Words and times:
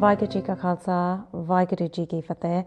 Vaheguru 0.00 0.30
Ji 0.30 0.42
Ka 0.42 0.54
Khalsa, 0.54 1.26
Vaheguru 1.34 1.90
Ji 1.92 2.06
Ki 2.06 2.20
Fateh. 2.20 2.64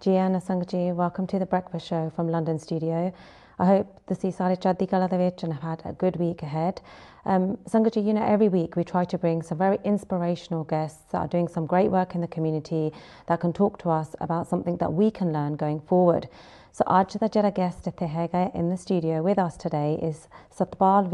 Gianna 0.00 0.38
Sangaji, 0.38 0.94
welcome 0.94 1.26
to 1.26 1.38
the 1.38 1.46
Breakfast 1.46 1.86
Show 1.86 2.12
from 2.14 2.28
London 2.28 2.58
studio. 2.58 3.10
I 3.58 3.64
hope 3.64 4.00
the 4.04 4.14
Seaside 4.14 4.60
Chaddi 4.60 4.86
Kaladavich 4.86 5.42
and 5.42 5.54
have 5.54 5.62
had 5.62 5.82
a 5.86 5.94
good 5.94 6.16
week 6.16 6.42
ahead. 6.42 6.82
Um, 7.24 7.56
Sangaji, 7.66 8.04
you 8.04 8.12
know, 8.12 8.22
every 8.22 8.50
week 8.50 8.76
we 8.76 8.84
try 8.84 9.06
to 9.06 9.16
bring 9.16 9.40
some 9.40 9.56
very 9.56 9.78
inspirational 9.82 10.64
guests 10.64 11.10
that 11.12 11.20
are 11.20 11.26
doing 11.26 11.48
some 11.48 11.64
great 11.64 11.90
work 11.90 12.14
in 12.14 12.20
the 12.20 12.28
community 12.28 12.92
that 13.28 13.40
can 13.40 13.54
talk 13.54 13.78
to 13.78 13.88
us 13.88 14.14
about 14.20 14.46
something 14.46 14.76
that 14.76 14.92
we 14.92 15.10
can 15.10 15.32
learn 15.32 15.56
going 15.56 15.80
forward. 15.80 16.28
So 16.76 16.84
ਅੱਜ 16.90 17.16
ਦਾ 17.20 17.26
ਜਿਹੜਾ 17.34 17.50
guest 17.56 17.86
ਇੱਥੇ 17.88 18.06
ਹੈਗਾ 18.08 18.42
in 18.58 18.70
the 18.70 18.76
studio 18.84 19.22
with 19.22 19.40
us 19.46 19.56
today 19.62 19.92
is 19.94 20.26
Satpal 20.56 21.06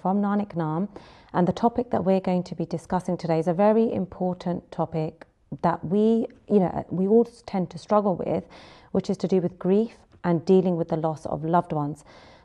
from 0.00 0.22
Nanak 0.22 0.54
Naam 0.60 0.88
and 1.32 1.50
the 1.50 1.54
topic 1.60 1.90
that 1.92 2.04
we're 2.08 2.24
going 2.28 2.42
to 2.48 2.56
be 2.60 2.66
discussing 2.74 3.16
today 3.16 3.38
is 3.42 3.48
a 3.52 3.54
very 3.60 3.84
important 3.98 4.64
topic 4.76 5.26
that 5.66 5.84
we 5.92 6.04
you 6.54 6.60
know 6.64 6.84
we 6.90 7.06
all 7.06 7.28
tend 7.52 7.70
to 7.74 7.78
struggle 7.84 8.16
with 8.16 8.44
which 8.92 9.10
is 9.14 9.20
to 9.24 9.30
do 9.34 9.40
with 9.46 9.56
grief 9.66 9.96
and 10.24 10.44
dealing 10.52 10.76
with 10.82 10.88
the 10.88 11.00
loss 11.06 11.26
of 11.26 11.44
loved 11.56 11.72
ones. 11.72 12.04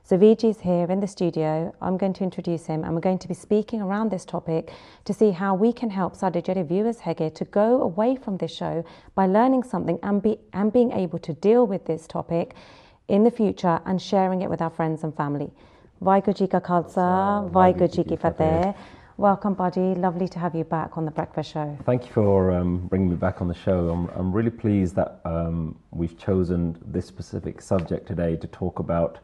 So 0.09 0.17
Viji 0.17 0.49
is 0.49 0.59
here 0.59 0.87
in 0.89 1.01
the 1.01 1.07
studio. 1.07 1.71
I'm 1.83 1.95
going 1.95 2.13
to 2.13 2.23
introduce 2.23 2.65
him 2.65 2.83
and 2.83 2.95
we're 2.95 2.99
going 2.99 3.19
to 3.19 3.27
be 3.27 3.35
speaking 3.35 3.79
around 3.79 4.09
this 4.09 4.25
topic 4.25 4.71
to 5.05 5.13
see 5.13 5.29
how 5.29 5.53
we 5.53 5.71
can 5.71 5.91
help 5.91 6.17
Sadhajari 6.17 6.67
viewers 6.67 6.97
Hege 6.97 7.31
to 7.35 7.45
go 7.45 7.79
away 7.83 8.15
from 8.15 8.37
this 8.37 8.51
show 8.51 8.83
by 9.13 9.27
learning 9.27 9.61
something 9.61 9.99
and, 10.01 10.19
be, 10.19 10.39
and 10.53 10.73
being 10.73 10.91
able 10.93 11.19
to 11.19 11.33
deal 11.33 11.67
with 11.67 11.85
this 11.85 12.07
topic 12.07 12.55
in 13.07 13.23
the 13.23 13.29
future 13.29 13.79
and 13.85 14.01
sharing 14.01 14.41
it 14.41 14.49
with 14.49 14.63
our 14.63 14.71
friends 14.71 15.03
and 15.03 15.15
family. 15.15 15.51
Vaheguru 16.01 16.35
Ji 16.35 16.47
Ka 16.47 16.59
Khalsa, 16.59 17.51
Vaheguru 17.51 17.93
Ji 17.93 18.03
Ki 18.03 18.15
Fateh. 18.15 18.73
Welcome, 19.17 19.53
Buddy. 19.53 19.93
Lovely 19.93 20.27
to 20.29 20.39
have 20.39 20.55
you 20.55 20.63
back 20.63 20.97
on 20.97 21.05
the 21.05 21.11
Breakfast 21.11 21.51
Show. 21.51 21.77
Thank 21.85 22.07
you 22.07 22.13
for 22.13 22.51
um, 22.51 22.87
bringing 22.87 23.11
me 23.11 23.15
back 23.15 23.41
on 23.41 23.47
the 23.47 23.53
show. 23.53 23.89
I'm, 23.89 24.07
I'm 24.15 24.31
really 24.33 24.49
pleased 24.49 24.95
that 24.95 25.19
um, 25.23 25.77
we've 25.91 26.17
chosen 26.17 26.81
this 26.83 27.05
specific 27.05 27.61
subject 27.61 28.07
today 28.07 28.37
to 28.37 28.47
talk 28.47 28.79
about 28.79 29.19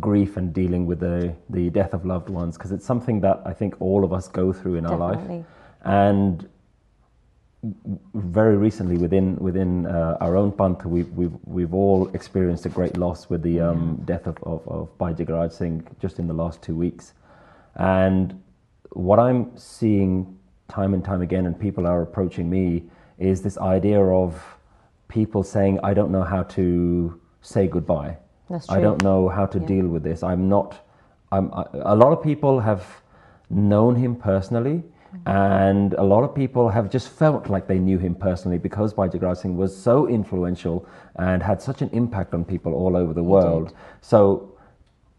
grief 0.00 0.36
and 0.36 0.52
dealing 0.54 0.86
with 0.86 1.00
the, 1.00 1.34
the 1.50 1.70
death 1.70 1.92
of 1.92 2.06
loved 2.06 2.28
ones 2.28 2.56
because 2.56 2.72
it's 2.72 2.86
something 2.86 3.20
that 3.20 3.42
I 3.44 3.52
think 3.52 3.80
all 3.80 4.04
of 4.04 4.12
us 4.12 4.28
go 4.28 4.52
through 4.52 4.76
in 4.76 4.84
Definitely. 4.84 5.06
our 5.06 5.14
life. 5.16 5.46
And 5.84 6.48
very 8.14 8.56
recently, 8.56 8.98
within 8.98 9.36
within 9.36 9.86
uh, 9.86 10.16
our 10.20 10.36
own 10.36 10.50
panth, 10.50 10.84
we've, 10.84 11.08
we've 11.10 11.32
we've 11.44 11.74
all 11.74 12.08
experienced 12.08 12.66
a 12.66 12.68
great 12.68 12.96
loss 12.96 13.30
with 13.30 13.42
the 13.42 13.60
um, 13.60 14.02
death 14.04 14.26
of 14.26 14.36
of, 14.42 14.66
of 14.66 14.98
Bhai 14.98 15.12
Jagraj 15.12 15.52
Singh 15.52 15.86
just 16.00 16.18
in 16.18 16.26
the 16.26 16.34
last 16.34 16.60
two 16.60 16.74
weeks, 16.74 17.14
and 17.76 18.42
what 18.90 19.20
I'm 19.20 19.56
seeing 19.56 20.36
time 20.68 20.92
and 20.92 21.04
time 21.04 21.22
again, 21.22 21.46
and 21.46 21.58
people 21.58 21.86
are 21.86 22.02
approaching 22.02 22.50
me, 22.50 22.82
is 23.18 23.42
this 23.42 23.56
idea 23.58 24.00
of 24.00 24.42
people 25.06 25.44
saying, 25.44 25.78
"I 25.84 25.94
don't 25.94 26.10
know 26.10 26.24
how 26.24 26.42
to 26.42 27.20
say 27.42 27.68
goodbye. 27.68 28.16
That's 28.50 28.68
I 28.70 28.80
don't 28.80 29.02
know 29.02 29.28
how 29.28 29.46
to 29.46 29.58
Yeah. 29.58 29.66
deal 29.66 29.88
with 29.88 30.02
this. 30.02 30.22
I'm 30.22 30.48
not. 30.48 30.78
I'm. 31.30 31.52
I, 31.54 31.64
a 31.74 31.96
lot 31.96 32.12
of 32.12 32.22
people 32.22 32.60
have 32.60 32.84
known 33.50 33.94
him 33.96 34.14
personally, 34.16 34.82
and 35.26 35.94
a 35.94 36.02
lot 36.02 36.24
of 36.24 36.34
people 36.34 36.68
have 36.70 36.90
just 36.90 37.08
felt 37.08 37.48
like 37.48 37.66
they 37.66 37.78
knew 37.78 37.98
him 37.98 38.14
personally 38.14 38.58
because 38.58 38.92
Bhai 38.94 39.08
Jagraj 39.08 39.38
Singh 39.38 39.56
was 39.56 39.76
so 39.76 40.08
influential 40.08 40.86
and 41.16 41.42
had 41.42 41.60
such 41.62 41.82
an 41.82 41.90
impact 41.92 42.34
on 42.34 42.44
people 42.44 42.74
all 42.74 42.96
over 42.96 43.12
the 43.12 43.22
world. 43.22 43.72
So 44.00 44.52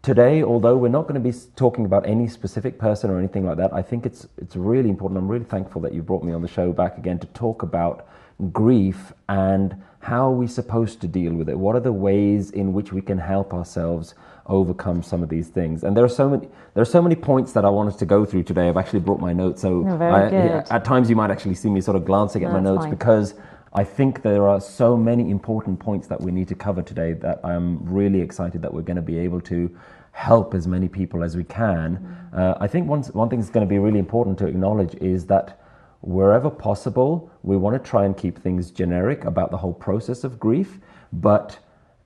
today, 0.02 0.42
although 0.42 0.76
we're 0.76 0.88
not 0.88 1.02
going 1.08 1.20
to 1.22 1.28
be 1.30 1.36
talking 1.56 1.84
about 1.86 2.06
any 2.06 2.28
specific 2.28 2.78
person 2.78 3.10
or 3.10 3.18
anything 3.18 3.46
like 3.46 3.56
that, 3.56 3.72
I 3.72 3.82
think 3.82 4.04
it's 4.06 4.28
it's 4.38 4.56
really 4.56 4.90
important. 4.90 5.18
I'm 5.18 5.28
really 5.28 5.44
thankful 5.44 5.80
that 5.82 5.92
you 5.94 6.02
brought 6.02 6.22
me 6.22 6.32
on 6.32 6.42
the 6.42 6.48
show 6.48 6.72
back 6.72 6.98
again 6.98 7.18
to 7.20 7.26
talk 7.28 7.62
about 7.62 8.06
grief 8.52 9.12
and 9.28 9.82
how 10.00 10.26
are 10.30 10.34
we 10.34 10.46
supposed 10.46 11.00
to 11.00 11.08
deal 11.08 11.32
with 11.32 11.48
it. 11.48 11.58
What 11.58 11.76
are 11.76 11.80
the 11.80 11.92
ways 11.92 12.50
in 12.50 12.72
which 12.72 12.92
we 12.92 13.00
can 13.00 13.18
help 13.18 13.54
ourselves 13.54 14.14
overcome 14.46 15.02
some 15.02 15.22
of 15.22 15.30
these 15.30 15.48
things? 15.48 15.82
And 15.82 15.96
there 15.96 16.04
are 16.04 16.08
so 16.08 16.28
many 16.28 16.48
there 16.74 16.82
are 16.82 16.92
so 16.96 17.00
many 17.00 17.14
points 17.14 17.52
that 17.52 17.64
I 17.64 17.70
wanted 17.70 17.98
to 17.98 18.06
go 18.06 18.26
through 18.26 18.42
today. 18.42 18.68
I've 18.68 18.76
actually 18.76 19.00
brought 19.00 19.20
my 19.20 19.32
notes, 19.32 19.62
so 19.62 19.82
very 19.82 20.12
I- 20.12 20.64
at 20.70 20.84
times 20.84 21.08
you 21.08 21.16
might 21.16 21.30
actually 21.30 21.54
see 21.54 21.70
me 21.70 21.80
sort 21.80 21.96
of 21.96 22.04
glancing 22.04 22.44
at 22.44 22.52
my 22.52 22.60
notes 22.60 22.84
fine. 22.84 22.90
because 22.90 23.34
I 23.72 23.82
think 23.82 24.22
there 24.22 24.46
are 24.46 24.60
so 24.60 24.96
many 24.96 25.30
important 25.30 25.80
points 25.80 26.06
that 26.08 26.20
we 26.20 26.30
need 26.30 26.48
to 26.48 26.54
cover 26.54 26.82
today 26.82 27.12
that 27.14 27.40
I'm 27.42 27.84
really 27.84 28.20
excited 28.20 28.62
that 28.62 28.72
we're 28.72 28.82
going 28.82 28.96
to 28.96 29.02
be 29.02 29.18
able 29.18 29.40
to 29.42 29.74
help 30.12 30.54
as 30.54 30.68
many 30.68 30.88
people 30.88 31.24
as 31.24 31.36
we 31.36 31.42
can. 31.42 31.96
Mm-hmm. 31.96 32.38
Uh, 32.38 32.54
I 32.60 32.68
think 32.68 32.86
one, 32.88 33.02
one 33.02 33.28
thing 33.28 33.40
that's 33.40 33.50
going 33.50 33.66
to 33.66 33.68
be 33.68 33.80
really 33.80 33.98
important 33.98 34.38
to 34.38 34.46
acknowledge 34.46 34.94
is 34.96 35.26
that 35.26 35.60
wherever 36.04 36.50
possible, 36.50 37.30
we 37.42 37.56
want 37.56 37.74
to 37.82 37.90
try 37.90 38.04
and 38.04 38.16
keep 38.16 38.38
things 38.38 38.70
generic 38.70 39.24
about 39.24 39.50
the 39.50 39.56
whole 39.56 39.72
process 39.72 40.22
of 40.22 40.38
grief, 40.38 40.78
but 41.12 41.58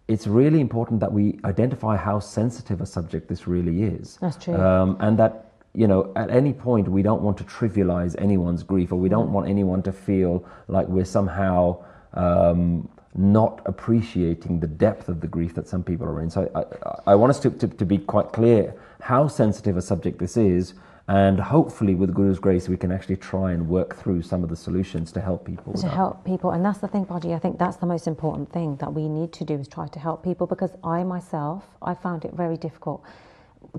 it's 0.07 0.27
really 0.27 0.61
important 0.61 1.01
that 1.01 1.13
we 1.13 1.39
identify 1.45 1.97
how 1.97 2.21
sensitive 2.21 2.81
a 2.81 2.87
subject 2.87 3.29
this 3.29 3.49
really 3.49 3.83
is. 3.83 4.17
That's 4.21 4.37
true. 4.37 4.55
Um, 4.55 4.97
and 5.01 5.19
that, 5.19 5.53
you 5.75 5.89
know, 5.89 6.13
at 6.15 6.31
any 6.31 6.53
point 6.53 6.89
we 6.89 7.03
don't 7.03 7.23
want 7.23 7.37
to 7.39 7.45
trivialize 7.45 8.15
anyone's 8.21 8.63
grief 8.63 8.93
or 8.93 8.97
we 8.97 9.09
don't 9.09 9.33
want 9.33 9.49
anyone 9.49 9.83
to 9.83 9.93
feel 9.93 10.47
like 10.69 10.87
we're 10.87 11.05
somehow 11.05 11.85
um, 12.15 12.89
not 13.17 13.61
appreciating 13.67 14.61
the 14.61 14.69
depth 14.69 15.09
of 15.09 15.21
the 15.21 15.27
grief 15.27 15.55
that 15.55 15.67
some 15.67 15.83
people 15.83 16.07
are 16.07 16.23
in. 16.23 16.31
So 16.31 16.49
I, 16.55 16.61
I, 16.61 17.13
I 17.13 17.15
want 17.17 17.31
us 17.31 17.41
to, 17.41 17.51
to, 17.51 17.67
to 17.67 17.85
be 17.85 17.99
quite 17.99 18.33
clear 18.33 18.75
how 19.01 19.27
sensitive 19.27 19.77
a 19.77 19.83
subject 19.83 20.21
this 20.21 20.37
is. 20.37 20.75
And 21.09 21.41
hopefully, 21.41 21.95
with 21.95 22.15
Guru's 22.15 22.39
grace, 22.39 22.69
we 22.69 22.77
can 22.77 22.93
actually 22.93 23.17
try 23.17 23.53
and 23.53 23.67
work 23.67 23.97
through 23.97 24.21
some 24.23 24.43
of 24.45 24.51
the 24.51 24.57
solutions 24.57 25.11
to 25.13 25.23
help 25.23 25.47
people. 25.47 25.73
to 25.73 25.89
help 25.89 26.23
people. 26.25 26.51
And 26.51 26.63
that's 26.63 26.81
the 26.81 26.89
thing 26.89 27.05
Baji 27.05 27.33
I 27.33 27.39
think 27.39 27.59
that's 27.59 27.79
the 27.79 27.87
most 27.87 28.07
important 28.07 28.53
thing 28.53 28.77
that 28.77 28.93
we 28.93 29.09
need 29.09 29.33
to 29.35 29.45
do 29.45 29.55
is 29.55 29.69
try 29.69 29.89
to 29.89 29.99
help 29.99 30.23
people 30.23 30.47
because 30.47 30.73
I 30.85 31.05
myself 31.05 31.65
I 31.81 31.95
found 31.95 32.27
it 32.27 32.35
very 32.35 32.59
difficult. 32.59 33.03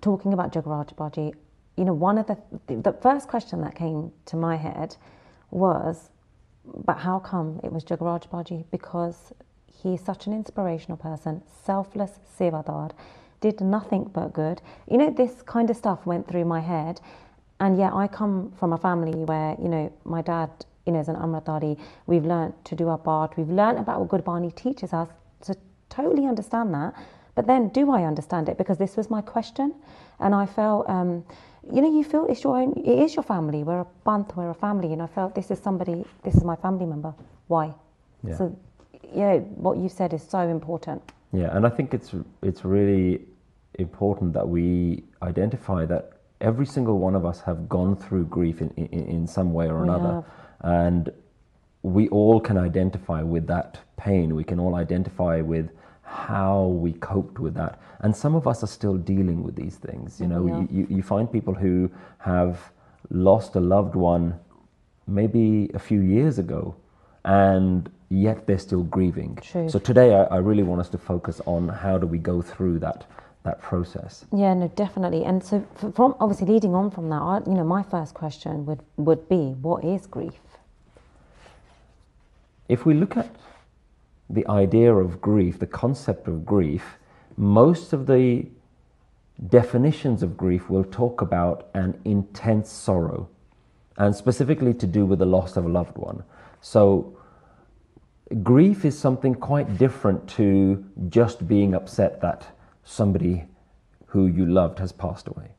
Talking 0.01 0.34
about 0.34 0.53
Jagraj 0.53 0.95
Baji 0.95 1.34
you 1.79 1.85
know 1.85 1.94
one 1.94 2.18
of 2.18 2.28
the 2.28 2.38
the 2.68 2.94
first 3.01 3.29
question 3.29 3.62
that 3.62 3.73
came 3.73 4.12
to 4.25 4.35
my 4.35 4.57
head 4.57 4.97
was 5.50 6.09
but 6.85 6.97
how 6.97 7.19
come 7.19 7.59
it 7.63 7.72
was 7.72 7.85
Jagraj 7.85 8.29
Baji 8.29 8.66
because 8.69 9.31
he's 9.81 10.01
such 10.03 10.28
an 10.28 10.34
inspirational 10.34 10.97
person 10.97 11.41
selfless 11.63 12.19
sevadar 12.38 12.91
did 13.41 13.61
nothing 13.61 14.09
but 14.13 14.33
good 14.33 14.61
you 14.89 14.97
know 14.97 15.09
this 15.09 15.41
kind 15.44 15.69
of 15.69 15.77
stuff 15.77 16.05
went 16.05 16.27
through 16.27 16.45
my 16.45 16.59
head 16.59 17.00
and 17.59 17.77
yet 17.77 17.94
I 17.94 18.07
come 18.07 18.51
from 18.57 18.73
a 18.73 18.77
family 18.77 19.25
where, 19.25 19.55
you 19.61 19.67
know, 19.67 19.91
my 20.05 20.22
dad, 20.22 20.50
you 20.85 20.94
know, 20.94 21.00
is 21.00 21.09
an 21.09 21.16
Amritdhari. 21.16 21.77
We've 22.07 22.25
learnt 22.25 22.53
to 22.66 22.75
do 22.75 22.88
our 22.88 22.97
part. 22.97 23.35
We've 23.38 23.50
learnt 23.50 23.79
about 23.79 24.00
what 24.00 24.09
Gurbani 24.09 24.55
teaches 24.55 24.94
us. 24.94 25.09
So 25.41 25.53
totally 25.89 26.25
understand 26.25 26.73
that. 26.73 26.94
But 27.35 27.47
then 27.47 27.69
do 27.69 27.91
I 27.91 28.03
understand 28.03 28.47
it? 28.47 28.57
Because 28.57 28.77
this 28.77 28.95
was 28.95 29.09
my 29.09 29.22
question. 29.22 29.75
And 30.19 30.33
I 30.33 30.45
felt, 30.45 30.89
um, 30.89 31.25
you 31.71 31.81
know, 31.81 31.91
you 31.91 32.03
feel 32.03 32.25
it's 32.29 32.44
your 32.44 32.57
own, 32.57 32.73
it 32.77 33.00
is 33.00 33.16
your 33.16 33.23
family. 33.23 33.63
We're 33.63 33.81
a 33.81 33.88
panth, 34.06 34.35
we're 34.38 34.51
a 34.51 34.53
family. 34.53 34.94
And 34.94 35.01
I 35.01 35.07
felt 35.07 35.35
this 35.35 35.51
is 35.51 35.59
somebody, 35.59 36.06
this 36.23 36.35
is 36.35 36.44
my 36.45 36.56
family 36.56 36.85
member. 36.85 37.13
Why? 37.47 37.73
Yeah. 38.25 38.38
So, 38.38 38.57
you 39.13 39.21
know, 39.21 39.39
what 39.56 39.77
you 39.77 39.89
said 39.89 40.13
is 40.13 40.23
so 40.23 40.39
important. 40.39 41.01
Yeah, 41.31 41.56
and 41.56 41.66
I 41.66 41.69
think 41.69 41.94
it's 41.94 42.16
it's 42.41 42.66
really 42.66 43.21
important 43.75 44.34
that 44.34 44.47
we 44.47 45.03
identify 45.22 45.85
that 45.85 46.13
every 46.41 46.66
single 46.66 47.00
one 47.00 47.16
of 47.16 47.25
us 47.25 47.41
have 47.41 47.68
gone 47.69 47.96
through 47.96 48.25
grief 48.25 48.62
in, 48.62 48.69
in, 48.78 48.88
in 49.07 49.28
some 49.28 49.53
way 49.53 49.68
or 49.68 49.81
We 49.81 49.84
another, 49.90 50.24
and 50.62 51.12
we 51.84 52.07
all 52.09 52.40
can 52.40 52.57
identify 52.57 53.22
with 53.22 53.47
that 53.47 53.80
pain. 53.97 54.35
We 54.35 54.44
can 54.44 54.59
all 54.59 54.75
identify 54.75 55.41
with 55.41 55.69
how 56.03 56.66
we 56.66 56.94
coped 56.94 57.40
with 57.40 57.53
that, 57.56 57.80
and 58.00 58.16
some 58.16 58.35
of 58.35 58.47
us 58.47 58.63
are 58.63 58.68
still 58.68 58.97
dealing 58.97 59.44
with 59.44 59.56
these 59.56 59.75
things. 59.75 60.19
You 60.19 60.28
know, 60.28 60.47
Yeah. 60.47 60.59
you, 60.62 60.68
you, 60.72 60.88
you 60.97 61.03
find 61.03 61.31
people 61.31 61.53
who 61.53 61.90
have 62.18 62.72
lost 63.12 63.56
a 63.56 63.59
loved 63.59 63.96
one 63.96 64.40
maybe 65.07 65.69
a 65.74 65.80
few 65.80 66.01
years 66.01 66.40
ago, 66.40 66.75
and 67.25 67.89
yet 68.10 68.48
they're 68.48 68.57
still 68.60 68.83
grieving. 68.83 69.38
True. 69.42 69.69
So 69.69 69.77
today, 69.80 70.16
I, 70.16 70.24
I 70.24 70.38
really 70.38 70.63
want 70.63 70.81
us 70.81 70.89
to 70.89 70.98
focus 70.98 71.42
on 71.45 71.68
how 71.69 71.98
do 71.98 72.07
we 72.07 72.18
go 72.18 72.42
through 72.42 72.80
that 72.80 73.06
that 73.44 73.62
process. 73.62 74.25
Yeah, 74.36 74.53
no, 74.53 74.68
definitely. 74.69 75.24
And 75.24 75.44
so, 75.44 75.65
from 75.95 76.15
obviously 76.19 76.47
leading 76.47 76.75
on 76.75 76.91
from 76.91 77.09
that, 77.09 77.21
I, 77.21 77.41
you 77.45 77.53
know, 77.53 77.63
my 77.63 77.83
first 77.83 78.13
question 78.13 78.65
would 78.65 78.81
would 78.97 79.30
be, 79.30 79.53
what 79.62 79.83
is 79.83 80.06
grief? 80.07 80.39
If 82.68 82.86
we 82.86 82.94
look 82.94 83.18
at 83.18 83.33
the 84.30 84.45
idea 84.47 84.94
of 84.94 85.21
grief, 85.21 85.57
the 85.59 85.68
concept 85.68 86.27
of 86.27 86.45
grief, 86.45 86.97
most 87.38 87.94
of 87.94 88.06
the 88.06 88.45
definitions 89.47 90.21
of 90.21 90.35
grief 90.35 90.69
will 90.69 90.83
talk 90.83 91.21
about 91.21 91.69
an 91.74 92.00
intense 92.03 92.69
sorrow, 92.69 93.30
and 93.97 94.13
specifically 94.15 94.74
to 94.74 94.85
do 94.85 95.06
with 95.06 95.19
the 95.19 95.25
loss 95.25 95.56
of 95.56 95.65
a 95.65 95.69
loved 95.69 95.97
one. 95.97 96.24
So, 96.62 97.18
grief 98.44 98.83
is 98.83 99.00
something 99.00 99.33
quite 99.33 99.77
different 99.77 100.27
to 100.31 100.83
just 101.07 101.47
being 101.47 101.74
upset 101.74 102.19
that 102.21 102.45
somebody 102.89 103.45
who 104.07 104.25
you 104.25 104.45
loved 104.45 104.80
has 104.80 104.91
passed 104.91 105.27
away. 105.27 105.50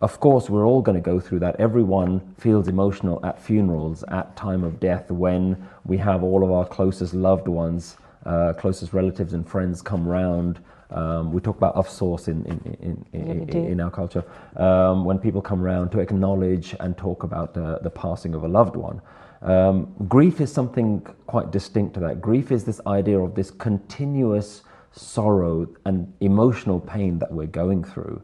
Of 0.00 0.20
course, 0.20 0.50
we're 0.50 0.66
all 0.66 0.82
going 0.82 1.02
to 1.02 1.10
go 1.12 1.18
through 1.18 1.38
that. 1.38 1.56
Everyone 1.58 2.20
feels 2.38 2.68
emotional 2.68 3.24
at 3.24 3.40
funerals, 3.40 4.04
at 4.08 4.36
time 4.36 4.62
of 4.62 4.78
death, 4.78 5.10
when 5.10 5.56
we 5.86 5.96
have 5.96 6.22
all 6.22 6.44
of 6.44 6.52
our 6.52 6.66
closest 6.66 7.14
loved 7.14 7.48
ones, 7.48 7.96
uh, 8.26 8.52
closest 8.58 8.92
relatives 8.92 9.32
and 9.32 9.48
friends 9.48 9.80
come 9.80 10.06
round. 10.06 10.60
Um, 10.90 11.32
we 11.32 11.40
talk 11.40 11.56
about 11.56 11.74
afsoos 11.76 12.28
in 12.28 12.44
in, 12.44 13.06
in, 13.12 13.20
in, 13.20 13.48
Yeah, 13.48 13.70
in 13.72 13.80
our 13.80 13.90
culture 13.90 14.24
um, 14.56 15.04
when 15.04 15.18
people 15.18 15.40
come 15.40 15.60
round 15.62 15.90
to 15.92 16.00
acknowledge 16.00 16.76
and 16.78 16.96
talk 16.96 17.22
about 17.22 17.54
the, 17.54 17.80
the 17.82 17.90
passing 17.90 18.34
of 18.34 18.44
a 18.44 18.48
loved 18.48 18.76
one. 18.76 19.00
Um, 19.42 19.94
grief 20.08 20.40
is 20.40 20.52
something 20.52 21.00
quite 21.26 21.50
distinct 21.50 21.94
to 21.94 22.00
that. 22.00 22.20
Grief 22.20 22.52
is 22.52 22.64
this 22.64 22.80
idea 22.86 23.18
of 23.18 23.34
this 23.34 23.50
continuous 23.50 24.62
sorrow 24.96 25.68
and 25.84 26.12
emotional 26.20 26.80
pain 26.80 27.18
that 27.18 27.30
we're 27.30 27.46
going 27.46 27.84
through. 27.84 28.22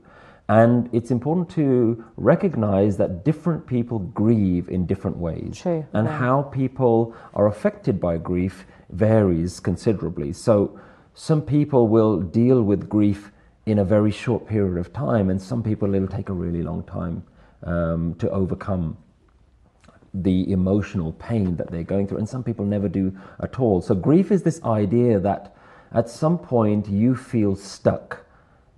And 0.49 0.89
it's 0.93 1.11
important 1.11 1.49
to 1.51 2.05
recognize 2.17 2.97
that 2.97 3.25
different 3.25 3.67
people 3.67 4.01
grieve 4.01 4.69
in 4.69 4.87
different 4.87 5.17
ways. 5.17 5.59
True, 5.59 5.87
And 5.93 6.07
yeah. 6.07 6.19
how 6.19 6.43
people 6.43 7.15
are 7.35 7.47
affected 7.47 8.01
by 8.01 8.19
grief 8.19 8.67
varies 8.91 9.61
considerably. 9.61 10.33
So, 10.33 10.79
some 11.15 11.43
people 11.43 11.89
will 11.89 12.21
deal 12.21 12.63
with 12.63 12.89
grief 12.89 13.33
in 13.67 13.79
a 13.79 13.85
very 13.85 14.11
short 14.11 14.47
period 14.49 14.79
of 14.79 14.93
time, 14.93 15.31
and 15.31 15.41
some 15.41 15.63
people 15.63 15.95
it'll 15.95 16.09
take 16.09 16.31
a 16.31 16.33
really 16.33 16.63
long 16.63 16.83
time 16.85 17.23
um, 17.65 18.15
to 18.15 18.29
overcome 18.31 18.97
the 20.15 20.51
emotional 20.51 21.13
pain 21.13 21.57
that 21.57 21.71
they're 21.71 21.83
going 21.83 22.09
through, 22.09 22.19
and 22.19 22.29
some 22.29 22.43
people 22.43 22.65
never 22.65 22.89
do 22.89 23.17
at 23.41 23.59
all. 23.61 23.81
So, 23.81 23.95
grief 23.95 24.31
is 24.31 24.43
this 24.43 24.63
idea 24.65 25.21
that 25.21 25.55
at 25.95 26.09
some 26.09 26.39
point 26.39 26.89
you 26.89 27.15
feel 27.15 27.55
stuck, 27.57 28.25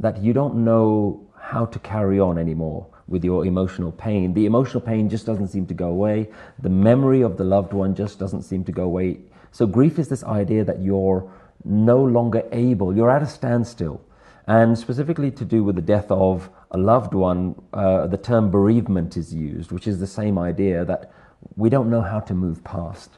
that 0.01 0.23
you 0.23 0.33
don't 0.33 0.57
know 0.57 1.25
how 1.39 1.65
to 1.67 1.79
carry 1.79 2.19
on 2.19 2.39
anymore 2.39 2.87
with 3.07 3.25
your 3.25 3.47
emotional 3.47 3.93
pain. 3.93 4.35
The 4.35 4.47
emotional 4.47 4.81
pain 4.81 5.09
just 5.09 5.27
doesn't 5.27 5.49
seem 5.49 5.67
to 5.67 5.75
go 5.75 5.89
away, 5.89 6.31
the 6.59 6.71
memory 6.71 7.23
of 7.23 7.37
the 7.37 7.45
loved 7.45 7.73
one 7.73 7.95
just 7.95 8.19
doesn't 8.19 8.43
seem 8.43 8.65
to 8.65 8.73
go 8.73 8.85
away. 8.85 9.19
So, 9.53 9.67
grief 9.67 9.99
is 9.99 10.09
this 10.09 10.25
idea 10.25 10.65
that 10.65 10.81
you're 10.81 11.31
no 11.65 12.03
longer 12.03 12.43
able, 12.51 12.95
you're 12.97 13.11
at 13.11 13.23
a 13.23 13.27
standstill. 13.27 14.01
And 14.47 14.77
specifically 14.79 15.31
to 15.31 15.45
do 15.45 15.65
with 15.65 15.77
the 15.77 15.83
death 15.83 16.11
of 16.11 16.51
a 16.71 16.77
loved 16.77 17.15
one, 17.15 17.55
uh, 17.73 18.07
the 18.07 18.19
term 18.19 18.51
bereavement 18.51 19.17
is 19.17 19.33
used, 19.33 19.73
which 19.73 19.87
is 19.87 20.01
the 20.01 20.07
same 20.07 20.39
idea 20.39 20.85
that 20.85 21.13
we 21.57 21.71
don't 21.71 21.89
know 21.89 22.03
how 22.03 22.21
to 22.21 22.35
move 22.35 22.63
past. 22.65 23.11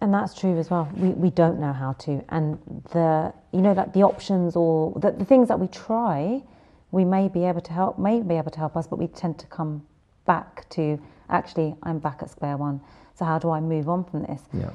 And 0.00 0.14
that's 0.14 0.34
true 0.34 0.58
as 0.58 0.70
well. 0.70 0.90
We, 0.96 1.10
we 1.10 1.30
don't 1.30 1.60
know 1.60 1.72
how 1.74 1.92
to. 1.92 2.24
And 2.30 2.58
the, 2.92 3.34
you 3.52 3.60
know, 3.60 3.72
like 3.72 3.92
the 3.92 4.02
options 4.02 4.56
or 4.56 4.98
the, 4.98 5.12
the 5.12 5.24
things 5.26 5.48
that 5.48 5.60
we 5.60 5.68
try, 5.68 6.42
we 6.90 7.04
may 7.04 7.28
be 7.28 7.44
able 7.44 7.60
to 7.60 7.72
help, 7.72 7.98
may 7.98 8.22
be 8.22 8.36
able 8.36 8.50
to 8.50 8.58
help 8.58 8.76
us, 8.76 8.86
but 8.86 8.98
we 8.98 9.08
tend 9.08 9.38
to 9.40 9.46
come 9.46 9.86
back 10.24 10.68
to 10.70 10.98
actually, 11.28 11.76
I'm 11.82 11.98
back 11.98 12.22
at 12.22 12.30
square 12.30 12.56
one. 12.56 12.80
So 13.14 13.26
how 13.26 13.38
do 13.38 13.50
I 13.50 13.60
move 13.60 13.88
on 13.88 14.04
from 14.04 14.22
this? 14.22 14.40
Yeah. 14.54 14.70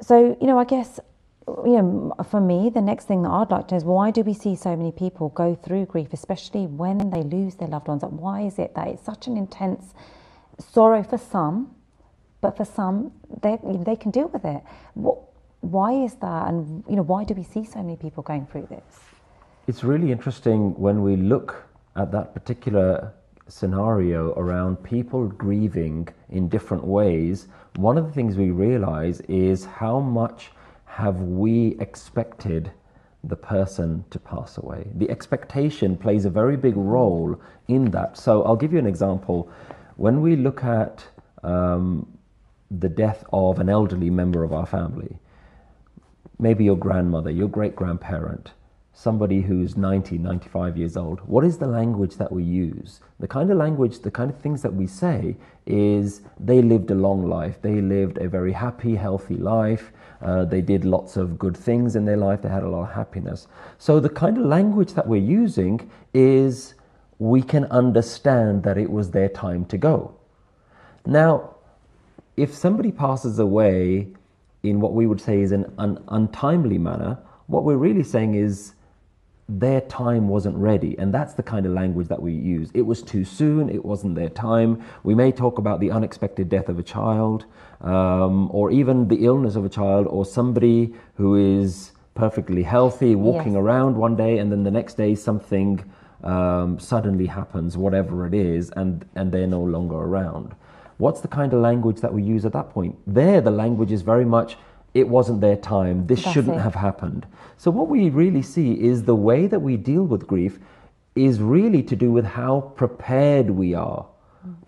So, 0.00 0.36
you 0.40 0.46
know, 0.46 0.58
I 0.58 0.64
guess, 0.64 1.00
you 1.46 1.82
know, 1.82 2.14
for 2.28 2.40
me, 2.40 2.70
the 2.70 2.80
next 2.80 3.04
thing 3.04 3.22
that 3.22 3.30
I'd 3.30 3.50
like 3.50 3.68
to 3.68 3.74
know 3.74 3.78
is 3.78 3.84
why 3.84 4.10
do 4.10 4.22
we 4.22 4.32
see 4.32 4.56
so 4.56 4.74
many 4.74 4.90
people 4.90 5.28
go 5.30 5.54
through 5.54 5.86
grief, 5.86 6.12
especially 6.12 6.66
when 6.66 7.10
they 7.10 7.22
lose 7.22 7.56
their 7.56 7.68
loved 7.68 7.88
ones? 7.88 8.02
Like, 8.02 8.12
why 8.12 8.40
is 8.40 8.58
it 8.58 8.74
that 8.74 8.88
it's 8.88 9.04
such 9.04 9.26
an 9.26 9.36
intense 9.36 9.92
sorrow 10.58 11.02
for 11.02 11.18
some, 11.18 11.75
but 12.46 12.56
for 12.56 12.64
some, 12.64 13.10
they, 13.42 13.58
they 13.84 13.96
can 13.96 14.12
deal 14.12 14.28
with 14.28 14.44
it? 14.44 14.62
What, 14.94 15.18
why 15.62 15.90
is 16.04 16.14
that? 16.26 16.46
And, 16.46 16.84
you 16.88 16.94
know, 16.94 17.02
why 17.02 17.24
do 17.24 17.34
we 17.34 17.42
see 17.42 17.64
so 17.64 17.82
many 17.82 17.96
people 17.96 18.22
going 18.22 18.46
through 18.46 18.68
this? 18.70 19.00
It's 19.66 19.82
really 19.82 20.12
interesting 20.12 20.72
when 20.78 21.02
we 21.02 21.16
look 21.16 21.64
at 21.96 22.12
that 22.12 22.34
particular 22.34 23.12
scenario 23.48 24.32
around 24.34 24.76
people 24.84 25.26
grieving 25.26 26.06
in 26.28 26.48
different 26.48 26.84
ways. 26.84 27.48
One 27.74 27.98
of 27.98 28.06
the 28.06 28.12
things 28.12 28.36
we 28.36 28.52
realize 28.52 29.20
is 29.22 29.64
how 29.64 29.98
much 29.98 30.52
have 30.84 31.22
we 31.22 31.76
expected 31.80 32.70
the 33.24 33.34
person 33.34 34.04
to 34.10 34.20
pass 34.20 34.56
away. 34.58 34.86
The 34.94 35.10
expectation 35.10 35.96
plays 35.96 36.26
a 36.26 36.30
very 36.30 36.56
big 36.56 36.76
role 36.76 37.40
in 37.66 37.90
that. 37.90 38.16
So 38.16 38.44
I'll 38.44 38.54
give 38.64 38.72
you 38.72 38.78
an 38.78 38.86
example. 38.86 39.50
When 39.96 40.20
we 40.20 40.36
look 40.36 40.62
at 40.62 41.04
um, 41.42 42.06
the 42.70 42.88
death 42.88 43.24
of 43.32 43.58
an 43.58 43.68
elderly 43.68 44.10
member 44.10 44.42
of 44.44 44.52
our 44.52 44.66
family, 44.66 45.18
maybe 46.38 46.64
your 46.64 46.76
grandmother, 46.76 47.30
your 47.30 47.48
great 47.48 47.76
grandparent, 47.76 48.52
somebody 48.92 49.42
who's 49.42 49.76
90, 49.76 50.16
95 50.16 50.76
years 50.76 50.96
old, 50.96 51.20
what 51.20 51.44
is 51.44 51.58
the 51.58 51.66
language 51.66 52.16
that 52.16 52.32
we 52.32 52.42
use? 52.42 53.00
The 53.20 53.28
kind 53.28 53.50
of 53.50 53.58
language, 53.58 54.00
the 54.00 54.10
kind 54.10 54.30
of 54.30 54.38
things 54.38 54.62
that 54.62 54.72
we 54.72 54.86
say 54.86 55.36
is 55.66 56.22
they 56.40 56.62
lived 56.62 56.90
a 56.90 56.94
long 56.94 57.28
life. 57.28 57.60
They 57.60 57.82
lived 57.82 58.16
a 58.16 58.28
very 58.28 58.52
happy, 58.52 58.96
healthy 58.96 59.36
life. 59.36 59.92
Uh, 60.22 60.46
they 60.46 60.62
did 60.62 60.86
lots 60.86 61.18
of 61.18 61.38
good 61.38 61.56
things 61.56 61.94
in 61.94 62.06
their 62.06 62.16
life. 62.16 62.40
They 62.40 62.48
had 62.48 62.62
a 62.62 62.68
lot 62.68 62.88
of 62.88 62.94
happiness. 62.94 63.46
So 63.78 64.00
the 64.00 64.08
kind 64.08 64.38
of 64.38 64.46
language 64.46 64.94
that 64.94 65.06
we're 65.06 65.16
using 65.16 65.90
is 66.14 66.74
we 67.18 67.42
can 67.42 67.66
understand 67.66 68.62
that 68.62 68.78
it 68.78 68.90
was 68.90 69.10
their 69.10 69.28
time 69.28 69.66
to 69.66 69.76
go. 69.76 70.14
Now, 71.04 71.55
if 72.36 72.54
somebody 72.54 72.92
passes 72.92 73.38
away 73.38 74.08
in 74.62 74.80
what 74.80 74.92
we 74.94 75.06
would 75.06 75.20
say 75.20 75.40
is 75.40 75.52
an 75.52 75.72
un- 75.78 76.02
untimely 76.08 76.78
manner, 76.78 77.18
what 77.46 77.64
we're 77.64 77.76
really 77.76 78.02
saying 78.02 78.34
is 78.34 78.74
their 79.48 79.80
time 79.82 80.28
wasn't 80.28 80.56
ready. 80.56 80.98
And 80.98 81.14
that's 81.14 81.34
the 81.34 81.42
kind 81.42 81.66
of 81.66 81.72
language 81.72 82.08
that 82.08 82.20
we 82.20 82.32
use. 82.32 82.70
It 82.74 82.82
was 82.82 83.00
too 83.02 83.24
soon, 83.24 83.68
it 83.70 83.84
wasn't 83.84 84.16
their 84.16 84.28
time. 84.28 84.82
We 85.04 85.14
may 85.14 85.30
talk 85.30 85.58
about 85.58 85.78
the 85.78 85.92
unexpected 85.92 86.48
death 86.48 86.68
of 86.68 86.78
a 86.78 86.82
child, 86.82 87.46
um, 87.80 88.50
or 88.52 88.70
even 88.72 89.06
the 89.08 89.24
illness 89.24 89.54
of 89.54 89.64
a 89.64 89.68
child, 89.68 90.08
or 90.08 90.24
somebody 90.26 90.92
who 91.14 91.36
is 91.60 91.92
perfectly 92.14 92.64
healthy 92.64 93.14
walking 93.14 93.52
Yes. 93.52 93.60
around 93.60 93.96
one 93.96 94.16
day, 94.16 94.38
and 94.38 94.50
then 94.50 94.64
the 94.64 94.70
next 94.70 94.94
day 94.96 95.14
something 95.14 95.84
um, 96.24 96.78
suddenly 96.80 97.26
happens, 97.26 97.76
whatever 97.76 98.26
it 98.26 98.34
is, 98.34 98.70
and, 98.70 99.04
and 99.14 99.30
they're 99.30 99.46
no 99.46 99.62
longer 99.62 99.94
around. 99.96 100.56
What's 100.98 101.20
the 101.20 101.28
kind 101.28 101.52
of 101.52 101.60
language 101.60 102.00
that 102.00 102.12
we 102.12 102.22
use 102.22 102.44
at 102.44 102.52
that 102.52 102.70
point? 102.70 102.96
There, 103.06 103.40
the 103.40 103.50
language 103.50 103.92
is 103.92 104.02
very 104.02 104.24
much, 104.24 104.56
it 104.94 105.08
wasn't 105.08 105.40
their 105.40 105.56
time, 105.56 106.06
this 106.06 106.22
That's 106.22 106.32
shouldn't 106.32 106.56
it. 106.56 106.60
have 106.60 106.74
happened. 106.74 107.26
So, 107.58 107.70
what 107.70 107.88
we 107.88 108.08
really 108.08 108.42
see 108.42 108.72
is 108.72 109.04
the 109.04 109.14
way 109.14 109.46
that 109.46 109.60
we 109.60 109.76
deal 109.76 110.04
with 110.04 110.26
grief 110.26 110.58
is 111.14 111.40
really 111.40 111.82
to 111.82 111.96
do 111.96 112.12
with 112.12 112.24
how 112.24 112.72
prepared 112.76 113.50
we 113.50 113.74
are 113.74 114.06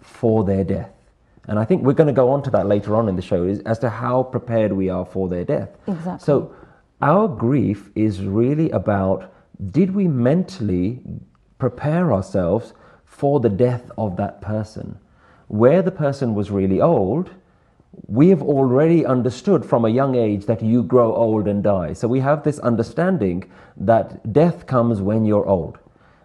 for 0.01 0.45
their 0.45 0.65
death. 0.65 0.91
And 1.47 1.59
I 1.59 1.65
think 1.65 1.83
we're 1.83 1.95
going 1.95 2.09
to 2.09 2.13
go 2.13 2.31
on 2.31 2.43
to 2.43 2.51
that 2.51 2.67
later 2.67 2.95
on 2.95 3.09
in 3.09 3.17
the 3.17 3.23
show 3.23 3.45
is, 3.45 3.61
as 3.61 3.79
to 3.79 3.89
how 3.89 4.23
prepared 4.23 4.73
we 4.73 4.91
are 4.91 5.07
for 5.07 5.29
their 5.29 5.45
death. 5.45 5.71
Exactly. 5.87 6.25
So, 6.25 6.55
our 7.01 7.29
grief 7.29 7.91
is 7.95 8.23
really 8.23 8.71
about 8.71 9.33
did 9.71 9.95
we 9.95 10.09
mentally 10.09 11.01
prepare 11.59 12.13
ourselves 12.13 12.75
for 13.05 13.41
the 13.41 13.49
death 13.49 13.91
of 13.97 14.17
that 14.17 14.41
person? 14.41 14.99
Where 15.49 15.83
the 15.83 15.91
person 15.91 16.35
was 16.35 16.51
really 16.51 16.81
old, 16.81 17.31
we 18.07 18.29
have 18.29 18.43
already 18.43 19.05
understood 19.05 19.65
from 19.65 19.85
a 19.85 19.89
young 19.89 20.15
age 20.15 20.47
that 20.47 20.63
you 20.63 20.83
grow 20.83 21.15
old 21.15 21.49
and 21.49 21.63
die. 21.63 21.95
So 21.95 22.07
we 22.07 22.21
have 22.21 22.43
this 22.45 22.59
understanding 22.61 23.51
that 23.77 24.33
death 24.33 24.67
comes 24.67 25.01
when 25.01 25.25
you're 25.25 25.47
old. 25.47 25.79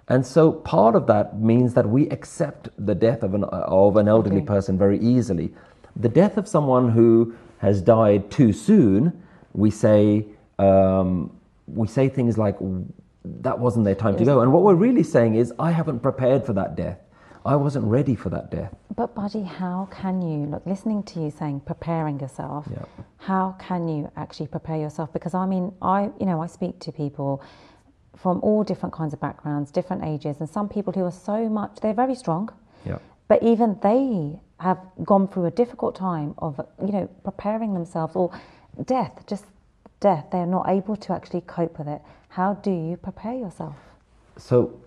And 0.10 0.26
so 0.26 0.52
part 0.52 0.96
of 0.96 1.08
that 1.08 1.40
means 1.40 1.74
that 1.74 1.88
we 1.88 2.10
accept 2.10 2.70
the 2.78 2.94
death 2.94 3.24
of 3.24 3.34
an, 3.34 3.46
of 3.46 3.96
an 3.96 4.08
elderly 4.08 4.38
Okay. 4.38 4.46
person 4.46 4.78
very 4.78 5.00
easily. 5.00 5.54
The 5.96 6.10
death 6.10 6.38
of 6.38 6.48
someone 6.48 6.90
who 6.90 7.34
has 7.60 7.82
died 7.82 8.30
too 8.30 8.52
soon, 8.52 9.24
we 9.54 9.72
say, 9.72 10.26
um, 10.60 11.32
we 11.68 11.88
say 11.88 12.10
things 12.10 12.38
like, 12.38 12.58
that 13.24 13.58
wasn't 13.58 13.86
their 13.86 13.96
time 13.96 14.18
to 14.18 14.26
go. 14.26 14.42
And 14.42 14.52
what 14.52 14.64
we're 14.64 14.76
really 14.76 15.04
saying 15.04 15.36
is, 15.36 15.54
I 15.58 15.72
haven't 15.72 16.02
prepared 16.02 16.46
for 16.46 16.52
that 16.54 16.76
death. 16.76 17.00
I 17.46 17.56
wasn't 17.56 17.86
ready 17.86 18.16
for 18.16 18.30
that 18.30 18.52
death. 18.52 18.74
But, 18.96 19.14
Buddy, 19.16 19.44
how 19.44 19.90
can 19.92 20.22
you, 20.22 20.46
look, 20.48 20.66
listening 20.66 21.04
to 21.04 21.20
you 21.22 21.30
saying 21.30 21.62
preparing 21.62 22.20
yourself, 22.20 22.68
Yeah. 22.72 22.86
how 23.18 23.56
can 23.60 23.88
you 23.88 24.10
actually 24.16 24.48
prepare 24.48 24.78
yourself? 24.78 25.12
Because 25.12 25.34
I 25.34 25.46
mean, 25.46 25.74
I, 25.82 26.10
you 26.20 26.26
know, 26.26 26.42
I 26.42 26.48
speak 26.48 26.80
to 26.80 26.92
people 26.92 27.42
from 28.16 28.40
all 28.42 28.64
different 28.64 28.94
kinds 28.94 29.14
of 29.14 29.20
backgrounds, 29.20 29.72
different 29.72 30.04
ages, 30.06 30.40
and 30.40 30.50
some 30.50 30.70
people 30.70 30.94
who 30.94 31.04
are 31.04 31.12
so 31.12 31.50
much, 31.50 31.80
they're 31.82 31.94
very 31.94 32.16
strong, 32.16 32.50
Yeah. 32.86 33.00
but 33.28 33.44
even 33.44 33.78
they 33.82 34.40
have 34.60 34.80
gone 35.04 35.28
through 35.28 35.46
a 35.46 35.52
difficult 35.52 35.96
time 35.96 36.36
of, 36.38 36.62
you 36.86 36.94
know, 36.94 37.08
preparing 37.24 37.74
themselves 37.74 38.16
or 38.16 38.32
death, 38.86 39.26
just 39.28 39.46
death. 40.00 40.28
They're 40.32 40.46
not 40.46 40.70
able 40.70 40.96
to 40.96 41.14
actually 41.14 41.42
cope 41.42 41.78
with 41.80 41.88
it. 41.90 42.02
How 42.30 42.54
do 42.54 42.72
you 42.72 42.96
prepare 42.96 43.34
yourself? 43.34 43.76
So 44.38 44.80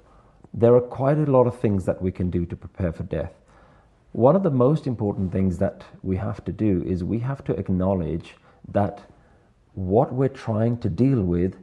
there 0.57 0.75
are 0.75 0.81
quite 0.81 1.19
a 1.19 1.31
lot 1.31 1.47
of 1.47 1.59
things 1.61 1.85
that 1.85 2.01
we 2.01 2.11
can 2.11 2.31
do 2.31 2.47
to 2.47 2.57
prepare 2.57 2.93
for 2.93 3.03
death. 3.03 3.33
One 4.13 4.35
of 4.35 4.43
the 4.43 4.51
most 4.51 4.87
important 4.87 5.31
things 5.31 5.59
that 5.59 5.85
we 6.03 6.17
have 6.17 6.43
to 6.47 6.53
do 6.53 6.83
is 6.87 7.05
we 7.05 7.19
have 7.19 7.45
to 7.45 7.53
acknowledge 7.55 8.35
that 8.73 9.03
what 9.75 10.13
we're 10.15 10.29
trying 10.47 10.79
to 10.79 10.89
deal 10.89 11.23
with 11.23 11.57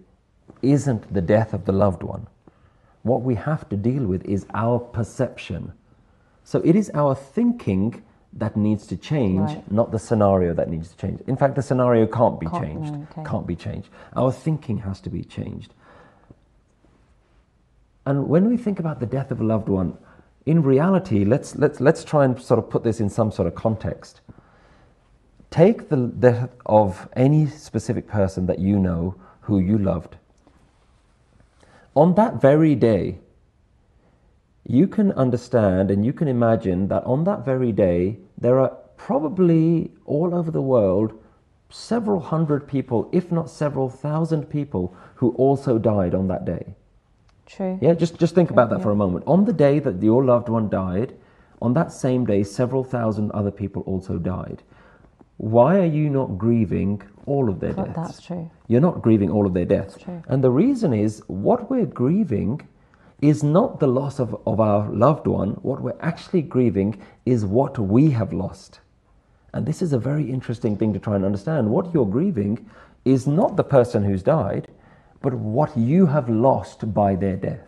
isn't 0.61 1.11
the 1.11 1.21
death 1.21 1.53
of 1.53 1.65
the 1.65 1.71
loved 1.71 2.03
one. 2.03 2.27
What 3.01 3.23
we 3.23 3.35
have 3.35 3.67
to 3.69 3.75
deal 3.75 4.05
with 4.05 4.23
is 4.25 4.45
our 4.53 4.79
perception 4.79 5.73
So 6.45 6.59
it 6.65 6.75
is 6.75 6.91
our 6.93 7.15
thinking 7.15 8.03
that 8.33 8.57
needs 8.57 8.85
to 8.87 8.97
change, 8.97 9.39
Right. 9.39 9.71
not 9.71 9.91
the 9.91 9.97
scenario 9.99 10.53
that 10.53 10.69
needs 10.69 10.89
to 10.89 10.97
change. 10.97 11.21
In 11.25 11.37
fact, 11.37 11.55
the 11.55 11.61
scenario 11.61 12.05
can't 12.05 12.37
be 12.37 12.47
Can't- 12.47 12.63
changed. 12.63 12.93
no, 12.93 13.07
okay. 13.11 13.23
Can't 13.23 13.47
be 13.47 13.55
changed. 13.55 13.89
Our 14.13 14.29
thinking 14.33 14.79
has 14.79 14.99
to 15.01 15.09
be 15.09 15.23
changed. 15.23 15.73
And 18.05 18.27
when 18.27 18.49
we 18.49 18.57
think 18.57 18.79
about 18.79 18.99
the 18.99 19.05
death 19.05 19.31
of 19.31 19.39
a 19.39 19.43
loved 19.43 19.69
one, 19.69 19.97
in 20.45 20.61
reality, 20.61 21.23
let's, 21.23 21.55
let's, 21.55 21.79
let's 21.79 22.03
try 22.03 22.25
and 22.25 22.41
sort 22.41 22.59
of 22.59 22.69
put 22.69 22.83
this 22.83 22.99
in 22.99 23.09
some 23.09 23.31
sort 23.31 23.47
of 23.47 23.55
context. 23.55 24.21
Take 25.49 25.89
the 25.89 26.07
death 26.07 26.49
of 26.65 27.07
any 27.15 27.47
specific 27.47 28.07
person 28.07 28.45
that 28.47 28.59
you 28.59 28.77
know 28.77 29.15
who 29.41 29.59
you 29.59 29.77
loved. 29.77 30.17
On 31.95 32.15
that 32.15 32.41
very 32.41 32.75
day, 32.75 33.19
you 34.65 34.87
can 34.87 35.11
understand 35.13 35.91
and 35.91 36.05
you 36.05 36.11
can 36.13 36.27
imagine 36.27 36.87
that 36.87 37.03
on 37.03 37.23
that 37.25 37.45
very 37.45 37.71
day, 37.71 38.17
there 38.37 38.59
are 38.59 38.75
probably 38.97 39.91
all 40.05 40.33
over 40.33 40.51
the 40.51 40.61
world 40.61 41.19
several 41.69 42.19
hundred 42.19 42.67
people, 42.67 43.09
if 43.11 43.31
not 43.31 43.49
several 43.49 43.89
thousand 43.89 44.49
people, 44.49 44.95
who 45.15 45.31
also 45.31 45.77
died 45.77 46.13
on 46.13 46.27
that 46.27 46.45
day. 46.45 46.75
True. 47.45 47.77
Yeah, 47.81 47.93
just, 47.93 48.17
just 48.19 48.35
think 48.35 48.51
about 48.51 48.69
that 48.69 48.79
Yeah. 48.79 48.83
for 48.83 48.91
a 48.91 48.95
moment. 48.95 49.25
On 49.27 49.45
the 49.45 49.53
day 49.53 49.79
that 49.79 50.01
your 50.01 50.23
loved 50.23 50.49
one 50.49 50.69
died, 50.69 51.13
on 51.61 51.73
that 51.73 51.91
same 51.91 52.25
day, 52.25 52.43
several 52.43 52.83
thousand 52.83 53.31
other 53.31 53.51
people 53.51 53.83
also 53.83 54.17
died. 54.17 54.63
Why 55.37 55.79
are 55.79 55.85
you 55.85 56.09
not 56.09 56.37
grieving 56.37 57.01
all 57.25 57.49
of 57.49 57.59
their 57.59 57.73
deaths? 57.73 57.95
that's 57.95 58.21
true. 58.21 58.49
You're 58.67 58.81
not 58.81 59.01
grieving 59.01 59.29
all 59.29 59.45
of 59.45 59.53
their 59.53 59.65
deaths. 59.65 59.97
True. 59.97 60.21
And 60.27 60.43
the 60.43 60.51
reason 60.51 60.93
is 60.93 61.21
what 61.27 61.69
we're 61.69 61.85
grieving 61.85 62.61
is 63.21 63.43
not 63.43 63.79
the 63.79 63.87
loss 63.87 64.19
of, 64.19 64.35
of 64.45 64.59
our 64.59 64.89
loved 64.89 65.27
one. 65.27 65.51
What 65.61 65.81
we're 65.81 65.95
actually 66.01 66.41
grieving 66.41 67.01
is 67.25 67.45
what 67.45 67.79
we 67.79 68.11
have 68.11 68.33
lost. 68.33 68.81
And 69.53 69.65
this 69.65 69.81
is 69.81 69.93
a 69.93 69.99
very 69.99 70.29
interesting 70.29 70.75
thing 70.75 70.93
to 70.93 70.99
try 70.99 71.15
and 71.15 71.23
understand. 71.23 71.69
What 71.69 71.93
you're 71.93 72.05
grieving 72.05 72.69
is 73.05 73.25
not 73.27 73.55
the 73.55 73.63
person 73.63 74.03
who's 74.03 74.23
died, 74.23 74.67
but 75.23 75.33
what 75.33 75.75
you 75.75 76.05
have 76.05 76.29
lost 76.29 76.93
by 76.93 77.15
their 77.15 77.37
death. 77.37 77.65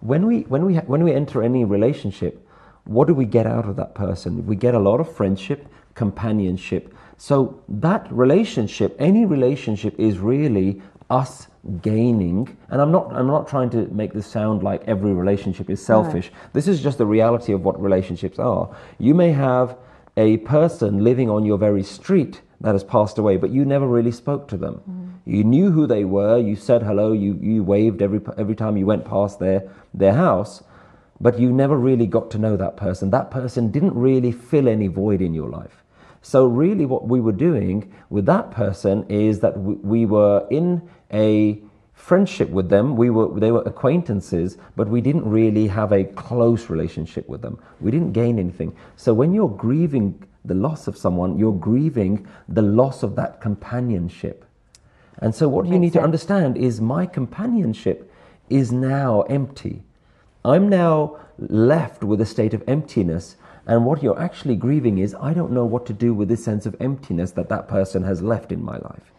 When 0.00 0.26
we, 0.26 0.40
when 0.42 0.66
we, 0.66 0.74
when 0.76 1.04
we 1.04 1.12
enter 1.14 1.42
any 1.42 1.64
relationship, 1.64 2.46
what 2.84 3.06
do 3.06 3.14
we 3.14 3.24
get 3.24 3.46
out 3.46 3.66
of 3.66 3.76
that 3.76 3.94
person? 3.94 4.44
We 4.44 4.56
get 4.56 4.74
a 4.74 4.78
lot 4.78 5.00
of 5.00 5.14
friendship, 5.14 5.66
companionship. 5.94 6.92
So 7.16 7.62
that 7.68 8.10
relationship, 8.10 8.96
any 8.98 9.24
relationship, 9.24 9.98
is 9.98 10.18
really 10.18 10.82
us 11.08 11.46
gaining. 11.80 12.56
And 12.70 12.80
I'm 12.80 12.90
not, 12.90 13.12
I'm 13.12 13.28
not 13.28 13.46
trying 13.46 13.70
to 13.70 13.86
make 13.88 14.12
this 14.12 14.26
sound 14.26 14.62
like 14.64 14.82
every 14.88 15.12
relationship 15.12 15.70
is 15.70 15.84
selfish. 15.84 16.32
This 16.54 16.66
is 16.66 16.82
just 16.82 16.98
the 16.98 17.06
reality 17.06 17.52
of 17.52 17.62
what 17.62 17.80
relationships 17.80 18.38
are. 18.40 18.74
You 18.98 19.14
may 19.14 19.30
have 19.30 19.76
a 20.16 20.38
person 20.38 21.04
living 21.04 21.30
on 21.30 21.44
your 21.44 21.58
very 21.58 21.84
street 21.84 22.40
that 22.60 22.74
has 22.74 22.84
passed 22.84 23.18
away, 23.18 23.36
but 23.36 23.50
you 23.50 23.64
never 23.64 23.86
really 23.86 24.12
spoke 24.12 24.46
to 24.48 24.56
them. 24.56 24.82
Mm. 24.88 25.10
You 25.24 25.44
knew 25.44 25.70
who 25.70 25.86
they 25.86 26.04
were. 26.04 26.38
You 26.38 26.56
said 26.56 26.82
hello. 26.82 27.12
You, 27.12 27.38
you 27.40 27.62
waved 27.62 28.02
every, 28.02 28.20
every 28.36 28.54
time 28.54 28.76
you 28.76 28.86
went 28.86 29.04
past 29.04 29.38
their, 29.38 29.70
their 29.94 30.12
house, 30.12 30.62
but 31.20 31.38
you 31.38 31.52
never 31.52 31.76
really 31.76 32.06
got 32.06 32.30
to 32.32 32.38
know 32.38 32.56
that 32.56 32.76
person. 32.76 33.10
That 33.10 33.30
person 33.30 33.70
didn't 33.70 33.94
really 33.94 34.32
fill 34.32 34.68
any 34.68 34.88
void 34.88 35.22
in 35.22 35.34
your 35.34 35.48
life. 35.48 35.84
So, 36.22 36.44
really, 36.44 36.84
what 36.84 37.08
we 37.08 37.20
were 37.20 37.32
doing 37.32 37.92
with 38.10 38.26
that 38.26 38.50
person 38.50 39.06
is 39.08 39.40
that 39.40 39.58
we, 39.58 39.74
we 39.74 40.06
were 40.06 40.46
in 40.50 40.86
a 41.12 41.62
friendship 41.94 42.50
with 42.50 42.68
them. 42.68 42.96
We 42.96 43.08
were, 43.08 43.40
they 43.40 43.52
were 43.52 43.62
acquaintances, 43.62 44.58
but 44.76 44.88
we 44.88 45.00
didn't 45.00 45.24
really 45.24 45.66
have 45.68 45.92
a 45.92 46.04
close 46.04 46.68
relationship 46.68 47.26
with 47.26 47.40
them. 47.40 47.58
We 47.80 47.90
didn't 47.90 48.12
gain 48.12 48.38
anything. 48.38 48.76
So, 48.96 49.14
when 49.14 49.32
you're 49.32 49.48
grieving 49.48 50.22
the 50.44 50.54
loss 50.54 50.86
of 50.86 50.96
someone, 50.96 51.38
you're 51.38 51.52
grieving 51.52 52.26
the 52.48 52.62
loss 52.62 53.02
of 53.02 53.16
that 53.16 53.40
companionship. 53.40 54.44
And 55.18 55.34
so, 55.34 55.48
what 55.48 55.66
you 55.66 55.78
need 55.78 55.92
to 55.92 56.00
understand 56.00 56.56
is 56.56 56.80
my 56.80 57.06
companionship 57.06 58.10
is 58.48 58.72
now 58.72 59.22
empty. 59.22 59.82
I'm 60.44 60.68
now 60.68 61.18
left 61.38 62.02
with 62.02 62.20
a 62.20 62.26
state 62.26 62.54
of 62.54 62.62
emptiness. 62.66 63.36
And 63.66 63.84
what 63.84 64.02
you're 64.02 64.18
actually 64.18 64.56
grieving 64.56 64.98
is, 64.98 65.14
I 65.20 65.34
don't 65.34 65.52
know 65.52 65.66
what 65.66 65.86
to 65.86 65.92
do 65.92 66.14
with 66.14 66.28
this 66.28 66.42
sense 66.42 66.64
of 66.66 66.74
emptiness 66.80 67.32
that 67.32 67.48
that 67.50 67.68
person 67.68 68.02
has 68.04 68.22
left 68.22 68.50
in 68.50 68.64
my 68.64 68.78
life. 68.78 69.12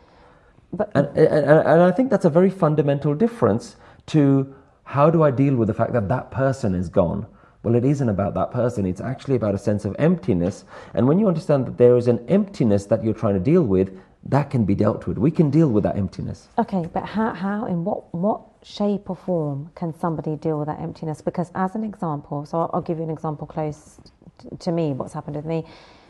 But 0.74 0.92
And, 0.96 1.08
and, 1.16 1.46
and 1.46 1.82
I 1.82 1.92
think 1.92 2.10
that's 2.10 2.26
a 2.26 2.30
very 2.30 2.50
fundamental 2.50 3.14
difference 3.14 3.76
to 4.08 4.54
how 4.84 5.10
do 5.10 5.24
I 5.24 5.32
deal 5.32 5.56
with 5.56 5.68
the 5.68 5.74
fact 5.74 5.94
that 5.94 6.10
that 6.10 6.32
person 6.32 6.74
is 6.76 6.90
gone? 6.90 7.28
Well, 7.64 7.76
it 7.76 7.86
isn't 7.86 8.10
about 8.10 8.34
that 8.34 8.52
person. 8.52 8.86
It's 8.86 9.02
actually 9.02 9.36
about 9.36 9.54
a 9.54 9.58
sense 9.58 9.86
of 9.86 9.96
emptiness. 10.00 10.66
And 10.96 11.08
when 11.08 11.20
you 11.20 11.28
understand 11.28 11.68
that 11.68 11.78
there 11.78 11.96
is 11.96 12.08
an 12.08 12.26
emptiness 12.28 12.86
that 12.88 13.04
you're 13.04 13.14
trying 13.14 13.36
to 13.36 13.40
deal 13.40 13.64
with, 13.64 14.00
that 14.26 14.50
can 14.50 14.66
be 14.66 14.76
dealt 14.76 15.08
with. 15.08 15.18
We 15.18 15.32
can 15.32 15.50
deal 15.50 15.70
with 15.70 15.84
that 15.84 15.96
emptiness. 15.96 16.48
Okay, 16.58 16.88
but 16.92 17.06
how, 17.06 17.34
how, 17.34 17.66
in 17.66 17.84
what, 17.84 18.14
what 18.14 18.42
shape 18.64 19.10
or 19.10 19.16
form 19.16 19.72
can 19.76 19.94
somebody 19.98 20.36
deal 20.36 20.60
with 20.60 20.68
that 20.68 20.80
emptiness? 20.80 21.22
Because, 21.22 21.52
as 21.56 21.76
an 21.76 21.84
example, 21.84 22.46
so 22.46 22.60
I'll, 22.60 22.70
I'll 22.74 22.82
give 22.82 22.98
you 22.98 23.04
an 23.04 23.10
example 23.10 23.48
close 23.48 24.00
t- 24.40 24.50
to 24.58 24.72
me, 24.72 24.94
what's 24.94 25.14
happened 25.14 25.36
with 25.36 25.46
me. 25.46 25.66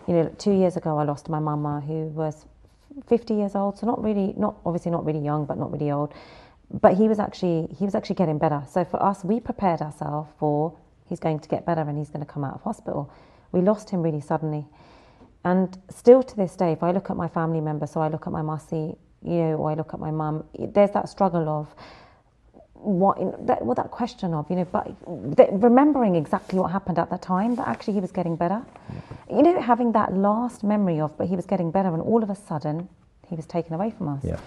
You 0.07 0.15
know, 0.15 0.35
two 0.37 0.51
years 0.51 0.77
ago, 0.77 0.97
I 0.97 1.03
lost 1.03 1.29
my 1.29 1.39
mama 1.39 1.81
who 1.81 2.07
was 2.07 2.45
50 3.07 3.33
years 3.33 3.55
old, 3.55 3.77
so 3.77 3.87
not 3.87 4.03
really, 4.03 4.33
not 4.37 4.55
obviously 4.65 4.91
not 4.91 5.05
really 5.05 5.23
young, 5.23 5.45
but 5.45 5.57
not 5.57 5.71
really 5.71 5.91
old. 5.91 6.13
But 6.69 6.95
he 6.95 7.07
was 7.07 7.19
actually, 7.19 7.73
he 7.77 7.85
was 7.85 7.95
actually 7.95 8.15
getting 8.15 8.37
better. 8.37 8.63
So 8.69 8.83
for 8.83 9.01
us, 9.01 9.23
we 9.23 9.39
prepared 9.39 9.81
ourselves 9.81 10.29
for 10.37 10.77
he's 11.11 11.19
going 11.19 11.39
to 11.39 11.49
get 11.49 11.65
better 11.65 11.81
and 11.81 11.97
he's 11.97 12.09
going 12.09 12.25
to 12.25 12.31
come 12.31 12.45
out 12.45 12.55
of 12.55 12.61
hospital. 12.61 13.11
We 13.51 13.59
lost 13.59 13.89
him 13.89 14.01
really 14.01 14.21
suddenly. 14.21 14.65
And 15.43 15.77
still 15.89 16.23
to 16.23 16.35
this 16.37 16.55
day, 16.55 16.71
if 16.71 16.83
I 16.83 16.91
look 16.91 17.09
at 17.09 17.17
my 17.17 17.27
family 17.27 17.59
members, 17.59 17.91
so 17.91 17.99
I 17.99 18.07
look 18.07 18.27
at 18.27 18.31
my 18.31 18.41
Masi, 18.41 18.95
you 19.23 19.33
know, 19.33 19.55
or 19.57 19.71
I 19.71 19.73
look 19.73 19.93
at 19.93 19.99
my 19.99 20.09
mum, 20.09 20.45
there's 20.57 20.91
that 20.91 21.09
struggle 21.09 21.49
of 21.49 21.75
what, 22.75 23.17
that, 23.45 23.65
well, 23.65 23.75
that 23.75 23.91
question 23.91 24.33
of, 24.33 24.49
you 24.49 24.55
know, 24.55 24.67
but 24.71 24.95
remembering 25.51 26.15
exactly 26.15 26.59
what 26.59 26.71
happened 26.71 26.97
at 26.97 27.09
that 27.09 27.21
time, 27.21 27.55
that 27.55 27.67
actually 27.67 27.95
he 27.95 27.99
was 27.99 28.13
getting 28.13 28.37
better. 28.37 28.61
You 29.29 29.43
know, 29.43 29.61
having 29.61 29.91
that 29.91 30.13
last 30.13 30.63
memory 30.63 31.01
of, 31.01 31.17
but 31.17 31.27
he 31.27 31.35
was 31.35 31.45
getting 31.45 31.71
better, 31.71 31.89
and 31.89 32.01
all 32.01 32.23
of 32.23 32.29
a 32.29 32.35
sudden 32.35 32.87
he 33.27 33.35
was 33.35 33.45
taken 33.45 33.73
away 33.73 33.91
from 33.91 34.07
us. 34.07 34.23
Yeah. 34.23 34.39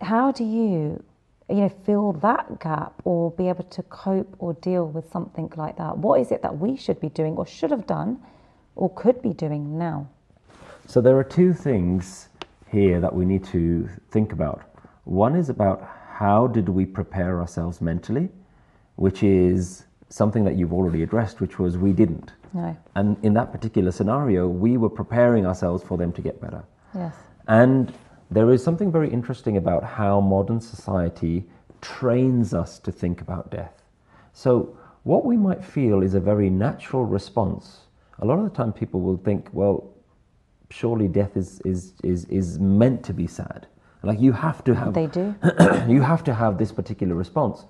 How 0.00 0.32
do 0.32 0.44
you, 0.44 1.02
you 1.48 1.56
know, 1.56 1.68
fill 1.84 2.12
that 2.14 2.60
gap 2.60 2.94
or 3.04 3.30
be 3.32 3.48
able 3.48 3.64
to 3.64 3.82
cope 3.84 4.34
or 4.38 4.54
deal 4.54 4.86
with 4.86 5.10
something 5.12 5.52
like 5.56 5.76
that? 5.78 5.96
What 5.98 6.20
is 6.20 6.32
it 6.32 6.42
that 6.42 6.58
we 6.58 6.76
should 6.76 7.00
be 7.00 7.08
doing 7.08 7.36
or 7.36 7.46
should 7.46 7.70
have 7.70 7.86
done 7.86 8.20
or 8.74 8.90
could 8.90 9.22
be 9.22 9.32
doing 9.32 9.78
now? 9.78 10.08
So 10.86 11.00
there 11.00 11.16
are 11.16 11.24
two 11.24 11.52
things 11.52 12.28
here 12.68 13.00
that 13.00 13.14
we 13.14 13.24
need 13.24 13.44
to 13.46 13.88
think 14.10 14.32
about. 14.32 14.62
One 15.04 15.36
is 15.36 15.48
about 15.48 15.88
how 16.12 16.46
did 16.46 16.68
we 16.68 16.84
prepare 16.84 17.40
ourselves 17.40 17.80
mentally, 17.80 18.28
which 18.96 19.22
is 19.22 19.84
something 20.08 20.44
that 20.44 20.56
you've 20.56 20.72
already 20.72 21.02
addressed, 21.02 21.40
which 21.40 21.58
was 21.58 21.76
we 21.76 21.92
didn't. 21.92 22.32
No. 22.52 22.76
And 22.94 23.16
in 23.22 23.34
that 23.34 23.52
particular 23.52 23.90
scenario, 23.92 24.48
we 24.48 24.76
were 24.76 24.88
preparing 24.88 25.46
ourselves 25.46 25.82
for 25.82 25.98
them 25.98 26.12
to 26.12 26.22
get 26.22 26.40
better. 26.40 26.64
Yes. 26.94 27.14
And 27.48 27.92
there 28.30 28.50
is 28.50 28.62
something 28.62 28.90
very 28.90 29.10
interesting 29.10 29.56
about 29.56 29.84
how 29.84 30.20
modern 30.20 30.60
society 30.60 31.44
trains 31.80 32.54
us 32.54 32.78
to 32.80 32.90
think 32.90 33.20
about 33.20 33.50
death. 33.50 33.82
So, 34.32 34.76
what 35.04 35.24
we 35.24 35.36
might 35.36 35.64
feel 35.64 36.02
is 36.02 36.14
a 36.14 36.20
very 36.20 36.50
natural 36.50 37.04
response. 37.04 37.82
A 38.18 38.24
lot 38.24 38.38
of 38.38 38.44
the 38.44 38.50
time, 38.50 38.72
people 38.72 39.00
will 39.00 39.18
think, 39.18 39.48
well, 39.52 39.88
surely 40.70 41.06
death 41.06 41.36
is, 41.36 41.60
is, 41.64 41.94
is, 42.02 42.24
is 42.24 42.58
meant 42.58 43.04
to 43.04 43.12
be 43.12 43.26
sad. 43.28 43.68
Like, 44.02 44.20
you 44.20 44.32
have 44.32 44.64
to 44.64 44.74
have 44.74 44.94
They 44.94 45.06
do. 45.06 45.34
you 45.88 46.00
have 46.02 46.24
to 46.24 46.34
have 46.34 46.58
this 46.58 46.72
particular 46.72 47.14
response. 47.14 47.66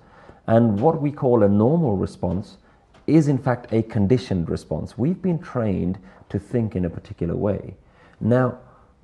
And 0.47 0.79
what 0.79 1.01
we 1.01 1.11
call 1.11 1.43
a 1.43 1.49
normal 1.49 1.95
response 1.95 2.57
is, 3.05 3.27
in 3.27 3.37
fact, 3.37 3.71
a 3.71 3.83
conditioned 3.83 4.49
response. 4.49 4.97
We've 4.97 5.21
been 5.21 5.39
trained 5.39 5.99
to 6.29 6.39
think 6.39 6.75
in 6.75 6.85
a 6.85 6.89
particular 6.89 7.35
way. 7.35 7.75
Now, 8.19 8.57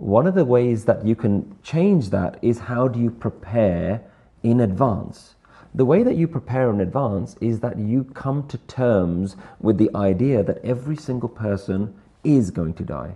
one 0.03 0.27
of 0.27 0.35
the 0.35 0.43
ways 0.43 0.83
that 0.83 1.05
you 1.05 1.15
can 1.15 1.55
change 1.63 2.09
that 2.09 2.37
is 2.41 2.59
how 2.59 2.89
do 2.89 2.99
you 2.99 3.09
prepare 3.09 4.01
in 4.43 4.59
advance? 4.59 5.35
The 5.73 5.85
way 5.85 6.03
that 6.03 6.17
you 6.17 6.27
prepare 6.27 6.69
in 6.69 6.81
advance 6.81 7.37
is 7.39 7.61
that 7.61 7.79
you 7.79 8.03
come 8.03 8.45
to 8.49 8.57
terms 8.57 9.37
with 9.61 9.77
the 9.77 9.89
idea 9.95 10.43
that 10.43 10.63
every 10.63 10.97
single 10.97 11.29
person 11.29 11.95
is 12.23 12.51
going 12.51 12.73
to 12.75 12.83
die. 12.83 13.15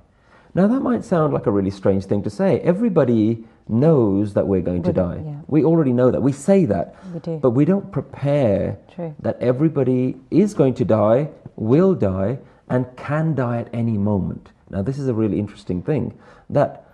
Now, 0.55 0.65
that 0.67 0.79
might 0.79 1.03
sound 1.03 1.33
like 1.33 1.45
a 1.45 1.51
really 1.51 1.69
strange 1.71 2.05
thing 2.05 2.23
to 2.23 2.29
say. 2.29 2.59
Everybody 2.61 3.43
knows 3.67 4.33
that 4.33 4.47
we're 4.47 4.61
going 4.61 4.81
to 4.83 4.89
We 4.89 4.93
do, 4.93 5.01
die. 5.01 5.21
yeah. 5.25 5.41
We 5.47 5.65
already 5.65 5.91
know 5.91 6.09
that. 6.09 6.21
We 6.21 6.31
say 6.31 6.63
that. 6.65 6.95
We 7.13 7.19
do. 7.19 7.37
But 7.37 7.51
we 7.51 7.65
don't 7.65 7.91
prepare 7.91 8.77
True. 8.95 9.13
that 9.19 9.37
everybody 9.41 10.15
is 10.31 10.53
going 10.53 10.73
to 10.75 10.85
die, 10.85 11.29
will 11.57 11.93
die, 11.93 12.39
and 12.69 12.85
can 12.95 13.35
die 13.35 13.57
at 13.59 13.69
any 13.73 13.97
moment. 13.97 14.51
Now, 14.69 14.81
this 14.81 14.99
is 14.99 15.07
a 15.07 15.13
really 15.13 15.39
interesting 15.39 15.81
thing 15.81 16.17
that 16.49 16.85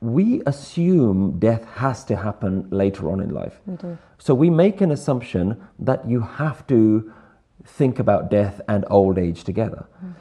we 0.00 0.42
assume 0.46 1.38
death 1.38 1.64
has 1.74 2.04
to 2.04 2.16
happen 2.16 2.66
later 2.70 3.10
on 3.10 3.20
in 3.20 3.30
life. 3.30 3.60
We 3.66 3.76
do. 3.76 3.98
So 4.18 4.34
we 4.34 4.48
make 4.48 4.80
an 4.80 4.90
assumption 4.90 5.62
that 5.78 6.08
you 6.08 6.20
have 6.20 6.66
to 6.68 7.12
think 7.64 7.98
about 7.98 8.30
death 8.30 8.60
and 8.68 8.84
old 8.88 9.18
age 9.18 9.44
together. 9.44 9.86
Mm. 10.02 10.14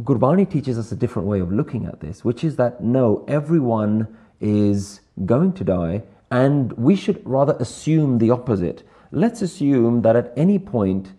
Gurbani 0.00 0.50
teaches 0.50 0.78
us 0.78 0.92
a 0.92 0.96
different 0.96 1.28
way 1.28 1.40
of 1.40 1.52
looking 1.52 1.86
at 1.86 2.00
this, 2.00 2.24
which 2.24 2.44
is 2.44 2.56
that 2.56 2.82
no, 2.82 3.24
everyone 3.28 4.08
is 4.40 5.00
going 5.26 5.52
to 5.54 5.64
die, 5.64 6.02
and 6.30 6.72
we 6.72 6.96
should 6.96 7.20
rather 7.26 7.56
assume 7.60 8.18
the 8.18 8.30
opposite. 8.30 8.82
Let's 9.10 9.42
assume 9.42 10.02
that 10.02 10.16
at 10.16 10.32
any 10.36 10.58
point, 10.58 11.12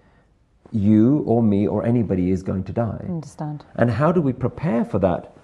you 0.74 1.20
or 1.20 1.44
me 1.44 1.68
or 1.68 1.86
anybody 1.86 2.32
is 2.32 2.44
going 2.44 2.64
to 2.66 2.74
die. 2.74 3.06
Understand. 3.08 3.66
And 3.76 3.92
how 3.92 4.12
do 4.12 4.22
we 4.22 4.34
prepare 4.34 4.84
for 4.84 5.00
that? 5.00 5.36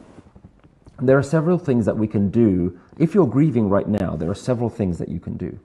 There 1.01 1.17
are 1.17 1.24
several 1.24 1.57
things 1.57 1.86
that 1.86 1.98
we 1.98 2.07
can 2.07 2.29
do. 2.29 2.77
If 2.98 3.13
you're 3.13 3.27
grieving 3.27 3.69
right 3.69 3.88
now, 3.88 4.15
there 4.15 4.29
are 4.29 4.36
several 4.36 4.69
things 4.69 4.98
that 4.98 5.09
you 5.09 5.19
can 5.19 5.38
do. 5.38 5.59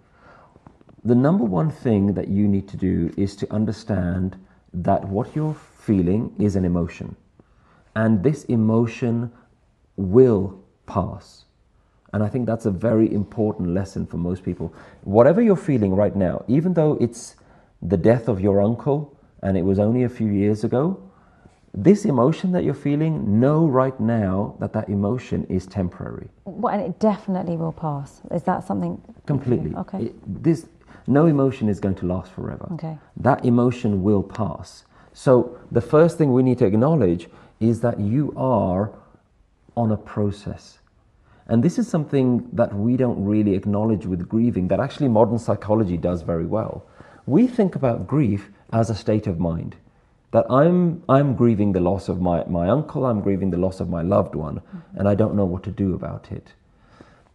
The 1.05 1.15
number 1.15 1.45
one 1.45 1.71
thing 1.71 2.15
that 2.15 2.29
you 2.29 2.47
need 2.47 2.69
to 2.69 2.77
do 2.77 3.13
is 3.17 3.37
to 3.37 3.53
understand 3.53 4.37
that 4.73 5.09
what 5.09 5.35
you're 5.35 5.57
feeling 5.79 6.35
is 6.39 6.57
an 6.57 6.65
emotion. 6.65 7.17
And 7.97 8.23
this 8.23 8.45
emotion 8.45 9.33
will 9.97 10.63
pass. 10.87 11.45
And 12.13 12.23
I 12.23 12.29
think 12.29 12.47
that's 12.47 12.67
a 12.67 12.71
very 12.71 13.13
important 13.13 13.71
lesson 13.75 14.07
for 14.07 14.19
most 14.19 14.45
people. 14.45 14.73
Whatever 15.03 15.43
you're 15.43 15.57
feeling 15.57 15.95
right 15.95 16.15
now, 16.15 16.45
even 16.47 16.75
though 16.75 16.97
it's 17.01 17.35
the 17.83 17.97
death 17.97 18.29
of 18.29 18.41
your 18.41 18.63
uncle 18.63 19.14
and 19.45 19.57
it 19.57 19.63
was 19.63 19.79
only 19.79 20.03
a 20.03 20.09
few 20.09 20.27
years 20.29 20.65
ago, 20.65 20.99
this 21.75 22.05
emotion 22.07 22.51
that 22.53 22.65
you're 22.65 22.73
feeling, 22.73 23.41
know 23.41 23.67
right 23.67 23.99
now 24.01 24.57
that 24.59 24.73
that 24.73 24.89
emotion 24.89 25.45
is 25.49 25.67
temporary. 25.67 26.29
Well, 26.47 26.73
and 26.73 26.83
it 26.83 26.99
definitely 26.99 27.57
will 27.57 27.73
pass. 27.73 28.23
Is 28.31 28.43
that 28.45 28.65
something? 28.67 29.01
Completely. 29.27 29.75
Okay. 29.77 30.05
It- 30.07 30.43
this, 30.43 30.67
no 31.07 31.27
emotion 31.27 31.69
is 31.69 31.79
going 31.81 31.97
to 31.97 32.07
last 32.07 32.33
forever. 32.33 32.69
Okay. 32.73 32.97
That 33.19 33.45
emotion 33.45 34.03
will 34.03 34.23
pass. 34.23 34.85
So 35.13 35.59
the 35.71 35.81
first 35.81 36.17
thing 36.17 36.33
we 36.33 36.43
need 36.43 36.59
to 36.59 36.67
acknowledge 36.67 37.29
is 37.61 37.81
that 37.81 38.01
you 38.01 38.33
are 38.37 38.91
on 39.77 39.93
a 39.93 39.97
process. 39.97 40.79
And 41.49 41.63
this 41.63 41.79
is 41.79 41.87
something 41.87 42.49
that 42.53 42.75
we 42.75 42.97
don't 42.97 43.23
really 43.23 43.55
acknowledge 43.55 44.07
with 44.07 44.27
grieving, 44.27 44.69
that 44.69 44.81
actually 44.81 45.09
modern 45.09 45.39
psychology 45.39 45.99
does 45.99 46.23
very 46.23 46.47
well. 46.47 46.87
We 47.27 47.47
think 47.47 47.75
about 47.75 48.07
grief 48.07 48.51
as 48.73 48.91
a 48.91 48.95
state 48.95 49.27
of 49.27 49.39
mind. 49.39 49.77
That 50.31 50.47
I'm, 50.51 51.03
I'm 51.09 51.37
grieving 51.37 51.73
the 51.73 51.81
loss 51.81 52.09
of 52.09 52.21
my, 52.21 52.45
my 52.45 52.69
uncle, 52.69 53.07
I'm 53.07 53.21
grieving 53.21 53.51
the 53.51 53.57
loss 53.57 53.81
of 53.81 53.89
my 53.89 54.03
loved 54.03 54.35
one, 54.35 54.57
mm-hmm. 54.57 54.99
and 54.99 55.09
I 55.09 55.15
don't 55.15 55.37
know 55.37 55.45
what 55.45 55.63
to 55.65 55.71
do 55.71 55.95
about 55.95 56.33
it. 56.33 56.53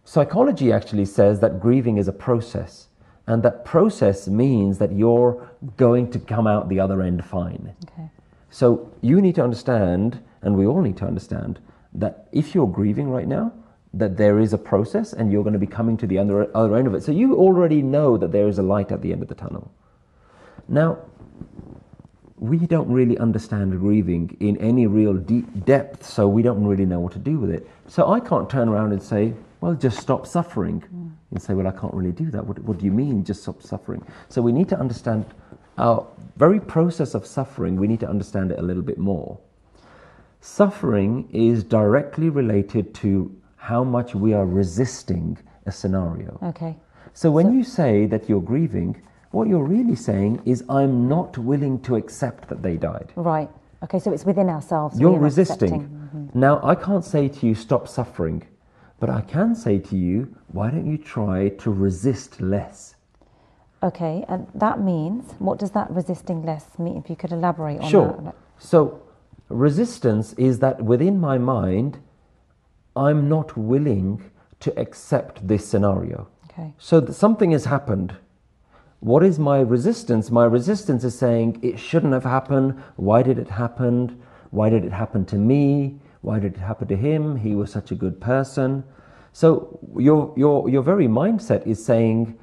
Psychology 0.04 0.72
actually 0.72 1.06
says 1.06 1.40
that 1.40 1.60
grieving 1.60 1.96
is 1.96 2.08
a 2.08 2.12
process, 2.12 2.88
and 3.26 3.42
that 3.42 3.64
process 3.64 4.28
means 4.28 4.78
that 4.78 4.92
you're 4.92 5.50
going 5.76 6.10
to 6.10 6.18
come 6.18 6.46
out 6.46 6.68
the 6.68 6.80
other 6.80 7.00
end 7.00 7.24
fine. 7.24 7.74
Okay. 7.84 8.10
So 8.50 8.92
you 9.00 9.20
need 9.22 9.36
to 9.36 9.44
understand, 9.44 10.22
and 10.42 10.56
we 10.56 10.66
all 10.66 10.82
need 10.82 10.96
to 10.98 11.06
understand, 11.06 11.60
that 11.94 12.28
if 12.32 12.54
you're 12.54 12.66
grieving 12.66 13.08
right 13.08 13.28
now, 13.28 13.52
that 13.94 14.16
there 14.16 14.38
is 14.38 14.52
a 14.52 14.58
process 14.58 15.12
and 15.12 15.32
you're 15.32 15.42
going 15.42 15.52
to 15.52 15.58
be 15.58 15.66
coming 15.66 15.96
to 15.96 16.06
the 16.06 16.18
other, 16.18 16.54
other 16.56 16.76
end 16.76 16.86
of 16.86 16.94
it. 16.94 17.02
So 17.02 17.12
you 17.12 17.34
already 17.34 17.82
know 17.82 18.16
that 18.16 18.30
there 18.30 18.46
is 18.46 18.58
a 18.58 18.62
light 18.62 18.92
at 18.92 19.02
the 19.02 19.12
end 19.12 19.22
of 19.22 19.28
the 19.28 19.34
tunnel. 19.34 19.72
Now, 20.68 20.98
we 22.40 22.58
don't 22.58 22.88
really 22.88 23.18
understand 23.18 23.78
grieving 23.78 24.34
in 24.40 24.56
any 24.56 24.86
real 24.86 25.12
deep 25.12 25.66
depth, 25.66 26.04
so 26.04 26.26
we 26.26 26.42
don't 26.42 26.64
really 26.64 26.86
know 26.86 26.98
what 26.98 27.12
to 27.12 27.18
do 27.18 27.38
with 27.38 27.50
it. 27.50 27.68
So 27.86 28.10
I 28.10 28.18
can't 28.18 28.48
turn 28.48 28.68
around 28.68 28.92
and 28.92 29.02
say, 29.02 29.34
well, 29.60 29.74
just 29.74 29.98
stop 29.98 30.26
suffering. 30.26 30.80
Mm. 30.80 31.12
And 31.32 31.42
say, 31.42 31.52
well, 31.52 31.66
I 31.66 31.70
can't 31.70 31.92
really 31.92 32.12
do 32.12 32.30
that. 32.30 32.44
What, 32.44 32.58
what 32.60 32.78
do 32.78 32.86
you 32.86 32.92
mean, 32.92 33.24
just 33.24 33.42
stop 33.42 33.62
suffering? 33.62 34.04
So 34.30 34.40
we 34.40 34.52
need 34.52 34.70
to 34.70 34.78
understand 34.78 35.26
our 35.76 36.06
very 36.36 36.60
process 36.60 37.14
of 37.14 37.26
suffering, 37.26 37.76
we 37.76 37.86
need 37.86 38.00
to 38.00 38.08
understand 38.08 38.52
it 38.52 38.58
a 38.58 38.62
little 38.62 38.82
bit 38.82 38.98
more. 38.98 39.38
Suffering 40.40 41.28
is 41.32 41.62
directly 41.62 42.30
related 42.30 42.94
to 42.96 43.34
how 43.56 43.84
much 43.84 44.14
we 44.14 44.32
are 44.32 44.46
resisting 44.46 45.36
a 45.66 45.72
scenario. 45.72 46.38
Okay. 46.42 46.76
So 47.12 47.30
when 47.30 47.52
you 47.52 47.64
say 47.64 48.06
that 48.06 48.28
you're 48.28 48.40
grieving, 48.40 49.00
what 49.30 49.48
you're 49.48 49.64
really 49.64 49.96
saying 49.96 50.42
is, 50.44 50.64
I'm 50.68 51.08
not 51.08 51.38
willing 51.38 51.80
to 51.82 51.96
accept 51.96 52.48
that 52.48 52.62
they 52.62 52.76
died. 52.76 53.12
Right. 53.16 53.50
Okay. 53.84 53.98
So 53.98 54.12
it's 54.12 54.24
within 54.24 54.48
ourselves. 54.48 54.98
You're 55.00 55.18
resisting. 55.18 55.88
Mm-hmm. 55.88 56.38
Now, 56.38 56.60
I 56.62 56.74
can't 56.74 57.04
say 57.04 57.28
to 57.28 57.46
you, 57.46 57.54
stop 57.54 57.88
suffering, 57.88 58.46
but 58.98 59.08
I 59.08 59.20
can 59.20 59.54
say 59.54 59.78
to 59.78 59.96
you, 59.96 60.36
why 60.48 60.70
don't 60.70 60.86
you 60.86 60.98
try 60.98 61.48
to 61.48 61.70
resist 61.70 62.40
less? 62.40 62.96
Okay. 63.82 64.24
And 64.28 64.46
that 64.54 64.80
means, 64.80 65.32
what 65.38 65.58
does 65.58 65.70
that 65.70 65.90
resisting 65.90 66.44
less 66.44 66.78
mean? 66.78 66.98
If 66.98 67.08
you 67.08 67.16
could 67.16 67.32
elaborate 67.32 67.80
on 67.80 67.88
Sure. 67.88 68.20
that. 68.24 68.34
So, 68.58 69.00
resistance 69.48 70.32
is 70.34 70.58
that 70.58 70.82
within 70.82 71.18
my 71.20 71.38
mind, 71.38 71.98
I'm 72.96 73.28
not 73.28 73.56
willing 73.56 74.30
to 74.60 74.78
accept 74.78 75.46
this 75.46 75.66
scenario. 75.66 76.28
Okay. 76.50 76.74
So 76.78 77.00
th- 77.00 77.12
something 77.12 77.52
has 77.52 77.64
happened. 77.64 78.16
What 79.00 79.22
is 79.22 79.38
my 79.38 79.60
resistance? 79.60 80.30
My 80.30 80.44
resistance 80.44 81.04
is 81.04 81.18
saying 81.18 81.58
it 81.62 81.78
shouldn't 81.78 82.12
have 82.12 82.24
happened. 82.24 82.82
Why 82.96 83.22
did 83.22 83.38
it 83.38 83.48
happen? 83.48 84.20
Why 84.50 84.68
did 84.68 84.84
it 84.84 84.92
happen 84.92 85.24
to 85.26 85.36
me? 85.36 85.98
Why 86.20 86.38
did 86.38 86.54
it 86.54 86.60
happen 86.60 86.86
to 86.88 86.96
him? 86.96 87.36
He 87.36 87.54
was 87.54 87.72
such 87.72 87.90
a 87.90 87.94
good 87.94 88.20
person. 88.20 88.84
So 89.32 89.78
your 89.96 90.34
your 90.36 90.68
your 90.68 90.82
very 90.82 91.06
mindset 91.06 91.66
is 91.66 91.82
saying, 91.82 92.38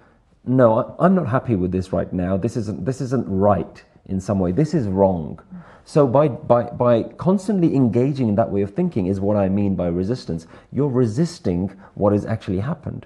no, 0.45 0.95
I'm 0.99 1.13
not 1.13 1.27
happy 1.27 1.55
with 1.55 1.71
this 1.71 1.93
right 1.93 2.11
now. 2.11 2.37
This 2.37 2.57
isn't 2.57 2.85
this 2.85 3.01
isn't 3.01 3.27
right 3.27 3.83
in 4.07 4.19
some 4.19 4.39
way. 4.39 4.51
This 4.51 4.73
is 4.73 4.87
wrong. 4.87 5.39
So 5.87 6.05
by, 6.05 6.27
by, 6.27 6.63
by 6.63 7.03
constantly 7.03 7.73
engaging 7.73 8.27
in 8.27 8.35
that 8.35 8.51
way 8.51 8.61
of 8.61 8.73
thinking 8.73 9.07
is 9.07 9.21
what 9.21 9.37
I 9.37 9.47
mean 9.47 9.75
by 9.75 9.87
resistance. 9.87 10.45
You're 10.69 10.89
resisting 10.89 11.69
what 11.95 12.11
has 12.11 12.25
actually 12.25 12.59
happened. 12.59 13.05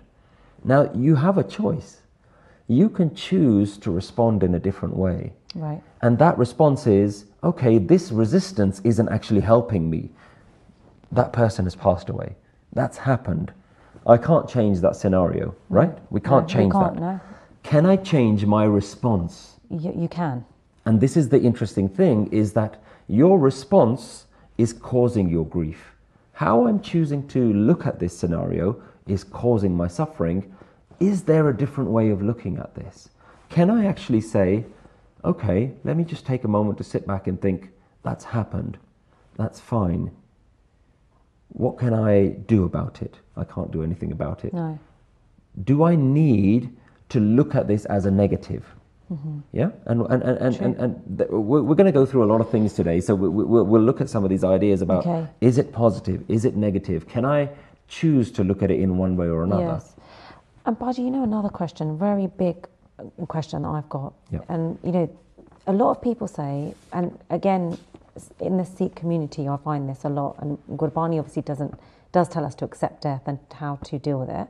Now 0.64 0.92
you 0.96 1.16
have 1.16 1.38
a 1.38 1.44
choice. 1.44 2.01
You 2.72 2.90
can 2.90 3.14
choose 3.14 3.78
to 3.80 3.92
respond 3.92 4.44
in 4.44 4.56
a 4.56 4.60
different 4.60 4.96
way. 4.96 5.34
Right. 5.56 5.82
And 6.04 6.18
that 6.20 6.38
response 6.38 6.88
is, 6.88 7.26
okay, 7.44 7.78
this 7.78 8.14
resistance 8.14 8.80
isn't 8.86 9.10
actually 9.10 9.42
helping 9.42 9.90
me. 9.90 10.10
That 11.12 11.34
person 11.34 11.66
has 11.66 11.76
passed 11.76 12.08
away. 12.08 12.38
That's 12.72 12.98
happened. 12.98 13.52
I 14.08 14.16
can't 14.16 14.48
change 14.48 14.80
that 14.80 14.96
scenario, 14.96 15.54
right? 15.68 15.98
We 16.12 16.22
can't 16.22 16.48
we 16.48 16.54
change 16.54 16.72
can't, 16.72 16.94
that. 16.94 17.02
no. 17.02 17.20
Can 17.64 17.86
I 17.86 17.98
change 17.98 18.46
my 18.46 18.64
response? 18.64 19.60
You, 19.70 19.94
you 19.94 20.08
can. 20.08 20.46
And 20.86 21.02
this 21.02 21.18
is 21.18 21.28
the 21.28 21.42
interesting 21.42 21.90
thing 21.90 22.32
is 22.32 22.54
that 22.54 22.82
your 23.10 23.38
response 23.38 24.28
is 24.58 24.72
causing 24.72 25.28
your 25.28 25.46
grief. 25.46 25.92
How 26.32 26.68
I'm 26.68 26.80
choosing 26.80 27.28
to 27.28 27.52
look 27.52 27.86
at 27.86 28.00
this 28.00 28.18
scenario 28.18 28.82
is 29.08 29.26
causing 29.26 29.76
my 29.76 29.90
suffering. 29.90 30.56
Is 31.02 31.24
there 31.24 31.50
a 31.50 31.58
different 31.58 31.90
way 31.90 32.10
of 32.12 32.22
looking 32.22 32.58
at 32.58 32.76
this? 32.76 33.10
Can 33.50 33.70
I 33.70 33.86
actually 33.86 34.22
say, 34.22 34.66
okay, 35.26 35.72
let 35.84 35.98
me 35.98 36.04
just 36.04 36.26
take 36.26 36.44
a 36.44 36.48
moment 36.48 36.78
to 36.78 36.84
sit 36.84 37.06
back 37.08 37.28
and 37.28 37.42
think, 37.42 37.70
that's 38.04 38.24
happened. 38.24 38.78
That's 39.38 39.60
fine. 39.60 40.12
What 41.50 41.78
can 41.78 41.94
I 41.94 42.28
do 42.28 42.64
about 42.64 43.02
it? 43.02 43.18
I 43.36 43.44
can't 43.44 43.72
do 43.72 43.84
anything 43.84 44.12
about 44.12 44.46
it 44.46 44.54
No. 44.54 44.80
do 45.64 45.84
I 45.84 45.96
need 45.96 46.76
to 47.10 47.20
look 47.20 47.56
at 47.56 47.68
this 47.68 47.86
as 47.86 48.06
a 48.06 48.12
negative? 48.12 48.64
Mm-hmm. 49.12 49.40
Yeah, 49.52 49.72
and 49.88 50.02
and 50.10 50.24
and 50.24 50.38
and, 50.38 50.56
and, 50.62 50.76
and 50.78 51.18
th- 51.18 51.30
we're, 51.30 51.62
we're 51.62 51.76
going 51.76 51.92
to 51.94 52.00
go 52.02 52.06
through 52.06 52.24
a 52.24 52.30
lot 52.34 52.40
of 52.40 52.50
things 52.50 52.72
today. 52.74 53.02
So 53.02 53.14
we, 53.14 53.28
we'll, 53.28 53.66
we'll 53.66 53.82
look 53.82 54.00
at 54.00 54.10
some 54.10 54.24
of 54.24 54.30
these 54.30 54.46
ideas 54.46 54.82
about 54.82 55.06
Okay. 55.06 55.28
is 55.42 55.58
it 55.58 55.74
positive, 55.74 56.24
is 56.30 56.46
it 56.46 56.56
negative? 56.56 57.10
Can 57.10 57.26
I 57.26 57.50
choose 57.90 58.32
to 58.32 58.44
look 58.46 58.64
at 58.64 58.72
it 58.72 58.80
in 58.80 58.98
one 58.98 59.18
way 59.18 59.28
or 59.28 59.44
another? 59.44 59.64
Yes. 59.84 59.96
And 60.65 60.79
Baji, 60.79 61.03
you 61.03 61.11
know 61.11 61.23
another 61.23 61.49
question, 61.49 61.97
very 61.99 62.27
big 62.27 62.67
uh, 62.99 63.27
question 63.27 63.65
I've 63.65 63.89
got. 63.89 64.13
Yeah. 64.31 64.41
And 64.49 64.79
you 64.83 64.93
know, 64.93 65.09
a 65.67 65.73
lot 65.73 65.91
of 65.91 66.03
people 66.03 66.27
say, 66.29 66.75
and 66.93 67.17
again, 67.31 67.79
s- 68.17 68.31
in 68.41 68.57
the 68.57 68.65
Sikh 68.65 68.95
community, 68.97 69.49
I 69.49 69.57
find 69.57 69.89
this 69.89 70.05
a 70.05 70.09
lot. 70.09 70.37
And 70.41 70.59
Gurbani 70.77 71.19
obviously 71.19 71.43
doesn't 71.43 71.75
does 72.13 72.29
tell 72.29 72.45
us 72.45 72.55
to 72.57 72.65
accept 72.65 73.03
death 73.03 73.23
and 73.27 73.39
how 73.53 73.77
to 73.85 73.99
deal 73.99 74.19
with 74.19 74.29
it. 74.31 74.49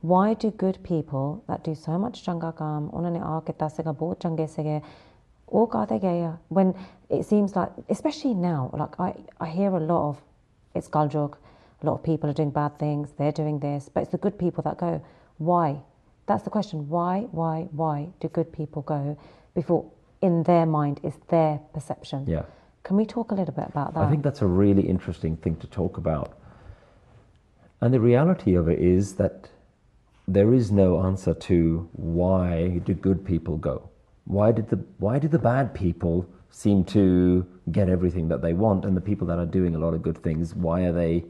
Why 0.00 0.34
do 0.34 0.50
good 0.50 0.80
people 0.84 1.42
that 1.48 1.64
do 1.64 1.74
so 1.74 1.98
much 1.98 2.24
changa 2.24 2.52
kaam, 2.56 2.88
ਉਹਨਾਂ 2.92 3.10
ਨੇ 3.10 3.20
ਆ 3.24 3.38
ਕੀਤਾ 3.46 3.68
ਸੀਗਾ 3.68 3.92
ਬਹੁਤ 3.92 4.20
ਚੰਗੇ 4.20 4.46
ਸੀਗੇ, 4.46 4.80
ਉਹ 5.48 5.66
ਕਾਹਤੇ 5.66 5.98
ਗਏ 5.98 6.22
ਆ? 6.24 6.36
When 6.58 6.72
it 7.10 7.24
seems 7.30 7.56
like, 7.56 7.72
especially 7.88 8.34
now, 8.34 8.70
like 8.82 8.94
I, 9.00 9.14
I 9.40 9.48
hear 9.48 9.70
a 9.74 9.80
lot 9.80 10.08
of, 10.08 10.16
it's 10.74 10.88
Galjog, 10.88 11.32
a 11.82 11.86
lot 11.86 11.94
of 11.94 12.02
people 12.02 12.30
are 12.30 12.38
doing 12.42 12.50
bad 12.50 12.78
things, 12.78 13.14
they're 13.18 13.32
doing 13.32 13.58
this, 13.58 13.88
but 13.88 14.02
it's 14.04 14.12
the 14.12 14.22
good 14.26 14.38
people 14.38 14.62
that 14.68 14.78
go. 14.78 15.00
why? 15.45 15.81
That's 16.25 16.43
the 16.43 16.49
question. 16.49 16.89
Why, 16.89 17.27
why, 17.31 17.67
why 17.71 18.09
do 18.19 18.27
good 18.29 18.51
people 18.51 18.81
go 18.83 19.17
before 19.53 19.89
in 20.21 20.43
their 20.43 20.65
mind 20.65 20.99
is 21.03 21.13
their 21.29 21.59
perception? 21.73 22.25
Yeah. 22.27 22.43
Can 22.83 22.97
we 22.97 23.05
talk 23.05 23.31
a 23.31 23.35
little 23.35 23.53
bit 23.53 23.67
about 23.67 23.93
that? 23.93 24.03
I 24.03 24.09
think 24.09 24.23
that's 24.23 24.41
a 24.41 24.47
really 24.47 24.83
interesting 24.83 25.37
thing 25.37 25.55
to 25.57 25.67
talk 25.67 25.97
about. 25.97 26.37
And 27.81 27.93
the 27.93 27.99
reality 27.99 28.55
of 28.55 28.69
it 28.69 28.79
is 28.79 29.15
that 29.15 29.49
there 30.27 30.53
is 30.53 30.71
no 30.71 31.03
answer 31.03 31.33
to 31.33 31.89
why 31.93 32.79
do 32.85 32.93
good 32.93 33.25
people 33.25 33.57
go? 33.57 33.89
Why 34.25 34.53
did 34.53 34.69
the 34.69 34.79
why 34.99 35.19
did 35.19 35.31
the 35.31 35.39
bad 35.39 35.73
people 35.73 36.25
seem 36.49 36.85
to 36.85 37.45
get 37.71 37.89
everything 37.89 38.27
that 38.29 38.41
they 38.41 38.53
want, 38.53 38.85
and 38.85 38.95
the 38.95 39.01
people 39.01 39.25
that 39.27 39.39
are 39.39 39.45
doing 39.45 39.75
a 39.75 39.79
lot 39.79 39.93
of 39.93 40.03
good 40.03 40.21
things, 40.21 40.53
why 40.53 40.81
are 40.81 40.93
they, 40.93 41.25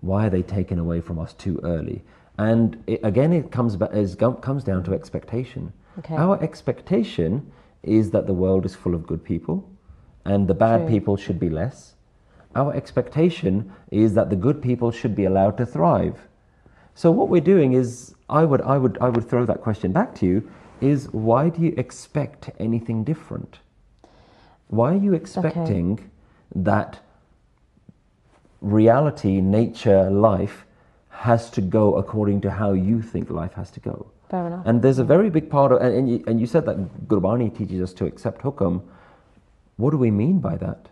why 0.00 0.26
are 0.26 0.30
they 0.30 0.42
taken 0.42 0.78
away 0.78 1.00
from 1.00 1.18
us 1.18 1.32
too 1.32 1.60
early? 1.62 2.02
And 2.38 2.82
it, 2.86 3.00
again, 3.02 3.32
it 3.32 3.50
comes 3.50 3.76
it 3.80 4.18
comes 4.18 4.64
down 4.64 4.82
to 4.84 4.92
expectation. 4.92 5.72
Okay. 5.98 6.16
Our 6.16 6.42
expectation 6.42 7.52
is 7.82 8.10
that 8.10 8.26
the 8.26 8.32
world 8.32 8.64
is 8.66 8.74
full 8.74 8.94
of 8.94 9.06
good 9.06 9.22
people, 9.22 9.68
and 10.24 10.48
the 10.48 10.54
bad 10.54 10.80
True. 10.80 10.88
people 10.88 11.16
should 11.16 11.38
be 11.38 11.48
less. 11.48 11.94
Our 12.56 12.74
expectation 12.74 13.72
is 13.90 14.14
that 14.14 14.30
the 14.30 14.36
good 14.36 14.62
people 14.62 14.90
should 14.90 15.14
be 15.14 15.24
allowed 15.24 15.56
to 15.58 15.66
thrive. 15.66 16.28
So 16.94 17.10
what 17.10 17.28
we're 17.28 17.40
doing 17.40 17.74
is, 17.74 18.14
I 18.28 18.44
would, 18.44 18.62
I 18.62 18.78
would, 18.78 18.98
I 19.00 19.08
would 19.08 19.28
throw 19.28 19.44
that 19.46 19.60
question 19.60 19.92
back 19.92 20.14
to 20.16 20.26
you: 20.26 20.50
is 20.80 21.08
why 21.12 21.48
do 21.48 21.60
you 21.60 21.74
expect 21.76 22.50
anything 22.58 23.04
different? 23.04 23.58
Why 24.68 24.94
are 24.94 24.96
you 24.96 25.14
expecting 25.14 26.10
that 26.54 26.98
reality, 28.60 29.40
nature, 29.40 30.10
life 30.10 30.64
has 31.14 31.50
to 31.50 31.60
go 31.60 31.96
according 31.96 32.40
to 32.42 32.50
how 32.50 32.72
you 32.72 33.00
think 33.00 33.30
life 33.30 33.54
has 33.54 33.70
to 33.70 33.80
go? 33.80 34.06
Fair 34.30 34.46
enough. 34.46 34.66
And 34.66 34.82
there's 34.82 34.98
a 34.98 35.04
very 35.04 35.30
big 35.30 35.48
part 35.48 35.72
of, 35.72 35.80
and, 35.80 35.94
and, 35.94 36.10
you, 36.10 36.24
and 36.26 36.40
you 36.40 36.46
said 36.46 36.64
that 36.66 37.08
Gurbani 37.08 37.56
teaches 37.56 37.80
us 37.80 37.92
to 37.94 38.04
accept 38.06 38.42
hukam. 38.42 38.82
What 39.76 39.90
do 39.90 39.96
we 39.96 40.10
mean 40.10 40.38
by 40.40 40.56
that? 40.56 40.88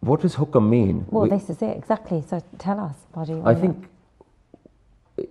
What 0.00 0.20
does 0.20 0.36
hukam 0.36 0.68
mean? 0.68 1.06
well, 1.10 1.24
We- 1.24 1.30
this 1.30 1.48
is 1.48 1.62
it 1.62 1.76
exactly. 1.76 2.22
So 2.26 2.42
tell 2.58 2.78
us, 2.80 2.96
Baji. 3.14 3.40
I 3.44 3.54
think 3.54 3.88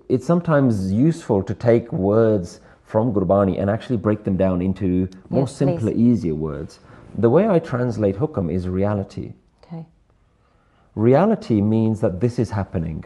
it's 0.10 0.26
sometimes 0.26 0.92
useful 0.92 1.44
to 1.44 1.54
take 1.54 1.92
words 1.92 2.62
from 2.86 3.14
Gurbani 3.14 3.60
and 3.60 3.70
actually 3.70 3.98
break 3.98 4.24
them 4.24 4.38
down 4.38 4.62
into 4.62 5.08
more 5.30 5.42
Yes, 5.44 5.56
simpler, 5.56 5.92
please. 5.92 6.00
easier 6.00 6.36
words. 6.36 6.80
The 7.18 7.30
way 7.30 7.48
I 7.48 7.60
translate 7.60 8.16
hukam 8.18 8.52
is 8.52 8.68
reality. 8.68 9.34
Okay. 9.64 9.86
Reality 10.96 11.62
means 11.62 12.00
that 12.02 12.20
this 12.20 12.40
is 12.40 12.52
happening. 12.52 13.06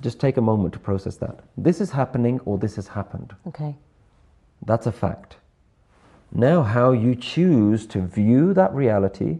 Just 0.00 0.20
take 0.20 0.36
a 0.36 0.40
moment 0.40 0.72
to 0.74 0.78
process 0.78 1.16
that. 1.16 1.40
This 1.56 1.80
is 1.80 1.90
happening 1.90 2.40
or 2.44 2.58
this 2.58 2.76
has 2.76 2.88
happened. 2.88 3.34
Okay. 3.46 3.76
That's 4.66 4.86
a 4.86 4.92
fact. 4.92 5.36
Now, 6.32 6.62
how 6.62 6.92
you 6.92 7.14
choose 7.14 7.86
to 7.86 8.00
view 8.00 8.54
that 8.54 8.74
reality, 8.74 9.38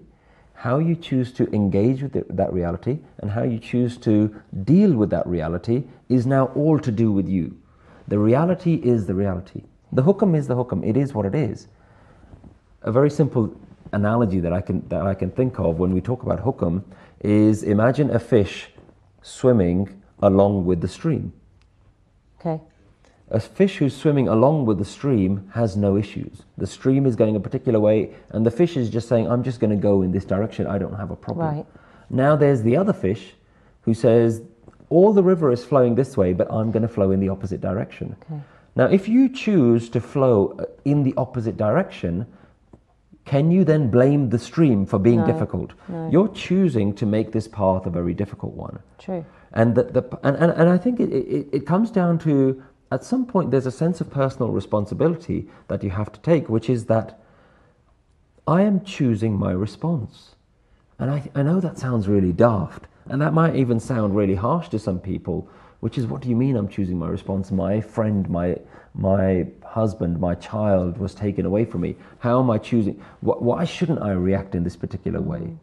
how 0.55 0.79
you 0.79 0.95
choose 0.95 1.33
to 1.33 1.53
engage 1.53 2.03
with 2.03 2.15
it, 2.15 2.37
that 2.37 2.53
reality, 2.53 3.01
and 3.19 3.33
how 3.33 3.43
you 3.43 3.59
choose 3.59 3.97
to 3.99 4.41
deal 4.63 4.95
with 4.95 5.11
that 5.11 5.27
reality 5.27 5.85
is 6.09 6.25
now 6.25 6.47
all 6.55 6.79
to 6.79 6.93
do 6.93 7.11
with 7.11 7.29
you. 7.29 7.57
The 8.07 8.19
reality 8.19 8.75
is 8.75 9.07
the 9.07 9.15
reality. 9.15 9.65
The 9.93 10.03
hukam 10.03 10.37
is 10.37 10.47
the 10.47 10.55
hukam. 10.55 10.87
It 10.87 10.97
is 10.97 11.15
what 11.15 11.27
it 11.27 11.35
is. 11.35 11.69
A 12.83 12.93
very 12.93 13.11
simple 13.11 13.59
analogy 13.93 14.41
that 14.41 14.53
I 14.53 14.61
can 14.61 14.87
that 14.89 15.07
I 15.07 15.15
can 15.15 15.31
think 15.31 15.59
of 15.59 15.79
when 15.79 15.93
we 15.93 16.01
talk 16.01 16.23
about 16.23 16.45
hukam 16.45 16.85
is 17.21 17.63
imagine 17.63 18.11
a 18.11 18.19
fish 18.19 18.69
swimming 19.23 20.03
along 20.21 20.65
with 20.65 20.81
the 20.81 20.89
stream. 20.89 21.33
Okay. 22.41 22.61
A 23.31 23.41
fish 23.41 23.79
who's 23.79 23.97
swimming 23.97 24.29
along 24.29 24.67
with 24.67 24.79
the 24.79 24.85
stream 24.85 25.51
has 25.55 25.77
no 25.77 25.97
issues. 25.97 26.43
The 26.59 26.67
stream 26.67 27.07
is 27.07 27.17
going 27.17 27.37
a 27.37 27.41
particular 27.41 27.81
way, 27.81 28.15
and 28.31 28.45
the 28.45 28.51
fish 28.51 28.77
is 28.77 28.91
just 28.91 29.09
saying, 29.09 29.31
I'm 29.31 29.43
just 29.43 29.61
going 29.61 29.71
to 29.71 29.77
go 29.77 30.03
in 30.03 30.13
this 30.13 30.25
direction. 30.25 30.67
I 30.67 30.79
don't 30.79 30.95
have 30.95 31.11
a 31.11 31.17
problem. 31.17 31.57
Right. 31.57 31.67
Now 32.11 32.37
there's 32.37 32.63
the 32.63 32.77
other 32.77 32.93
fish 32.93 33.33
who 33.83 33.95
says, 33.95 34.43
All 34.91 35.13
the 35.13 35.23
river 35.23 35.51
is 35.51 35.65
flowing 35.65 35.95
this 35.95 36.17
way, 36.17 36.35
but 36.35 36.51
I'm 36.53 36.71
going 36.71 36.83
to 36.83 36.89
flow 36.89 37.11
in 37.11 37.21
the 37.21 37.31
opposite 37.31 37.61
direction. 37.61 38.15
Okay. 38.23 38.41
Now, 38.77 38.87
if 38.87 39.09
you 39.09 39.29
choose 39.29 39.89
to 39.91 40.01
flow 40.01 40.57
uh, 40.59 40.65
in 40.85 41.05
the 41.05 41.15
opposite 41.17 41.57
direction, 41.57 42.27
can 43.25 43.51
you 43.51 43.65
then 43.65 43.89
blame 43.89 44.31
the 44.31 44.39
stream 44.39 44.85
for 44.85 44.99
being 44.99 45.21
No, 45.21 45.27
difficult? 45.27 45.73
no. 45.89 46.11
You're 46.11 46.29
choosing 46.29 46.93
to 46.97 47.07
make 47.07 47.33
this 47.33 47.49
path 47.49 47.87
a 47.87 47.91
very 47.91 48.15
difficult 48.15 48.53
one 48.53 48.81
True. 48.99 49.25
And 49.55 49.77
the, 49.77 49.85
the 49.85 50.19
and, 50.25 50.37
and, 50.37 50.51
and 50.53 50.69
I 50.69 50.77
think 50.77 51.01
it, 51.01 51.13
it, 51.13 51.49
it 51.53 51.67
comes 51.67 51.91
down 51.91 52.19
to 52.21 52.63
at 52.91 53.05
some 53.05 53.25
point 53.25 53.51
there's 53.51 53.67
a 53.67 53.71
sense 53.71 54.01
of 54.01 54.11
personal 54.11 54.51
responsibility 54.51 55.49
that 55.69 55.83
you 55.83 55.91
have 55.91 56.13
to 56.13 56.21
take, 56.21 56.49
which 56.49 56.69
is 56.69 56.87
that 56.87 57.21
I 58.47 58.63
am 58.63 58.85
choosing 58.85 59.39
my 59.39 59.53
response. 59.53 60.35
And 60.99 61.11
I, 61.11 61.31
I 61.35 61.43
know 61.43 61.61
that 61.61 61.79
sounds 61.79 62.09
really 62.09 62.33
daft, 62.33 62.87
and 63.07 63.23
that 63.23 63.33
might 63.33 63.57
even 63.57 63.81
sound 63.81 64.15
really 64.15 64.35
harsh 64.35 64.69
to 64.71 64.79
some 64.79 64.99
people, 64.99 65.49
which 65.81 65.99
is 65.99 66.07
what 66.07 66.21
do 66.21 66.29
you 66.29 66.37
mean 66.37 66.57
I'm 66.57 66.69
choosing 66.69 66.99
my 66.99 67.09
response? 67.09 67.51
My 67.51 67.81
friend, 67.81 68.29
my 68.29 68.59
my 68.97 69.47
husband, 69.65 70.21
my 70.21 70.37
child 70.37 70.99
was 70.99 71.15
taken 71.15 71.47
away 71.47 71.65
from 71.65 71.81
me. 71.81 71.97
How 72.19 72.41
am 72.41 72.51
I 72.51 72.59
choosing? 72.59 73.03
Why 73.21 73.65
shouldn't 73.65 74.03
I 74.03 74.13
react 74.13 74.55
in 74.55 74.63
this 74.63 74.77
particular 74.77 75.21
way? 75.21 75.57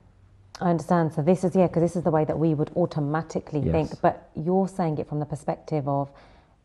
I 0.61 0.69
understand. 0.69 1.11
So 1.13 1.21
this 1.21 1.43
is 1.43 1.55
yeah, 1.55 1.67
because 1.67 1.81
this 1.81 1.95
is 1.95 2.03
the 2.03 2.11
way 2.11 2.23
that 2.25 2.37
we 2.37 2.53
would 2.53 2.71
automatically 2.75 3.59
Yes. 3.59 3.71
think. 3.71 4.01
But 4.01 4.29
you're 4.35 4.67
saying 4.67 4.99
it 4.99 5.09
from 5.09 5.19
the 5.19 5.25
perspective 5.25 5.87
of 5.87 6.09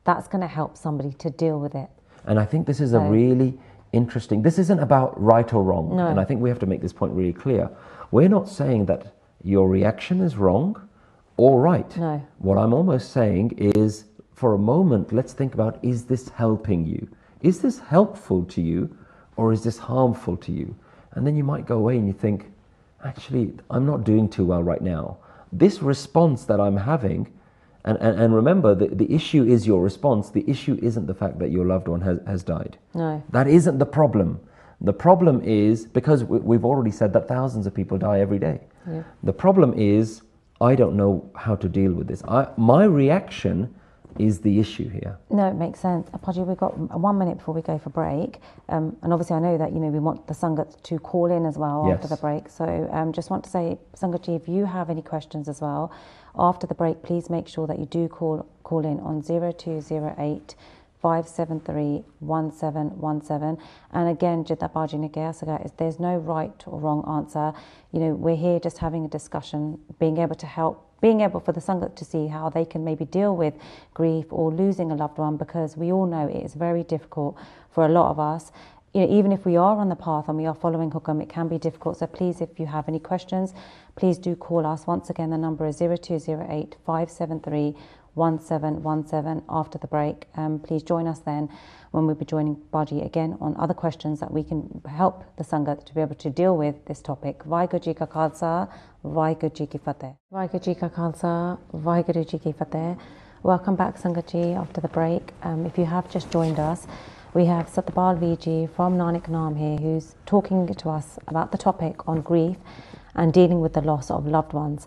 that's 0.04 0.28
going 0.28 0.42
to 0.42 0.46
help 0.46 0.76
somebody 0.76 1.12
to 1.14 1.30
deal 1.30 1.58
with 1.58 1.74
it. 1.74 1.88
And 2.26 2.38
I 2.38 2.44
think 2.44 2.66
this 2.66 2.80
is 2.80 2.92
a 2.92 3.00
really 3.00 3.58
interesting. 3.92 4.42
This 4.42 4.58
isn't 4.58 4.80
about 4.80 5.20
right 5.20 5.52
or 5.52 5.62
wrong. 5.62 5.96
No. 5.96 6.06
And 6.08 6.20
I 6.20 6.24
think 6.24 6.40
we 6.40 6.48
have 6.48 6.58
to 6.60 6.66
make 6.66 6.82
this 6.82 6.92
point 6.92 7.12
really 7.12 7.32
clear. 7.32 7.70
We're 8.10 8.28
not 8.28 8.48
saying 8.48 8.86
that 8.86 9.14
your 9.42 9.68
reaction 9.68 10.20
is 10.20 10.36
wrong 10.36 10.88
or 11.36 11.60
right. 11.60 11.96
No. 11.96 12.22
What 12.38 12.58
I'm 12.58 12.72
almost 12.72 13.12
saying 13.12 13.52
is 13.56 14.04
for 14.34 14.54
a 14.54 14.58
moment, 14.58 15.12
let's 15.12 15.32
think 15.32 15.54
about 15.54 15.78
is 15.82 16.04
this 16.04 16.28
helping 16.30 16.86
you? 16.86 17.08
Is 17.40 17.60
this 17.60 17.78
helpful 17.78 18.44
to 18.44 18.60
you 18.60 18.96
or 19.36 19.52
is 19.52 19.62
this 19.62 19.78
harmful 19.78 20.36
to 20.38 20.52
you? 20.52 20.74
And 21.12 21.26
then 21.26 21.36
you 21.36 21.44
might 21.44 21.66
go 21.66 21.78
away 21.78 21.96
and 21.96 22.06
you 22.06 22.12
think, 22.12 22.52
actually, 23.10 23.52
I'm 23.70 23.86
not 23.86 24.04
doing 24.04 24.28
too 24.28 24.44
well 24.44 24.62
right 24.62 24.82
now. 24.82 25.18
This 25.52 25.80
response 25.82 26.44
that 26.46 26.60
I'm 26.60 26.76
having, 26.76 27.32
and, 27.84 27.96
and, 28.00 28.18
and 28.20 28.34
remember, 28.34 28.74
the, 28.74 28.88
the 28.88 29.12
issue 29.14 29.44
is 29.44 29.66
your 29.66 29.80
response. 29.82 30.30
The 30.30 30.44
issue 30.50 30.78
isn't 30.82 31.06
the 31.06 31.14
fact 31.14 31.38
that 31.38 31.50
your 31.50 31.64
loved 31.64 31.88
one 31.88 32.00
has, 32.02 32.18
has 32.26 32.42
died. 32.42 32.78
No. 32.94 33.22
That 33.30 33.46
isn't 33.46 33.78
the 33.78 33.86
problem. 33.86 34.40
The 34.80 34.92
problem 34.92 35.40
is 35.42 35.86
because 35.86 36.24
we- 36.24 36.40
we've 36.40 36.64
already 36.64 36.90
said 36.90 37.12
that 37.14 37.28
thousands 37.28 37.66
of 37.66 37.72
people 37.74 37.96
die 37.96 38.20
every 38.20 38.38
day. 38.38 38.60
Yeah. 38.90 39.02
The 39.22 39.32
problem 39.32 39.72
is 39.76 40.22
I 40.60 40.74
don't 40.74 40.96
know 40.96 41.30
how 41.34 41.54
to 41.56 41.68
deal 41.68 41.92
with 41.92 42.08
this. 42.08 42.22
I, 42.26 42.48
my 42.56 42.84
reaction 42.84 43.74
is 44.20 44.40
the 44.40 44.58
issue 44.58 44.88
here. 44.88 45.18
No, 45.30 45.48
it 45.48 45.54
makes 45.54 45.80
sense. 45.80 46.08
Apaji, 46.10 46.46
we've 46.46 46.56
got 46.56 46.76
one 46.78 47.18
minute 47.18 47.38
before 47.38 47.54
we 47.54 47.62
go 47.62 47.78
for 47.78 47.90
break, 47.90 48.40
um, 48.68 48.96
and 49.02 49.12
obviously 49.12 49.36
I 49.36 49.40
know 49.40 49.58
that 49.58 49.72
you 49.72 49.80
know 49.80 49.88
we 49.88 49.98
want 49.98 50.26
the 50.26 50.34
sangat 50.34 50.82
to 50.82 50.98
call 50.98 51.30
in 51.30 51.46
as 51.46 51.56
well 51.58 51.90
after 51.92 52.08
the 52.08 52.16
break. 52.16 52.48
So 52.48 52.88
um, 52.92 53.12
just 53.12 53.30
want 53.30 53.44
to 53.44 53.50
say, 53.50 53.78
Sangatji, 53.96 54.36
if 54.36 54.48
you 54.48 54.64
have 54.64 54.90
any 54.90 55.02
questions 55.02 55.48
as 55.48 55.60
well 55.60 55.92
after 56.38 56.66
the 56.66 56.74
break, 56.74 57.02
please 57.02 57.30
make 57.30 57.48
sure 57.48 57.66
that 57.66 57.78
you 57.78 57.86
do 57.86 58.08
call 58.08 58.46
call 58.62 58.84
in 58.84 59.00
on 59.00 59.22
zero 59.22 59.52
two 61.02 61.08
zero 61.08 61.18
eight. 61.18 62.04
573 62.04 62.04
1717 62.20 63.64
and 63.92 64.08
again 64.08 64.44
Jidda 64.44 64.72
Baji 64.72 64.96
Nagaya 64.96 65.64
is 65.64 65.72
there's 65.76 66.00
no 66.00 66.16
right 66.16 66.64
or 66.66 66.80
wrong 66.80 67.04
answer 67.08 67.52
you 67.92 68.00
know 68.00 68.14
we're 68.14 68.36
here 68.36 68.58
just 68.58 68.78
having 68.78 69.04
a 69.04 69.08
discussion 69.08 69.78
being 69.98 70.18
able 70.18 70.34
to 70.34 70.46
help 70.46 70.86
being 71.00 71.20
able 71.20 71.40
for 71.40 71.52
the 71.52 71.60
Sangat 71.60 71.94
to 71.96 72.04
see 72.04 72.26
how 72.26 72.48
they 72.48 72.64
can 72.64 72.84
maybe 72.84 73.04
deal 73.04 73.36
with 73.36 73.54
grief 73.94 74.26
or 74.30 74.52
losing 74.52 74.90
a 74.90 74.94
loved 74.94 75.18
one 75.18 75.36
because 75.36 75.76
we 75.76 75.92
all 75.92 76.06
know 76.06 76.26
it 76.26 76.44
is 76.44 76.54
very 76.54 76.82
difficult 76.82 77.36
for 77.70 77.84
a 77.84 77.88
lot 77.88 78.10
of 78.10 78.18
us. 78.18 78.50
You 78.94 79.06
know, 79.06 79.12
even 79.18 79.30
if 79.30 79.44
we 79.44 79.56
are 79.56 79.76
on 79.76 79.90
the 79.90 79.96
path 79.96 80.28
and 80.28 80.38
we 80.38 80.46
are 80.46 80.54
following 80.54 80.90
Hukam, 80.90 81.22
it 81.22 81.28
can 81.28 81.48
be 81.48 81.58
difficult. 81.58 81.98
So 81.98 82.06
please, 82.06 82.40
if 82.40 82.58
you 82.58 82.66
have 82.66 82.88
any 82.88 82.98
questions, 82.98 83.52
please 83.94 84.16
do 84.16 84.34
call 84.34 84.64
us. 84.64 84.86
Once 84.86 85.10
again, 85.10 85.28
the 85.28 85.36
number 85.36 85.66
is 85.66 85.76
0208 85.76 86.76
573 86.86 87.74
1717 88.16 89.44
after 89.48 89.78
the 89.78 89.86
break. 89.86 90.24
Um, 90.36 90.58
please 90.58 90.82
join 90.82 91.06
us 91.06 91.20
then 91.20 91.48
when 91.90 92.06
we'll 92.06 92.16
be 92.16 92.24
joining 92.24 92.54
Baji 92.72 93.02
again 93.02 93.36
on 93.40 93.54
other 93.58 93.74
questions 93.74 94.20
that 94.20 94.32
we 94.32 94.42
can 94.42 94.80
help 94.88 95.24
the 95.36 95.44
Sangat 95.44 95.84
to 95.84 95.94
be 95.94 96.00
able 96.00 96.14
to 96.16 96.30
deal 96.30 96.56
with 96.56 96.84
this 96.86 97.00
topic. 97.00 97.44
Vaheguru 97.44 97.82
Ji 97.82 97.94
Ka 97.94 98.06
Khalsa, 98.06 98.68
Vaheguru 99.04 99.54
Ji 99.54 99.66
Ki 99.66 99.78
Fateh. 99.78 100.14
Ka 100.32 100.88
Khalsa, 100.88 101.58
Vaheguru 101.74 102.28
Ji 102.28 102.38
Ki 102.38 102.52
Fateh. 102.52 102.96
Welcome 103.42 103.76
back, 103.76 104.00
Sangat 104.00 104.32
Ji, 104.32 104.54
after 104.54 104.80
the 104.80 104.88
break. 104.88 105.32
Um, 105.42 105.66
if 105.66 105.76
you 105.78 105.84
have 105.84 106.10
just 106.10 106.30
joined 106.30 106.58
us, 106.58 106.86
we 107.36 107.44
have 107.44 107.66
Satpal 107.68 108.18
Viji 108.18 108.66
from 108.74 108.96
Nanak 108.96 109.28
Naam 109.28 109.58
here 109.58 109.76
who's 109.76 110.14
talking 110.24 110.66
to 110.66 110.88
us 110.88 111.18
about 111.28 111.52
the 111.52 111.58
topic 111.58 112.08
on 112.08 112.22
grief 112.22 112.56
and 113.14 113.30
dealing 113.30 113.60
with 113.60 113.74
the 113.74 113.82
loss 113.82 114.10
of 114.10 114.26
loved 114.26 114.54
ones. 114.54 114.86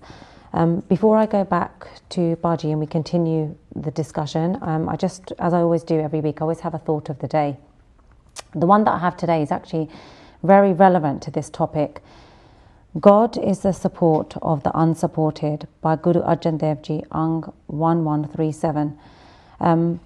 Um, 0.53 0.79
before 0.81 1.17
I 1.17 1.25
go 1.25 1.43
back 1.43 1.87
to 2.09 2.35
Baji 2.37 2.71
and 2.71 2.79
we 2.79 2.87
continue 2.87 3.55
the 3.75 3.91
discussion, 3.91 4.57
um, 4.61 4.89
I 4.89 4.95
just, 4.95 5.31
as 5.37 5.53
I 5.53 5.59
always 5.59 5.83
do 5.83 5.99
every 5.99 6.21
week, 6.21 6.41
I 6.41 6.43
always 6.43 6.61
have 6.61 6.73
a 6.73 6.79
thought 6.79 7.09
of 7.09 7.19
the 7.19 7.27
day. 7.27 7.57
The 8.55 8.65
one 8.65 8.83
that 8.85 8.91
I 8.91 8.99
have 8.99 9.15
today 9.15 9.43
is 9.43 9.51
actually 9.51 9.89
very 10.41 10.73
relevant 10.73 11.21
to 11.23 11.31
this 11.31 11.49
topic. 11.49 12.01
God 12.99 13.37
is 13.37 13.59
the 13.59 13.73
support 13.73 14.35
of 14.41 14.63
the 14.63 14.71
unsupported 14.77 15.67
by 15.81 15.95
Guru 15.95 16.21
Arjan 16.23 16.57
Dev 16.57 16.81
Ji, 16.81 17.03
Ang 17.11 17.43
1137. 17.67 18.97
Um, 19.59 19.99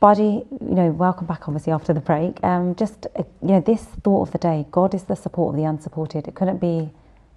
Baji, 0.00 0.22
you 0.22 0.46
know, 0.60 0.90
welcome 0.90 1.26
back 1.26 1.46
obviously 1.46 1.72
after 1.72 1.92
the 1.92 2.00
break. 2.00 2.42
Um, 2.42 2.74
just, 2.74 3.06
uh, 3.16 3.24
you 3.42 3.48
know, 3.48 3.60
this 3.60 3.84
thought 4.02 4.28
of 4.28 4.32
the 4.32 4.38
day 4.38 4.66
God 4.70 4.94
is 4.94 5.04
the 5.04 5.16
support 5.16 5.54
of 5.54 5.60
the 5.60 5.64
unsupported. 5.64 6.26
It 6.26 6.34
couldn't 6.34 6.58
be 6.58 6.90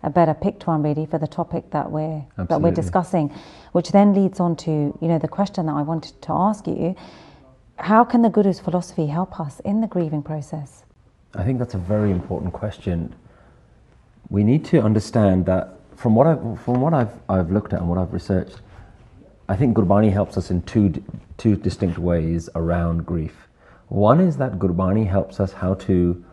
a 0.07 0.09
better 0.09 0.33
picked 0.33 0.65
one 0.65 0.81
really 0.81 1.05
for 1.05 1.19
the 1.19 1.27
topic 1.27 1.69
that 1.71 1.91
we're 1.91 2.23
that 2.37 2.59
we're 2.61 2.77
discussing, 2.83 3.25
which 3.73 3.89
then 3.91 4.13
leads 4.19 4.39
on 4.39 4.55
to 4.55 4.71
you 5.01 5.07
know 5.11 5.19
the 5.19 5.27
question 5.27 5.67
that 5.67 5.75
I 5.81 5.83
wanted 5.83 6.19
to 6.27 6.31
ask 6.31 6.65
you: 6.65 6.95
How 7.75 8.03
can 8.03 8.21
the 8.21 8.29
Guru's 8.29 8.59
philosophy 8.59 9.07
help 9.07 9.39
us 9.39 9.59
in 9.71 9.81
the 9.81 9.87
grieving 9.87 10.23
process? 10.23 10.83
I 11.35 11.43
think 11.43 11.59
that's 11.59 11.75
a 11.75 11.83
very 11.95 12.11
important 12.11 12.53
question. 12.53 13.13
We 14.29 14.43
need 14.43 14.63
to 14.65 14.81
understand 14.81 15.45
that 15.45 15.77
from 15.95 16.15
what 16.15 16.25
I've, 16.27 16.61
from 16.61 16.81
what 16.81 16.93
I've, 16.93 17.13
I've 17.29 17.51
looked 17.51 17.73
at 17.73 17.79
and 17.81 17.89
what 17.89 17.97
I've 17.97 18.13
researched, 18.13 18.61
I 19.49 19.55
think 19.55 19.75
Gurbani 19.77 20.11
helps 20.11 20.37
us 20.37 20.51
in 20.51 20.61
two, 20.63 21.03
two 21.37 21.55
distinct 21.55 21.97
ways 21.97 22.49
around 22.55 23.05
grief. 23.05 23.47
One 23.87 24.19
is 24.19 24.37
that 24.37 24.59
Gurbani 24.59 25.07
helps 25.07 25.39
us 25.39 25.53
how 25.53 25.73
to 25.75 26.23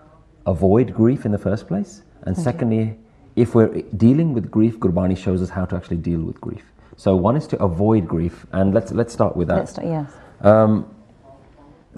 avoid 0.47 0.95
grief 0.95 1.25
in 1.25 1.33
the 1.33 1.39
first 1.39 1.67
place. 1.67 2.03
And 2.23 2.37
secondly, 2.37 2.99
if 3.37 3.55
we're 3.55 3.83
dealing 3.97 4.33
with 4.33 4.51
grief, 4.51 4.79
Gurbani 4.79 5.17
shows 5.17 5.43
us 5.43 5.51
how 5.51 5.65
to 5.67 5.77
actually 5.77 5.97
deal 5.97 6.21
with 6.21 6.41
grief. 6.41 6.65
So 6.97 7.17
one 7.17 7.37
is 7.37 7.47
to 7.49 7.63
avoid 7.63 8.07
grief, 8.07 8.47
and 8.53 8.73
let's, 8.73 8.93
let's 8.93 9.13
start 9.13 9.37
with 9.37 9.49
that. 9.49 9.57
Let's 9.57 9.73
start, 9.73 9.89
yes. 9.89 10.13
Um, 10.41 10.89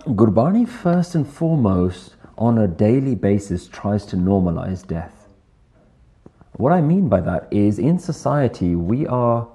Gurbani, 0.01 0.66
first 0.68 1.14
and 1.14 1.29
foremost, 1.29 2.16
on 2.38 2.59
a 2.59 2.68
daily 2.68 3.14
basis, 3.14 3.66
tries 3.68 4.07
to 4.07 4.16
normalize 4.16 4.87
death. 4.87 5.29
What 6.55 6.72
I 6.72 6.81
mean 6.81 7.09
by 7.09 7.20
that 7.20 7.49
is 7.51 7.79
in 7.79 7.99
society, 7.99 8.75
we 8.75 9.07
are 9.07 9.46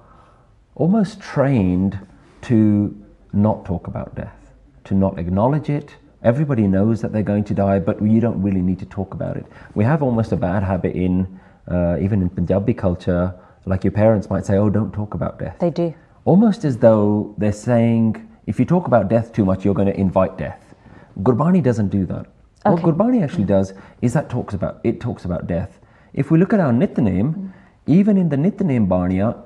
almost 0.76 1.20
trained 1.20 1.98
to 2.42 2.96
not 3.32 3.64
talk 3.64 3.88
about 3.88 4.14
death, 4.14 4.52
to 4.84 4.94
not 4.94 5.18
acknowledge 5.18 5.68
it. 5.68 5.96
Everybody 6.22 6.68
knows 6.68 7.00
that 7.00 7.12
they're 7.12 7.22
going 7.22 7.44
to 7.44 7.54
die, 7.54 7.80
but 7.80 8.00
you 8.00 8.20
don't 8.20 8.40
really 8.40 8.62
need 8.62 8.78
to 8.78 8.86
talk 8.86 9.14
about 9.14 9.36
it. 9.36 9.46
We 9.74 9.84
have 9.84 10.02
almost 10.02 10.30
a 10.30 10.36
bad 10.36 10.62
habit 10.62 10.94
in, 10.94 11.40
uh, 11.68 11.96
even 12.00 12.22
in 12.22 12.28
Punjabi 12.30 12.74
culture, 12.74 13.34
like 13.66 13.84
your 13.84 13.92
parents 13.92 14.28
might 14.30 14.44
say, 14.44 14.56
oh, 14.56 14.68
don't 14.70 14.92
talk 14.92 15.14
about 15.14 15.38
death 15.38 15.56
They 15.60 15.70
do. 15.70 15.94
almost 16.24 16.64
as 16.64 16.78
though 16.78 17.34
they're 17.38 17.52
saying 17.52 18.28
if 18.46 18.58
you 18.58 18.64
talk 18.64 18.86
about 18.86 19.08
death 19.08 19.32
too 19.32 19.44
much, 19.44 19.64
you're 19.64 19.74
going 19.74 19.86
to 19.86 19.96
invite 19.98 20.36
death. 20.36 20.74
Gurbani 21.20 21.62
doesn't 21.62 21.88
do 21.88 22.04
that. 22.06 22.26
What 22.64 22.74
Okay. 22.74 22.82
Gurbani 22.84 23.22
actually 23.22 23.44
does 23.44 23.72
is 24.00 24.12
that 24.14 24.28
talks 24.30 24.54
about 24.54 24.80
it 24.84 25.00
talks 25.00 25.24
about 25.24 25.46
death. 25.46 25.78
If 26.12 26.30
we 26.30 26.38
look 26.38 26.52
at 26.52 26.60
our 26.60 26.72
Nitnem, 26.72 27.52
even 27.86 28.16
in 28.16 28.28
the 28.28 28.36
Nitnem 28.36 28.86
Baniya, 28.88 29.36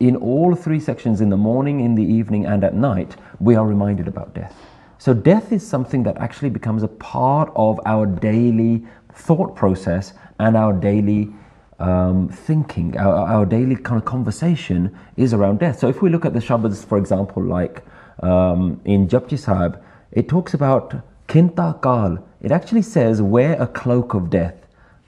in 0.00 0.16
all 0.16 0.54
three 0.54 0.80
sections, 0.80 1.20
in 1.20 1.28
the 1.28 1.36
morning, 1.36 1.80
in 1.80 1.94
the 1.94 2.02
evening, 2.02 2.44
and 2.46 2.64
at 2.64 2.74
night, 2.74 3.16
we 3.38 3.54
are 3.54 3.66
reminded 3.66 4.08
about 4.08 4.34
death. 4.34 4.54
So 4.98 5.14
death 5.14 5.52
is 5.52 5.66
something 5.66 6.02
that 6.02 6.16
actually 6.18 6.50
becomes 6.50 6.82
a 6.82 6.88
part 6.88 7.52
of 7.56 7.78
our 7.86 8.04
daily 8.06 8.84
thought 9.14 9.54
process 9.54 10.12
and 10.38 10.56
our 10.56 10.72
daily 10.72 11.32
um, 11.80 12.28
thinking, 12.28 12.96
our, 12.96 13.26
our 13.26 13.46
daily 13.46 13.76
kind 13.76 13.98
of 13.98 14.04
conversation 14.04 14.96
is 15.16 15.32
around 15.34 15.60
death. 15.60 15.78
So 15.78 15.88
if 15.88 16.02
we 16.02 16.10
look 16.10 16.24
at 16.24 16.32
the 16.32 16.40
Shabads, 16.40 16.84
for 16.84 16.98
example, 16.98 17.42
like 17.42 17.82
um, 18.22 18.80
in 18.84 19.08
Japji 19.08 19.38
Sahib, 19.38 19.82
it 20.12 20.28
talks 20.28 20.54
about 20.54 20.94
Kinta 21.26 21.80
Kal. 21.82 22.24
It 22.40 22.52
actually 22.52 22.82
says, 22.82 23.22
wear 23.22 23.60
a 23.60 23.66
cloak 23.66 24.14
of 24.14 24.30
death. 24.30 24.54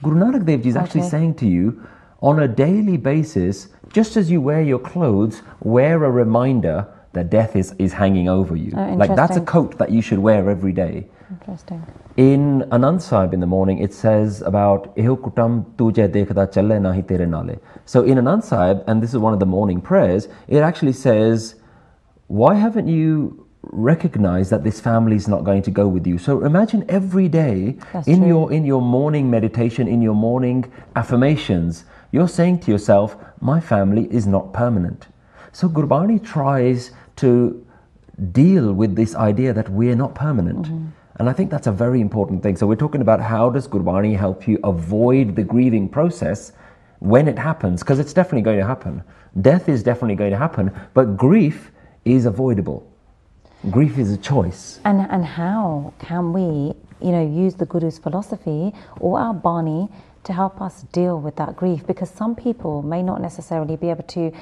Guru 0.02 0.16
Nanak 0.16 0.44
Dev 0.46 0.62
Ji 0.62 0.70
is 0.70 0.76
actually 0.76 1.02
saying 1.02 1.34
to 1.36 1.46
you, 1.46 1.86
on 2.20 2.40
a 2.40 2.48
daily 2.48 2.96
basis, 2.96 3.68
just 3.92 4.16
as 4.16 4.30
you 4.30 4.40
wear 4.40 4.62
your 4.62 4.78
clothes, 4.78 5.42
wear 5.60 6.02
a 6.04 6.10
reminder 6.10 6.86
that 7.12 7.30
death 7.30 7.56
is, 7.56 7.74
is 7.78 7.92
hanging 7.92 8.28
over 8.28 8.56
you. 8.56 8.72
Oh, 8.76 8.94
like 8.94 9.14
that's 9.14 9.36
a 9.36 9.40
coat 9.40 9.78
that 9.78 9.90
you 9.90 10.00
should 10.00 10.18
wear 10.18 10.48
every 10.48 10.72
day. 10.72 11.08
Interesting. 11.32 11.82
In 12.16 12.64
Anand 12.70 13.00
Sahib 13.00 13.32
in 13.32 13.40
the 13.40 13.46
morning, 13.46 13.78
it 13.78 13.94
says 13.94 14.42
about 14.42 14.88
"Eho 14.96 15.16
kutam 15.26 15.64
tujhe 15.76 16.08
dekhda 16.16 16.44
challe 16.56 16.74
nahi 16.86 17.06
tere 17.12 17.26
nale." 17.26 17.54
So 17.92 18.02
in 18.02 18.18
Anand 18.22 18.44
Sahib, 18.48 18.82
and 18.86 19.02
this 19.02 19.14
is 19.14 19.18
one 19.18 19.32
of 19.32 19.40
the 19.44 19.46
morning 19.54 19.80
prayers, 19.80 20.28
it 20.48 20.60
actually 20.68 20.92
says, 20.92 21.54
"Why 22.26 22.52
haven't 22.64 22.88
you 22.88 23.46
recognized 23.88 24.50
that 24.50 24.62
this 24.68 24.80
family 24.90 25.16
is 25.22 25.28
not 25.34 25.44
going 25.48 25.62
to 25.70 25.74
go 25.80 25.88
with 25.96 26.06
you?" 26.12 26.18
So 26.18 26.38
imagine 26.52 26.84
every 27.00 27.28
day 27.28 27.76
That's 27.92 28.06
in 28.06 28.20
true. 28.20 28.28
your 28.28 28.52
in 28.60 28.70
your 28.74 28.82
morning 28.82 29.30
meditation, 29.30 29.88
in 29.96 30.02
your 30.02 30.18
morning 30.28 30.64
affirmations, 31.02 31.84
you're 32.10 32.32
saying 32.38 32.58
to 32.66 32.70
yourself, 32.70 33.16
"My 33.40 33.60
family 33.74 34.08
is 34.20 34.26
not 34.26 34.52
permanent." 34.62 35.06
So 35.52 35.68
Gurbani 35.68 36.22
tries 36.22 36.90
to 37.16 37.30
deal 38.32 38.74
with 38.74 38.96
this 38.96 39.14
idea 39.14 39.52
that 39.54 39.70
we're 39.70 39.96
not 39.96 40.14
permanent. 40.14 40.66
Mm-hmm. 40.66 40.98
And 41.22 41.30
I 41.30 41.32
think 41.32 41.52
that's 41.52 41.68
a 41.68 41.72
very 41.72 42.00
important 42.00 42.42
thing. 42.42 42.56
So 42.56 42.66
we're 42.66 42.74
talking 42.74 43.00
about 43.00 43.20
how 43.20 43.48
does 43.48 43.68
Gurbani 43.68 44.18
help 44.18 44.48
you 44.48 44.58
avoid 44.64 45.36
the 45.36 45.44
grieving 45.44 45.88
process 45.88 46.50
when 46.98 47.28
it 47.28 47.38
happens, 47.38 47.80
because 47.80 48.00
it's 48.00 48.12
definitely 48.12 48.42
going 48.42 48.58
to 48.58 48.66
happen. 48.66 49.04
Death 49.40 49.68
is 49.68 49.84
definitely 49.84 50.16
going 50.16 50.32
to 50.32 50.36
happen, 50.36 50.72
but 50.94 51.16
grief 51.16 51.70
is 52.04 52.26
avoidable. 52.26 52.84
Grief 53.70 53.98
is 53.98 54.10
a 54.10 54.16
choice. 54.16 54.80
And 54.84 55.00
and 55.12 55.24
how 55.24 55.94
can 56.00 56.32
we, 56.32 56.74
you 57.00 57.12
know, 57.12 57.24
use 57.24 57.54
the 57.54 57.66
Guru's 57.66 58.00
philosophy 58.00 58.74
or 58.98 59.20
our 59.20 59.32
Bani 59.32 59.88
to 60.24 60.32
help 60.32 60.60
us 60.60 60.82
deal 60.90 61.20
with 61.20 61.36
that 61.36 61.54
grief? 61.54 61.86
Because 61.86 62.10
some 62.10 62.34
people 62.34 62.82
may 62.82 63.00
not 63.00 63.20
necessarily 63.20 63.76
be 63.76 63.90
able 63.90 64.08
to, 64.18 64.32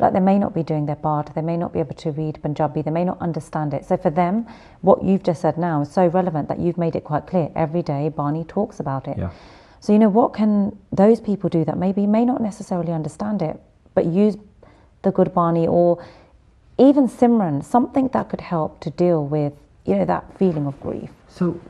like 0.00 0.12
they 0.12 0.20
may 0.20 0.38
not 0.38 0.54
be 0.54 0.62
doing 0.62 0.86
their 0.86 0.96
part, 0.96 1.34
they 1.34 1.42
may 1.42 1.56
not 1.56 1.72
be 1.72 1.80
able 1.80 1.94
to 1.94 2.10
read 2.12 2.40
Punjabi, 2.42 2.82
they 2.82 2.90
may 2.90 3.04
not 3.04 3.20
understand 3.20 3.74
it. 3.74 3.84
So 3.84 3.96
for 3.96 4.10
them, 4.10 4.46
what 4.80 5.04
you've 5.04 5.22
just 5.22 5.40
said 5.42 5.58
now 5.58 5.82
is 5.82 5.90
so 5.90 6.06
relevant 6.06 6.48
that 6.48 6.58
you've 6.58 6.78
made 6.78 6.96
it 6.96 7.04
quite 7.04 7.26
clear. 7.26 7.50
Every 7.54 7.82
day, 7.82 8.08
Bani 8.08 8.44
talks 8.44 8.80
about 8.80 9.08
it. 9.08 9.18
Yeah. 9.18 9.30
So 9.80 9.92
you 9.92 9.98
know, 9.98 10.08
what 10.08 10.34
can 10.34 10.76
those 10.92 11.20
people 11.20 11.48
do 11.48 11.64
that 11.64 11.78
maybe 11.78 12.06
may 12.06 12.24
not 12.24 12.40
necessarily 12.40 12.92
understand 12.92 13.42
it, 13.42 13.60
but 13.94 14.06
use 14.06 14.36
the 15.02 15.12
Gurbani 15.12 15.66
or 15.66 16.04
even 16.78 17.08
Simran, 17.08 17.62
something 17.62 18.08
that 18.08 18.28
could 18.28 18.40
help 18.40 18.80
to 18.80 18.90
deal 18.90 19.24
with, 19.24 19.52
you 19.84 19.96
know, 19.96 20.04
that 20.04 20.38
feeling 20.38 20.66
of 20.66 20.80
grief. 20.80 21.10
So, 21.28 21.60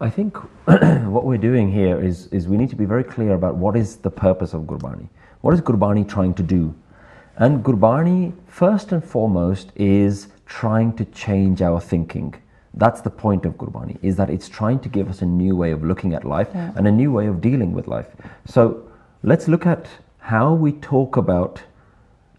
I 0.00 0.10
think 0.10 0.36
what 0.64 1.24
we're 1.24 1.38
doing 1.38 1.70
here 1.70 2.00
is, 2.00 2.26
is 2.28 2.48
we 2.48 2.56
need 2.56 2.70
to 2.70 2.76
be 2.76 2.84
very 2.84 3.04
clear 3.04 3.34
about 3.34 3.56
what 3.56 3.76
is 3.76 3.96
the 3.96 4.10
purpose 4.10 4.54
of 4.54 4.62
Gurbani. 4.62 5.08
What 5.40 5.54
is 5.54 5.60
Gurbani 5.60 6.08
trying 6.08 6.34
to 6.34 6.42
do? 6.42 6.74
And 7.42 7.64
Gurbani, 7.64 8.32
first 8.46 8.92
and 8.92 9.04
foremost, 9.04 9.72
is 9.74 10.28
trying 10.46 10.92
to 10.92 11.04
change 11.06 11.60
our 11.60 11.80
thinking. 11.80 12.36
That's 12.74 13.00
the 13.00 13.10
point 13.10 13.44
of 13.44 13.54
Gurbani, 13.54 13.98
is 14.00 14.14
that 14.14 14.30
it's 14.30 14.48
trying 14.48 14.78
to 14.78 14.88
give 14.88 15.10
us 15.10 15.22
a 15.22 15.26
new 15.26 15.56
way 15.56 15.72
of 15.72 15.82
looking 15.82 16.14
at 16.14 16.24
life 16.24 16.50
and 16.54 16.86
a 16.86 16.92
new 16.92 17.10
way 17.10 17.26
of 17.26 17.40
dealing 17.40 17.72
with 17.72 17.88
life. 17.88 18.06
So, 18.44 18.88
let's 19.24 19.48
look 19.48 19.66
at 19.66 19.88
how 20.18 20.54
we 20.54 20.70
talk 20.70 21.16
about 21.16 21.64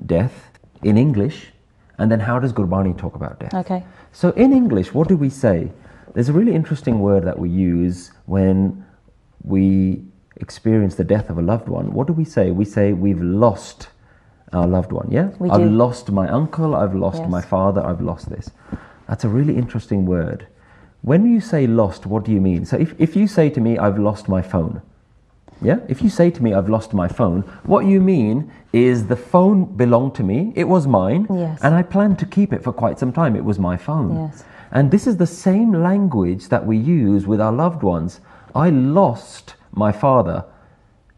death 0.06 0.52
in 0.84 0.98
English, 0.98 1.52
and 1.98 2.10
then 2.10 2.22
how 2.22 2.39
does 2.39 2.54
Gurbani 2.54 2.98
talk 2.98 3.16
about 3.16 3.42
death? 3.42 3.54
Okay. 3.54 3.84
So 4.13 4.30
in 4.32 4.54
English, 4.54 4.94
what 4.94 5.10
do 5.10 5.18
we 5.18 5.30
say? 5.30 5.74
There's 6.13 6.30
a 6.30 6.34
really 6.34 6.56
interesting 6.56 7.00
word 7.00 7.26
that 7.26 7.38
we 7.38 7.50
use 7.50 8.13
when 8.26 8.86
we 9.44 10.06
experience 10.38 10.96
the 10.96 11.04
death 11.04 11.30
of 11.30 11.38
a 11.38 11.42
loved 11.42 11.68
one. 11.68 11.92
What 11.92 12.08
do 12.08 12.13
we 12.13 12.24
say? 12.24 12.52
We 12.52 12.63
say 12.63 12.94
we've 12.94 13.22
lost 13.22 13.89
our 14.56 14.68
loved 14.68 14.92
one. 14.92 15.08
Yeah, 15.12 15.30
We 15.39 15.50
I've 15.50 15.60
do. 15.62 15.70
lost 15.70 16.12
my 16.12 16.28
uncle. 16.30 16.76
I've 16.76 16.96
lost 16.96 17.22
Yes. 17.22 17.30
my 17.30 17.42
father. 17.42 17.86
I've 17.86 18.02
lost 18.02 18.30
this. 18.30 18.50
That's 19.08 19.24
a 19.24 19.30
really 19.30 19.56
interesting 19.58 20.06
word. 20.06 20.48
When 21.02 21.26
you 21.32 21.42
say 21.42 21.68
lost, 21.68 22.06
what 22.06 22.24
do 22.24 22.32
you 22.32 22.39
mean? 22.39 22.66
So 22.66 22.78
if, 22.78 22.96
if 23.00 23.16
you 23.16 23.28
say 23.28 23.50
to 23.50 23.60
me, 23.62 23.78
I've 23.78 24.00
lost 24.00 24.30
my 24.30 24.42
phone, 24.42 24.82
yeah? 25.62 25.80
If 25.89 26.02
you 26.02 26.10
say 26.10 26.32
to 26.32 26.42
me, 26.44 26.54
I've 26.54 26.70
lost 26.70 26.94
my 26.94 27.08
phone, 27.10 27.42
what 27.63 27.86
you 27.86 28.00
mean 28.00 28.50
is 28.72 29.08
the 29.08 29.16
phone 29.18 29.66
belonged 29.66 30.16
to 30.16 30.24
me, 30.24 30.54
it 30.56 30.63
was 30.63 30.88
mine, 30.88 31.28
Yes. 31.30 31.60
and 31.62 31.76
I 31.76 31.84
planned 31.84 32.20
to 32.20 32.26
keep 32.26 32.54
it 32.54 32.63
for 32.63 32.72
quite 32.72 33.00
some 33.00 33.12
time. 33.12 33.36
It 33.36 33.44
was 33.44 33.60
my 33.60 33.76
phone. 33.78 34.16
Yes. 34.16 34.46
And 34.72 34.89
this 34.92 35.06
is 35.06 35.18
the 35.18 35.28
same 35.28 35.72
language 35.74 36.48
that 36.50 36.66
we 36.66 36.78
use 36.78 37.28
with 37.28 37.39
our 37.42 37.52
loved 37.52 37.84
ones. 37.84 38.22
I 38.56 38.70
lost 38.70 39.56
my 39.74 39.92
father. 39.92 40.46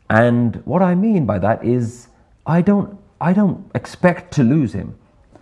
And 0.09 0.61
what 0.65 0.81
I 0.81 0.95
mean 0.95 1.25
by 1.25 1.39
that 1.39 1.63
is 1.63 2.07
I 2.45 2.61
don't 2.61 2.97
I 3.19 3.33
don't 3.33 3.69
expect 3.73 4.33
to 4.33 4.43
lose 4.43 4.73
him. 4.73 4.95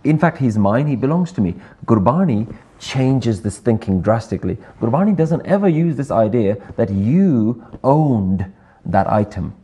In 0.04 0.18
fact, 0.18 0.38
he's 0.38 0.58
mine, 0.58 0.86
he 0.86 0.96
belongs 0.96 1.32
to 1.32 1.40
me. 1.40 1.54
Gurbani 1.86 2.54
changes 2.78 3.42
this 3.42 3.58
thinking 3.58 4.00
drastically. 4.02 4.58
Gurbani 4.80 5.16
doesn't 5.16 5.44
ever 5.46 5.68
use 5.68 5.96
this 5.96 6.10
idea 6.10 6.56
that 6.76 6.90
you 6.90 7.64
owned 7.82 8.52
that 8.84 9.10
item. 9.10 9.54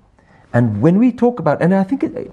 And 0.52 0.80
when 0.80 0.98
we 0.98 1.12
talk 1.12 1.38
about, 1.38 1.62
and 1.62 1.74
I 1.74 1.84
think 1.84 2.02
it, 2.02 2.32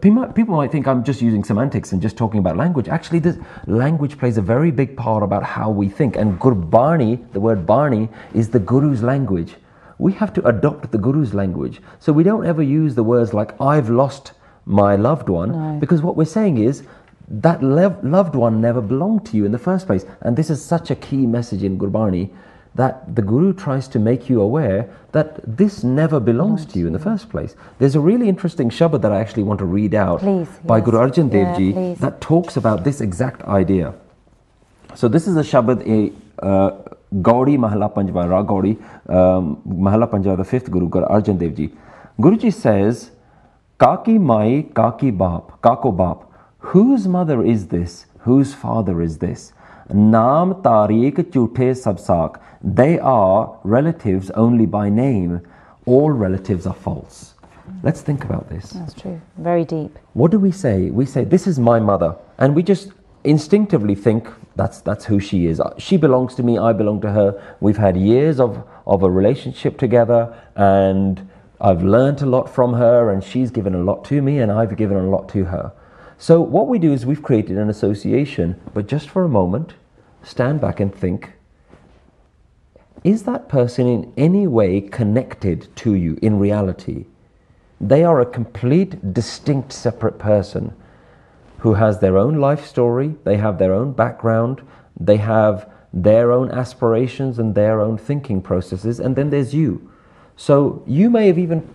people, 0.00 0.56
might 0.56 0.72
think 0.72 0.88
I'm 0.88 1.04
just 1.04 1.22
using 1.22 1.44
semantics 1.44 1.92
and 1.92 2.02
just 2.02 2.16
talking 2.16 2.40
about 2.40 2.56
language. 2.56 2.88
Actually, 2.88 3.20
this 3.20 3.36
language 3.66 4.18
plays 4.18 4.38
a 4.38 4.42
very 4.42 4.70
big 4.70 4.96
part 4.96 5.22
about 5.22 5.44
how 5.44 5.70
we 5.70 5.88
think. 5.88 6.16
And 6.16 6.40
Gurbani, 6.40 7.32
the 7.32 7.40
word 7.40 7.66
Bani, 7.66 8.08
is 8.32 8.48
the 8.48 8.58
Guru's 8.58 9.02
language. 9.02 9.54
We 9.98 10.12
have 10.14 10.32
to 10.32 10.48
adopt 10.48 10.90
the 10.90 10.98
Guru's 10.98 11.34
language. 11.34 11.80
So 12.00 12.12
we 12.12 12.24
don't 12.24 12.44
ever 12.44 12.62
use 12.62 12.96
the 12.96 13.04
words 13.04 13.32
like, 13.32 13.60
I've 13.60 13.90
lost 13.90 14.32
my 14.66 14.96
loved 14.96 15.28
one, 15.28 15.52
No. 15.52 15.78
because 15.80 16.02
what 16.02 16.16
we're 16.16 16.24
saying 16.24 16.58
is, 16.58 16.82
that 17.28 17.62
lev- 17.62 18.04
loved 18.04 18.34
one 18.34 18.60
never 18.60 18.80
belonged 18.80 19.24
to 19.26 19.36
you 19.36 19.44
in 19.44 19.52
the 19.52 19.58
first 19.58 19.86
place. 19.86 20.04
And 20.20 20.36
this 20.36 20.50
is 20.50 20.62
such 20.62 20.90
a 20.90 20.94
key 20.94 21.26
message 21.26 21.62
in 21.62 21.78
Gurbani 21.78 22.30
that 22.74 23.14
the 23.14 23.22
Guru 23.22 23.52
tries 23.52 23.86
to 23.88 23.98
make 23.98 24.28
you 24.28 24.40
aware 24.40 24.90
that 25.12 25.40
this 25.56 25.84
never 25.84 26.18
belongs 26.18 26.66
to 26.66 26.78
you 26.78 26.86
in 26.86 26.92
the 26.92 26.98
first 26.98 27.30
place. 27.30 27.54
There's 27.78 27.94
a 27.94 28.00
really 28.00 28.28
interesting 28.28 28.68
shabad 28.68 29.00
that 29.02 29.12
I 29.12 29.20
actually 29.20 29.44
want 29.44 29.58
to 29.60 29.64
read 29.64 29.94
out 29.94 30.20
Please, 30.20 30.48
by 30.64 30.78
yes. 30.78 30.84
Guru 30.84 30.98
Arjan 30.98 31.30
Dev 31.30 31.56
Ji 31.56 31.72
please. 31.72 31.98
that 31.98 32.20
talks 32.20 32.56
about 32.56 32.82
this 32.84 33.00
exact 33.00 33.42
idea. 33.44 33.94
So 34.94 35.08
this 35.08 35.26
is 35.26 35.36
a 35.36 35.42
Shabad 35.42 35.86
a 35.88 36.12
uh, 36.44 36.70
Gaudi 37.14 37.56
Panjwa, 37.56 38.28
Ra 38.28 38.42
Gaudi 38.42 38.76
um, 39.08 40.36
the 40.36 40.44
fifth 40.44 40.70
Guru, 40.70 40.88
Guru 40.88 41.06
Arjan 41.06 41.38
Dev 41.38 41.54
Ji. 41.54 41.70
Guruji 42.20 42.52
says, 42.52 43.10
Kaki 43.76 44.18
Mai, 44.18 44.66
Kaki 44.72 45.10
Bap, 45.10 45.60
Kako 45.60 45.96
Bap. 45.96 46.30
Whose 46.58 47.08
mother 47.08 47.44
is 47.44 47.66
this? 47.66 48.06
Whose 48.20 48.54
father 48.54 49.02
is 49.02 49.18
this? 49.18 49.52
Naam 49.92 50.62
Tariq 50.62 51.16
Chute 51.32 51.74
Sabsak. 51.74 52.40
They 52.62 53.00
are 53.00 53.58
relatives 53.64 54.30
only 54.30 54.64
by 54.64 54.88
name. 54.88 55.40
All 55.86 56.10
relatives 56.12 56.66
are 56.66 56.74
false. 56.74 57.34
Let's 57.82 58.00
think 58.00 58.24
about 58.24 58.48
this. 58.48 58.70
That's 58.70 58.94
true. 58.94 59.20
Very 59.38 59.64
deep. 59.64 59.98
What 60.12 60.30
do 60.30 60.38
we 60.38 60.52
say? 60.52 60.90
We 60.90 61.04
say, 61.04 61.24
This 61.24 61.48
is 61.48 61.58
my 61.58 61.80
mother. 61.80 62.14
And 62.38 62.54
we 62.54 62.62
just 62.62 62.92
instinctively 63.24 63.96
think 63.96 64.28
that's, 64.54 64.82
that's 64.82 65.04
who 65.04 65.18
she 65.18 65.46
is. 65.46 65.60
She 65.78 65.96
belongs 65.96 66.36
to 66.36 66.44
me, 66.44 66.58
I 66.58 66.72
belong 66.72 67.00
to 67.00 67.10
her. 67.10 67.56
We've 67.60 67.76
had 67.76 67.96
years 67.96 68.38
of, 68.38 68.64
of 68.86 69.02
a 69.02 69.10
relationship 69.10 69.78
together, 69.78 70.32
and 70.54 71.28
I've 71.60 71.82
learned 71.82 72.20
a 72.22 72.26
lot 72.26 72.52
from 72.52 72.74
her, 72.74 73.10
and 73.10 73.22
she's 73.22 73.50
given 73.50 73.74
a 73.74 73.82
lot 73.82 74.04
to 74.06 74.20
me, 74.20 74.38
and 74.38 74.50
I've 74.50 74.76
given 74.76 74.96
a 74.96 75.08
lot 75.08 75.28
to 75.30 75.44
her. 75.44 75.72
So, 76.18 76.40
what 76.40 76.68
we 76.68 76.78
do 76.78 76.92
is 76.92 77.06
we've 77.06 77.22
created 77.22 77.58
an 77.58 77.68
association, 77.68 78.60
but 78.72 78.86
just 78.86 79.08
for 79.08 79.24
a 79.24 79.28
moment, 79.28 79.74
stand 80.22 80.60
back 80.60 80.80
and 80.80 80.94
think 80.94 81.34
is 83.04 83.24
that 83.24 83.50
person 83.50 83.86
in 83.86 84.10
any 84.16 84.46
way 84.46 84.80
connected 84.80 85.68
to 85.76 85.92
you 85.94 86.18
in 86.22 86.38
reality? 86.38 87.04
They 87.78 88.02
are 88.02 88.18
a 88.18 88.26
complete, 88.26 89.12
distinct, 89.12 89.74
separate 89.74 90.18
person 90.18 90.72
who 91.58 91.74
has 91.74 92.00
their 92.00 92.16
own 92.16 92.36
life 92.36 92.66
story, 92.66 93.14
they 93.24 93.36
have 93.36 93.58
their 93.58 93.74
own 93.74 93.92
background, 93.92 94.62
they 94.98 95.18
have 95.18 95.70
their 95.92 96.32
own 96.32 96.50
aspirations 96.50 97.38
and 97.38 97.54
their 97.54 97.78
own 97.78 97.98
thinking 97.98 98.40
processes, 98.40 98.98
and 98.98 99.16
then 99.16 99.28
there's 99.28 99.54
you. 99.54 99.90
So 100.36 100.82
you 100.86 101.10
may 101.10 101.26
have 101.28 101.38
even 101.38 101.74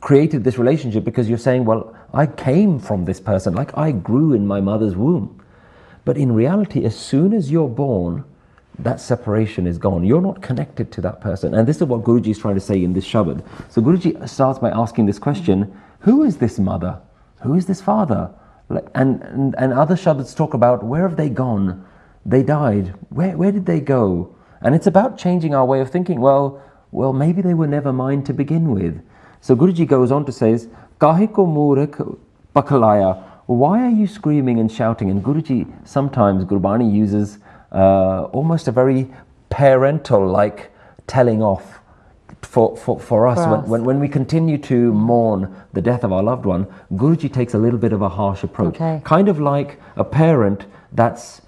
created 0.00 0.44
this 0.44 0.58
relationship 0.58 1.04
because 1.04 1.28
you're 1.28 1.38
saying, 1.38 1.64
Well, 1.64 1.96
I 2.12 2.26
came 2.26 2.78
from 2.78 3.04
this 3.04 3.20
person, 3.20 3.54
like 3.54 3.76
I 3.76 3.92
grew 3.92 4.32
in 4.32 4.46
my 4.46 4.60
mother's 4.60 4.96
womb. 4.96 5.42
But 6.04 6.16
in 6.16 6.32
reality, 6.32 6.84
as 6.84 6.96
soon 6.96 7.32
as 7.32 7.50
you're 7.50 7.68
born, 7.68 8.24
that 8.78 9.00
separation 9.00 9.66
is 9.66 9.78
gone. 9.78 10.04
You're 10.04 10.20
not 10.20 10.42
connected 10.42 10.92
to 10.92 11.00
that 11.00 11.20
person. 11.20 11.54
And 11.54 11.66
this 11.66 11.78
is 11.78 11.84
what 11.84 12.04
Guruji 12.04 12.28
is 12.28 12.38
trying 12.38 12.54
to 12.54 12.60
say 12.60 12.82
in 12.82 12.92
this 12.92 13.06
Shabad. 13.06 13.44
So 13.70 13.80
Guruji 13.80 14.28
starts 14.28 14.58
by 14.58 14.70
asking 14.70 15.06
this 15.06 15.18
question 15.18 15.78
Who 16.00 16.24
is 16.24 16.36
this 16.36 16.58
mother? 16.58 17.00
Who 17.42 17.54
is 17.54 17.66
this 17.66 17.80
father? 17.80 18.30
And, 18.68 19.22
and, 19.22 19.54
and 19.58 19.72
other 19.72 19.94
Shabads 19.94 20.36
talk 20.36 20.54
about 20.54 20.84
where 20.84 21.08
have 21.08 21.16
they 21.16 21.28
gone? 21.28 21.84
They 22.24 22.42
died. 22.42 22.94
Where, 23.10 23.36
where 23.36 23.52
did 23.52 23.66
they 23.66 23.80
go? 23.80 24.34
And 24.60 24.74
it's 24.74 24.86
about 24.86 25.18
changing 25.18 25.54
our 25.54 25.64
way 25.64 25.80
of 25.80 25.90
thinking. 25.90 26.20
Well, 26.20 26.60
well, 26.90 27.12
maybe 27.12 27.42
they 27.42 27.54
were 27.54 27.66
never 27.66 27.92
mine 27.92 28.22
to 28.24 28.32
begin 28.32 28.70
with. 28.70 29.00
So 29.40 29.54
Guruji 29.54 29.86
goes 29.86 30.10
on 30.10 30.24
to 30.26 30.32
says, 30.32 30.68
Kahe 30.98 31.32
ko 31.32 31.46
murak 31.46 32.18
pakalaya. 32.54 33.22
Why 33.46 33.84
are 33.84 33.90
you 33.90 34.06
screaming 34.06 34.58
and 34.58 34.70
shouting? 34.70 35.10
And 35.10 35.22
Guruji 35.22 35.70
sometimes 35.86 36.44
Gurbani 36.44 36.92
uses 36.92 37.38
uh, 37.72 38.24
almost 38.32 38.66
a 38.66 38.72
very 38.72 39.08
parental 39.50 40.26
like 40.26 40.72
telling 41.06 41.42
off 41.42 41.80
for, 42.42 42.76
for, 42.76 42.98
for 42.98 43.26
us. 43.26 43.38
For 43.38 43.50
when, 43.50 43.60
us. 43.60 43.68
when, 43.68 43.84
when 43.84 44.00
we 44.00 44.08
continue 44.08 44.58
to 44.58 44.92
mourn 44.92 45.54
the 45.72 45.82
death 45.82 46.02
of 46.02 46.12
our 46.12 46.22
loved 46.22 46.46
one, 46.46 46.66
Guruji 46.92 47.32
takes 47.32 47.54
a 47.54 47.58
little 47.58 47.78
bit 47.78 47.92
of 47.92 48.02
a 48.02 48.08
harsh 48.08 48.42
approach. 48.42 48.74
Okay. 48.74 49.00
Kind 49.04 49.28
of 49.28 49.38
like 49.38 49.80
a 49.96 50.04
parent 50.04 50.66
that's 50.92 51.42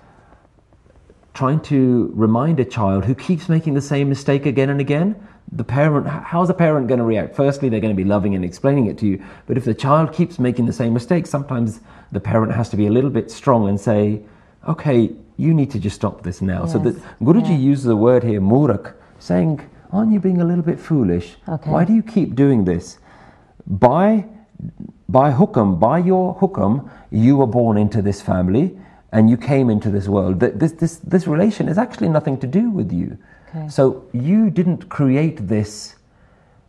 trying 1.38 1.61
to 1.61 2.11
remind 2.16 2.59
a 2.59 2.64
child 2.64 3.05
who 3.05 3.14
keeps 3.14 3.48
making 3.48 3.72
the 3.74 3.81
same 3.81 4.09
mistake 4.09 4.44
again 4.44 4.70
and 4.70 4.81
again. 4.81 5.14
The 5.53 5.62
parent, 5.62 6.05
how's 6.09 6.48
the 6.48 6.55
parent 6.55 6.88
going 6.88 6.98
to 6.98 7.05
react? 7.05 7.37
Firstly, 7.37 7.68
they're 7.68 7.79
going 7.79 7.96
to 7.96 8.03
be 8.05 8.09
loving 8.16 8.35
and 8.35 8.44
explaining 8.44 8.87
it 8.87 8.98
to 8.98 9.07
you. 9.07 9.24
But 9.46 9.57
if 9.57 9.64
the 9.64 9.72
child 9.72 10.12
keeps 10.12 10.40
making 10.40 10.66
the 10.66 10.72
same 10.72 10.92
mistake, 10.92 11.29
sometimes 11.29 11.79
the 12.11 12.18
parent 12.18 12.51
has 12.55 12.68
to 12.70 12.77
be 12.77 12.88
a 12.88 12.90
little 12.90 13.09
bit 13.09 13.31
strong 13.31 13.68
and 13.68 13.81
say, 13.81 14.20
okay, 14.66 15.12
you 15.37 15.55
need 15.55 15.70
to 15.70 15.79
just 15.79 15.94
stop 15.94 16.24
this 16.24 16.42
now. 16.42 16.66
So 16.66 16.81
that 16.81 16.96
Guruji 17.22 17.51
Yeah. 17.51 17.70
uses 17.72 17.85
the 17.85 18.01
word 18.09 18.24
here, 18.24 18.40
murak, 18.40 18.94
saying, 19.20 19.61
aren't 19.92 20.11
you 20.11 20.18
being 20.18 20.40
a 20.40 20.44
little 20.44 20.64
bit 20.64 20.81
foolish? 20.81 21.37
Okay. 21.48 21.70
Why 21.70 21.85
do 21.85 21.92
you 21.94 22.03
keep 22.03 22.35
doing 22.35 22.64
this? 22.64 22.98
By, 23.64 24.24
by 25.09 25.31
hukam, 25.31 25.79
by 25.79 25.98
your 25.98 26.35
hukam, 26.40 26.90
you 27.12 27.37
were 27.37 27.46
born 27.61 27.79
into 27.79 28.03
this 28.03 28.20
family 28.20 28.77
and 29.12 29.31
you 29.31 29.37
came 29.37 29.71
into 29.71 29.90
this 29.90 30.09
world. 30.09 30.40
Th- 30.40 30.55
This, 30.55 30.73
this, 30.73 30.97
this 30.97 31.27
relation 31.27 31.68
is 31.68 31.79
actually 31.79 32.09
nothing 32.09 32.38
to 32.40 32.47
do 32.47 32.71
with 32.71 32.92
you. 32.92 33.18
Okay. 33.51 33.68
So 33.68 34.05
you 34.12 34.51
didn't 34.51 34.88
create 34.88 35.49
this 35.49 35.97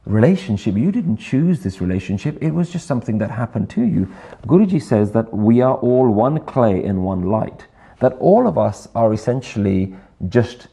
relationship. 0.06 0.75
You 0.75 0.91
didn't 0.91 1.17
choose 1.17 1.62
this 1.62 1.82
relationship. 1.82 2.38
It 2.41 2.52
was 2.52 2.69
just 2.69 2.88
something 2.88 3.17
that 3.19 3.32
happened 3.32 3.69
to 3.71 3.84
you. 3.84 4.08
Guruji 4.47 4.82
says 4.82 5.12
that 5.12 5.34
we 5.34 5.62
are 5.62 5.75
all 5.75 6.10
one 6.10 6.39
clay 6.39 6.84
and 6.84 7.04
one 7.04 7.23
light. 7.23 7.65
That 7.99 8.13
all 8.13 8.47
of 8.47 8.58
us 8.58 8.88
are 8.95 9.13
essentially 9.13 9.95
just 10.30 10.67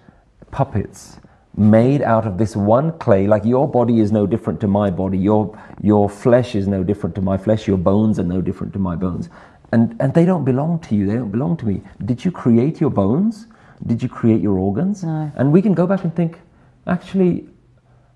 puppets 0.53 1.19
made 1.57 2.03
out 2.03 2.27
of 2.27 2.39
this 2.39 2.55
one 2.55 2.93
clay. 2.99 3.27
Like 3.27 3.45
your 3.45 3.67
body 3.69 4.01
is 4.01 4.13
no 4.13 4.27
different 4.27 4.61
to 4.61 4.69
my 4.69 4.91
body. 4.91 5.19
Your 5.19 5.59
your 5.83 6.09
flesh 6.09 6.55
is 6.55 6.69
no 6.69 6.85
different 6.85 7.15
to 7.17 7.23
my 7.23 7.37
flesh. 7.37 7.67
Your 7.67 7.79
bones 7.79 8.19
are 8.19 8.25
no 8.25 8.41
different 8.41 8.73
to 8.75 8.79
my 8.79 8.95
bones. 8.95 9.29
And 9.73 9.97
and 10.01 10.15
they 10.15 10.25
don't 10.25 10.45
belong 10.45 10.79
to 10.81 10.95
you. 10.95 11.07
They 11.07 11.15
don't 11.15 11.31
belong 11.31 11.57
to 11.59 11.67
me. 11.67 11.83
Did 12.05 12.25
you 12.25 12.31
create 12.31 12.81
your 12.81 12.91
bones? 12.91 13.47
Did 13.85 14.03
you 14.03 14.09
create 14.09 14.41
your 14.41 14.59
organs? 14.59 15.03
No. 15.05 15.31
And 15.37 15.53
we 15.53 15.61
can 15.61 15.75
go 15.75 15.87
back 15.87 16.05
and 16.05 16.15
think, 16.15 16.39
actually, 16.87 17.47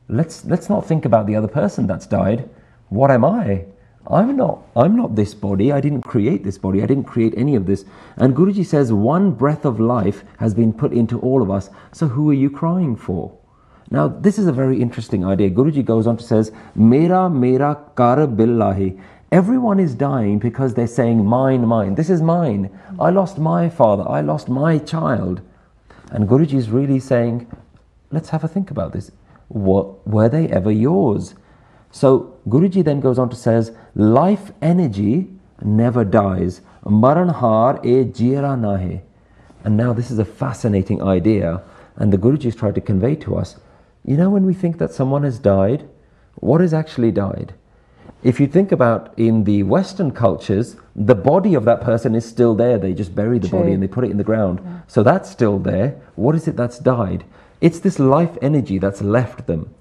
let's 0.08 0.44
let's 0.44 0.68
not 0.68 0.86
think 0.86 1.04
about 1.04 1.26
the 1.26 1.36
other 1.36 1.48
person 1.48 1.86
that's 1.86 2.06
died. 2.06 2.48
What 2.88 3.10
am 3.10 3.24
I? 3.24 3.66
I'm 4.06 4.36
not 4.36 4.62
I'm 4.76 4.96
not 4.96 5.14
this 5.14 5.34
body. 5.34 5.72
I 5.72 5.80
didn't 5.80 6.02
create 6.02 6.42
this 6.44 6.58
body. 6.58 6.82
I 6.82 6.86
didn't 6.86 7.04
create 7.04 7.34
any 7.36 7.54
of 7.54 7.66
this. 7.66 7.84
And 8.16 8.34
Guruji 8.34 8.64
says 8.64 8.92
one 8.92 9.32
breath 9.32 9.64
of 9.64 9.78
life 9.78 10.24
has 10.38 10.54
been 10.54 10.72
put 10.72 10.92
into 10.92 11.20
all 11.20 11.42
of 11.42 11.50
us. 11.50 11.70
So 11.92 12.08
who 12.08 12.30
are 12.30 12.34
you 12.34 12.50
crying 12.50 12.96
for? 12.96 13.36
Now 13.90 14.08
this 14.08 14.38
is 14.38 14.46
a 14.46 14.52
very 14.52 14.80
interesting 14.80 15.24
idea. 15.24 15.50
Guruji 15.50 15.84
goes 15.84 16.06
on 16.06 16.16
to 16.16 16.24
says, 16.24 16.52
Mera 16.74 17.28
mera 17.28 17.78
kar 17.94 18.26
billahi. 18.26 19.00
Everyone 19.32 19.78
is 19.78 19.94
dying 19.94 20.40
because 20.40 20.74
they're 20.74 20.88
saying 20.88 21.24
mine, 21.24 21.64
mine. 21.64 21.94
This 21.94 22.10
is 22.10 22.20
mine. 22.20 22.68
I 22.98 23.10
lost 23.10 23.38
my 23.38 23.68
father. 23.68 24.08
I 24.08 24.22
lost 24.22 24.48
my 24.48 24.78
child. 24.78 25.40
And 26.10 26.28
Guruji 26.28 26.54
is 26.54 26.68
really 26.68 26.98
saying, 26.98 27.46
let's 28.10 28.30
have 28.30 28.42
a 28.42 28.48
think 28.48 28.72
about 28.72 28.92
this. 28.92 29.12
What, 29.46 30.04
were 30.04 30.28
they 30.28 30.48
ever 30.48 30.72
yours? 30.72 31.36
So 31.92 32.38
Guruji 32.48 32.84
then 32.84 32.98
goes 32.98 33.20
on 33.20 33.30
to 33.30 33.36
says, 33.36 33.70
life 33.94 34.50
energy 34.60 35.28
never 35.62 36.04
dies. 36.04 36.60
Maran 36.84 37.28
har 37.28 37.78
e 37.84 38.04
jira 38.04 38.58
nahe. 38.58 39.00
And 39.62 39.76
now 39.76 39.92
this 39.92 40.10
is 40.10 40.18
a 40.18 40.24
fascinating 40.24 41.02
idea. 41.02 41.62
And 41.94 42.12
the 42.12 42.18
Guruji 42.18 42.46
is 42.46 42.56
trying 42.56 42.74
to 42.74 42.80
convey 42.80 43.14
to 43.16 43.36
us, 43.36 43.58
you 44.04 44.16
know, 44.16 44.30
when 44.30 44.44
we 44.44 44.54
think 44.54 44.78
that 44.78 44.92
someone 44.92 45.22
has 45.22 45.38
died, 45.38 45.88
what 46.36 46.60
has 46.60 46.74
actually 46.74 47.12
died? 47.12 47.54
If 48.22 48.38
you 48.38 48.46
think 48.46 48.70
about 48.70 49.14
in 49.18 49.44
the 49.44 49.62
Western 49.62 50.10
cultures, 50.10 50.76
the 50.94 51.14
body 51.14 51.54
of 51.54 51.64
that 51.64 51.80
person 51.80 52.14
is 52.14 52.26
still 52.26 52.54
there. 52.54 52.76
They 52.78 52.92
just 52.92 53.14
bury 53.14 53.38
the 53.38 53.48
body 53.48 53.72
and 53.72 53.82
they 53.82 53.88
put 53.88 54.04
it 54.04 54.10
in 54.10 54.18
the 54.18 54.24
ground. 54.24 54.60
So 54.88 55.02
that's 55.02 55.30
still 55.30 55.58
there. 55.58 55.98
What 56.16 56.34
is 56.34 56.46
it 56.46 56.56
that's 56.56 56.78
died? 56.78 57.24
It's 57.60 57.78
this 57.78 57.98
life 57.98 58.36
energy 58.42 58.78
that's 58.78 59.00
left 59.00 59.46
them. 59.46 59.74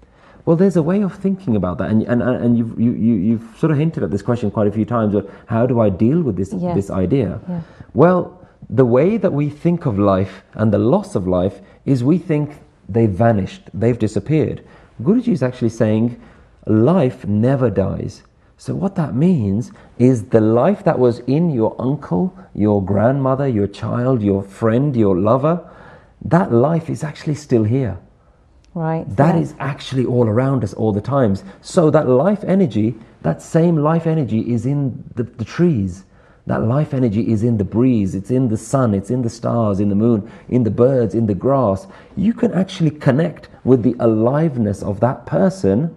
Well, 0.45 0.55
there's 0.55 0.77
a 0.77 0.81
way 0.83 1.01
of 1.01 1.13
thinking 1.15 1.55
about 1.55 1.77
that, 1.77 1.89
and 1.91 2.01
and, 2.03 2.23
and 2.23 2.57
you've, 2.57 2.79
you, 2.79 2.91
you, 2.93 3.13
you've 3.15 3.57
sort 3.59 3.71
of 3.71 3.77
hinted 3.77 4.03
at 4.03 4.09
this 4.09 4.21
question 4.23 4.49
quite 4.49 4.67
a 4.67 4.71
few 4.71 4.85
times. 4.85 5.13
Of 5.13 5.29
how 5.45 5.65
do 5.67 5.79
I 5.79 5.89
deal 5.89 6.21
with 6.23 6.37
this 6.37 6.53
Yes. 6.53 6.75
this 6.75 6.89
idea? 6.89 7.39
Yeah. 7.47 7.61
Well, 7.93 8.39
the 8.69 8.85
way 8.85 9.17
that 9.17 9.31
we 9.33 9.49
think 9.49 9.85
of 9.85 9.99
life 9.99 10.43
and 10.53 10.71
the 10.73 10.79
loss 10.79 11.13
of 11.15 11.27
life 11.27 11.61
is 11.85 12.03
we 12.03 12.17
think 12.17 12.61
they've 12.87 13.09
vanished, 13.09 13.69
they've 13.73 13.99
disappeared. 13.99 14.63
Guruji 15.03 15.33
is 15.33 15.43
actually 15.43 15.69
saying 15.69 16.19
life 16.65 17.27
never 17.27 17.69
dies. 17.69 18.23
So, 18.59 18.75
what 18.75 18.95
that 18.95 19.15
means 19.15 19.71
is 19.97 20.25
the 20.25 20.41
life 20.41 20.83
that 20.83 20.99
was 20.99 21.19
in 21.19 21.49
your 21.49 21.77
uncle, 21.79 22.37
your 22.53 22.83
grandmother, 22.83 23.47
your 23.47 23.67
child, 23.67 24.21
your 24.21 24.43
friend, 24.43 24.93
your 24.97 25.17
lover, 25.17 25.65
that 26.25 26.51
life 26.51 26.89
is 26.89 27.01
actually 27.01 27.35
still 27.35 27.63
here. 27.63 27.97
Right. 28.73 29.05
That 29.15 29.35
yeah. 29.35 29.41
is 29.41 29.55
actually 29.59 30.05
all 30.05 30.27
around 30.27 30.65
us 30.65 30.73
all 30.73 30.91
the 30.91 30.99
times. 30.99 31.45
So 31.61 31.89
that 31.91 32.09
life 32.09 32.43
energy, 32.43 32.95
that 33.21 33.41
same 33.41 33.77
life 33.77 34.05
energy 34.05 34.51
is 34.51 34.65
in 34.65 35.05
the, 35.15 35.23
the 35.23 35.45
trees. 35.45 36.03
That 36.45 36.63
life 36.63 36.93
energy 36.93 37.31
is 37.31 37.43
in 37.43 37.59
the 37.59 37.63
breeze, 37.63 38.13
it's 38.13 38.29
in 38.29 38.49
the 38.49 38.57
sun, 38.57 38.93
it's 38.93 39.09
in 39.09 39.21
the 39.21 39.29
stars, 39.29 39.79
in 39.79 39.87
the 39.87 39.95
moon, 39.95 40.29
in 40.49 40.65
the 40.65 40.71
birds, 40.71 41.15
in 41.15 41.27
the 41.27 41.33
grass. 41.33 41.87
You 42.17 42.33
can 42.33 42.53
actually 42.53 42.91
connect 42.91 43.47
with 43.63 43.83
the 43.83 43.95
aliveness 44.01 44.83
of 44.83 44.99
that 44.99 45.25
person 45.25 45.95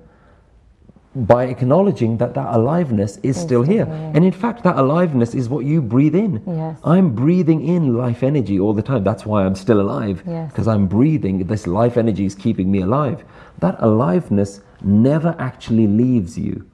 by 1.14 1.44
acknowledging 1.44 2.16
that 2.18 2.34
that 2.34 2.54
aliveness 2.54 3.18
is 3.22 3.38
still 3.38 3.62
here. 3.62 3.84
And 4.14 4.24
in 4.24 4.32
fact, 4.32 4.62
that 4.64 4.76
aliveness 4.76 5.34
is 5.34 5.48
what 5.48 5.64
you 5.64 5.82
breathe 5.82 6.14
in. 6.14 6.42
Yes. 6.46 6.78
I'm 6.84 7.14
breathing 7.14 7.66
in 7.66 7.96
life 7.96 8.22
energy 8.22 8.58
all 8.58 8.72
the 8.72 8.82
time. 8.82 9.04
That's 9.04 9.26
why 9.26 9.44
I'm 9.44 9.54
still 9.54 9.80
alive. 9.80 10.22
Yes. 10.26 10.50
Because 10.50 10.68
I'm 10.68 10.86
breathing. 10.86 11.46
This 11.46 11.66
life 11.66 11.96
energy 11.96 12.24
is 12.24 12.34
keeping 12.34 12.70
me 12.70 12.80
alive. 12.80 13.24
That 13.58 13.76
aliveness 13.78 14.62
never 14.82 15.36
actually 15.38 15.86
leaves 15.86 16.38
you. 16.38 16.66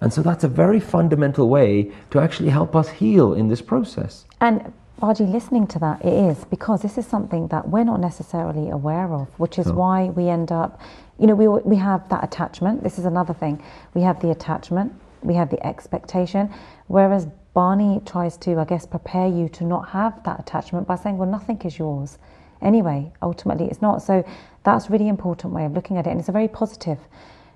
And 0.00 0.12
so 0.12 0.22
that's 0.22 0.44
a 0.44 0.48
very 0.48 0.80
fundamental 0.80 1.48
way 1.48 1.92
to 2.10 2.20
actually 2.20 2.48
help 2.48 2.74
us 2.74 2.88
heal 2.88 3.34
in 3.34 3.48
this 3.48 3.60
process. 3.60 4.24
And 4.40 4.72
Baji, 5.00 5.24
listening 5.24 5.66
to 5.68 5.78
that, 5.78 6.04
it 6.04 6.12
is 6.12 6.44
because 6.44 6.82
this 6.82 6.98
is 6.98 7.06
something 7.06 7.48
that 7.48 7.66
we're 7.66 7.84
not 7.84 8.00
necessarily 8.00 8.68
aware 8.68 9.10
of, 9.14 9.28
which 9.38 9.58
is 9.58 9.72
why 9.72 10.10
we 10.10 10.28
end 10.28 10.52
up, 10.52 10.78
you 11.18 11.26
know, 11.26 11.34
we, 11.34 11.48
we 11.48 11.76
have 11.76 12.06
that 12.10 12.22
attachment. 12.22 12.82
This 12.82 12.98
is 12.98 13.06
another 13.06 13.32
thing. 13.32 13.62
We 13.94 14.02
have 14.02 14.20
the 14.20 14.30
attachment, 14.30 14.92
we 15.22 15.32
have 15.34 15.48
the 15.48 15.66
expectation, 15.66 16.52
whereas 16.88 17.26
Bani 17.54 18.02
tries 18.04 18.36
to, 18.38 18.58
I 18.60 18.64
guess, 18.66 18.84
prepare 18.84 19.26
you 19.26 19.48
to 19.48 19.64
not 19.64 19.88
have 19.88 20.22
that 20.24 20.38
attachment 20.38 20.86
by 20.86 20.96
saying, 20.96 21.16
well, 21.16 21.30
nothing 21.30 21.58
is 21.62 21.78
yours. 21.78 22.18
Anyway, 22.60 23.10
ultimately, 23.22 23.68
it's 23.68 23.80
not. 23.80 24.02
So 24.02 24.22
that's 24.64 24.90
really 24.90 25.08
important 25.08 25.54
way 25.54 25.64
of 25.64 25.72
looking 25.72 25.96
at 25.96 26.06
it. 26.06 26.10
And 26.10 26.20
it's 26.20 26.28
a 26.28 26.32
very 26.32 26.48
positive 26.48 26.98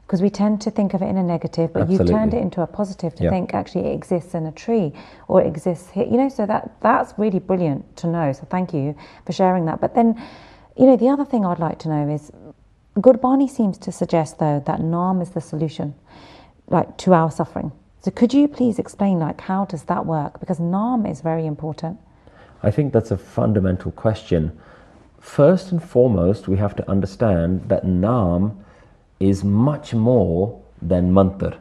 because 0.07 0.21
we 0.21 0.29
tend 0.29 0.61
to 0.61 0.71
think 0.71 0.93
of 0.93 1.01
it 1.03 1.07
in 1.07 1.17
a 1.17 1.23
negative, 1.23 1.73
but 1.73 1.89
you've 1.91 2.07
turned 2.07 2.35
it 2.35 2.43
into 2.43 2.61
a 2.61 2.67
positive 2.67 3.15
to 3.15 3.25
Yeah. 3.25 3.31
think 3.31 3.55
actually 3.55 3.87
it 3.87 3.95
exists 3.95 4.35
in 4.35 4.45
a 4.47 4.53
tree 4.53 4.93
or 5.29 5.41
it 5.41 5.47
exists 5.47 5.91
here. 5.91 6.05
You 6.05 6.19
know, 6.19 6.29
so 6.29 6.45
that 6.47 6.73
that's 6.81 7.19
really 7.19 7.39
brilliant 7.39 7.97
to 7.97 8.07
know. 8.07 8.33
So 8.33 8.45
thank 8.51 8.75
you 8.75 8.95
for 9.25 9.33
sharing 9.33 9.65
that. 9.65 9.81
But 9.81 9.95
then, 9.95 10.17
you 10.77 10.87
know, 10.87 10.97
the 10.97 11.09
other 11.09 11.25
thing 11.25 11.47
I'd 11.47 11.59
like 11.59 11.79
to 11.81 11.89
know 11.89 12.09
is 12.09 12.31
Gurbani 12.97 13.49
seems 13.49 13.79
to 13.79 13.91
suggest 13.91 14.39
though 14.39 14.63
that 14.67 14.81
Naam 14.81 15.23
is 15.23 15.31
the 15.31 15.41
solution, 15.41 15.95
like 16.69 16.97
to 16.99 17.15
our 17.15 17.31
suffering. 17.31 17.73
So 18.01 18.11
could 18.11 18.35
you 18.35 18.47
please 18.47 18.79
explain 18.79 19.19
like 19.19 19.41
how 19.41 19.65
does 19.65 19.85
that 19.85 20.05
work? 20.05 20.39
Because 20.39 20.61
Naam 20.61 21.11
is 21.11 21.23
very 21.23 21.47
important. 21.47 21.99
I 22.63 22.71
think 22.71 22.93
that's 22.93 23.11
a 23.11 23.17
fundamental 23.17 23.91
question. 23.91 24.53
First 25.19 25.73
and 25.73 25.83
foremost, 25.83 26.47
we 26.47 26.59
have 26.59 26.77
to 26.77 26.91
understand 26.91 27.63
that 27.69 27.87
Naam 27.87 28.57
is 29.31 29.43
much 29.45 29.95
more 29.95 30.61
than 30.83 31.13
Mantar. 31.13 31.57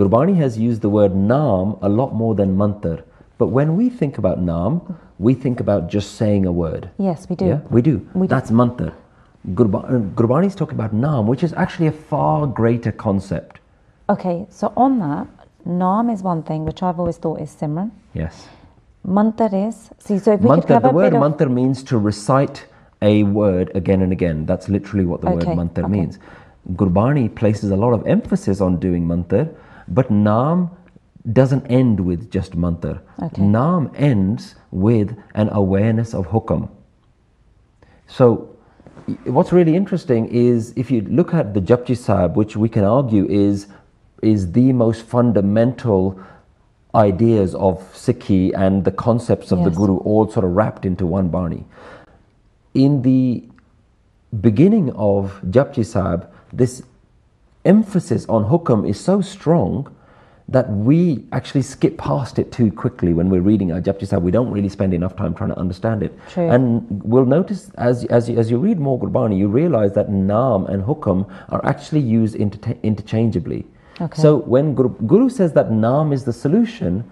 Gurbani 0.00 0.36
has 0.36 0.58
used 0.58 0.82
the 0.82 0.88
word 0.88 1.12
Naam 1.12 1.78
a 1.82 1.88
lot 1.88 2.14
more 2.14 2.34
than 2.34 2.56
Mantar. 2.56 3.02
But 3.38 3.48
when 3.48 3.76
we 3.76 3.88
think 3.88 4.18
about 4.18 4.38
Naam, 4.38 4.96
we 5.18 5.34
think 5.34 5.60
about 5.60 5.88
just 5.88 6.14
saying 6.16 6.46
a 6.46 6.52
word. 6.52 6.90
Yes, 6.98 7.28
we 7.28 7.36
do. 7.36 7.46
Yeah, 7.46 7.60
we 7.70 7.82
do. 7.82 8.06
We 8.14 8.26
do. 8.26 8.34
That's 8.34 8.50
Mantar. 8.50 8.92
Uh, 8.92 10.04
Gurbani 10.20 10.46
is 10.46 10.54
talking 10.54 10.78
about 10.78 10.94
Naam, 10.94 11.26
which 11.26 11.42
is 11.42 11.52
actually 11.54 11.88
a 11.88 11.92
far 11.92 12.46
greater 12.46 12.92
concept. 12.92 13.60
Okay, 14.08 14.46
so 14.50 14.72
on 14.76 14.98
that, 15.00 15.26
Naam 15.66 16.12
is 16.12 16.22
one 16.22 16.42
thing 16.42 16.64
which 16.64 16.82
I've 16.82 16.98
always 17.00 17.16
thought 17.16 17.40
is 17.40 17.50
Simran. 17.54 17.90
Yes. 18.14 18.48
Mantar 19.06 19.68
is 19.68 19.90
see. 19.98 20.18
So 20.18 20.32
if 20.34 20.40
we 20.40 20.48
could 20.48 20.64
Mantar, 20.64 20.74
have 20.74 20.82
the 20.82 20.90
a 20.90 20.92
word 20.92 21.12
bit 21.12 21.22
of, 21.22 21.22
mantar 21.22 21.50
means 21.50 21.82
to 21.84 21.98
recite 21.98 22.66
a 23.02 23.22
word 23.22 23.70
again 23.74 24.02
and 24.02 24.12
again. 24.12 24.44
That's 24.44 24.68
literally 24.68 25.06
what 25.06 25.22
the 25.22 25.28
Okay, 25.28 25.46
word 25.46 25.56
mantar 25.56 25.84
okay. 25.84 25.92
means. 25.92 26.18
Gurbani 26.72 27.34
places 27.34 27.70
a 27.70 27.76
lot 27.76 27.92
of 27.92 28.06
emphasis 28.06 28.60
on 28.60 28.78
doing 28.78 29.06
mantar, 29.06 29.54
but 29.88 30.10
Naam 30.10 30.70
doesn't 31.32 31.66
end 31.66 32.00
with 32.00 32.30
just 32.30 32.56
mantar. 32.56 33.00
Okay. 33.22 33.42
Naam 33.42 33.92
ends 33.96 34.54
with 34.70 35.16
an 35.34 35.48
awareness 35.50 36.14
of 36.14 36.28
hukam. 36.28 36.68
So, 38.06 38.56
what's 39.24 39.52
really 39.52 39.76
interesting 39.76 40.26
is 40.26 40.72
if 40.76 40.90
you 40.90 41.02
look 41.02 41.34
at 41.34 41.54
the 41.54 41.60
Japji 41.60 41.96
Sahib, 41.96 42.36
which 42.36 42.56
we 42.56 42.68
can 42.68 42.84
argue 42.84 43.26
is 43.28 43.66
is 44.22 44.52
the 44.52 44.72
most 44.72 45.02
fundamental 45.02 46.20
ideas 46.94 47.54
of 47.54 47.78
Sikhi 47.94 48.52
and 48.54 48.84
the 48.84 48.90
concepts 48.90 49.52
of 49.52 49.64
the 49.64 49.70
Guru 49.70 49.98
all 49.98 50.30
sort 50.30 50.44
of 50.44 50.50
wrapped 50.52 50.84
into 50.84 51.06
one 51.06 51.28
Bani. 51.28 51.64
In 52.74 53.02
the 53.02 53.44
beginning 54.40 54.90
of 54.92 55.40
Japji 55.46 55.86
Sahib, 55.86 56.28
this 56.52 56.82
emphasis 57.64 58.26
on 58.28 58.44
hukam 58.44 58.88
is 58.88 58.98
so 58.98 59.20
strong 59.20 59.94
that 60.50 60.68
we 60.68 61.24
actually 61.30 61.62
skip 61.62 61.96
past 61.96 62.38
it 62.38 62.50
too 62.50 62.72
quickly 62.72 63.12
when 63.14 63.30
we're 63.30 63.40
reading 63.40 63.70
our 63.70 63.80
Japji 63.80 64.06
Sahib. 64.08 64.24
We 64.24 64.32
don't 64.32 64.50
really 64.50 64.68
spend 64.68 64.92
enough 64.92 65.14
time 65.14 65.32
trying 65.32 65.50
to 65.50 65.58
understand 65.58 66.02
it. 66.02 66.12
True. 66.28 66.50
And 66.50 67.02
we'll 67.04 67.24
notice 67.24 67.70
as, 67.78 68.04
as, 68.06 68.28
you, 68.28 68.36
as 68.36 68.50
you 68.50 68.58
read 68.58 68.80
more 68.80 68.98
Gurbani, 68.98 69.38
you 69.38 69.46
realize 69.46 69.92
that 69.92 70.08
Naam 70.08 70.68
and 70.68 70.82
hukam 70.82 71.30
are 71.50 71.64
actually 71.64 72.00
used 72.00 72.34
inter- 72.34 72.76
interchangeably. 72.82 73.64
Okay. 74.00 74.20
So 74.20 74.38
when 74.38 74.74
Guru, 74.74 74.88
Guru 75.06 75.28
says 75.28 75.52
that 75.52 75.70
Naam 75.70 76.12
is 76.12 76.24
the 76.24 76.32
solution, 76.32 77.08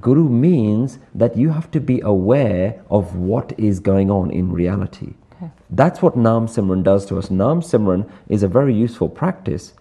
Guru 0.00 0.28
means 0.28 0.98
that 1.14 1.36
you 1.36 1.50
have 1.50 1.70
to 1.72 1.80
be 1.80 2.00
aware 2.00 2.80
of 2.90 3.16
what 3.16 3.52
is 3.58 3.78
going 3.78 4.10
on 4.10 4.30
in 4.30 4.50
reality. 4.50 5.12
Okay. 5.40 5.50
That's 5.70 6.02
what 6.02 6.16
Naam 6.16 6.48
Simran 6.48 6.82
does 6.82 7.06
to 7.06 7.18
us. 7.18 7.28
Naam 7.28 7.62
Simran 7.62 8.10
is 8.28 8.42
a 8.42 8.48
very 8.48 8.74
useful 8.74 9.08
practice. 9.08 9.72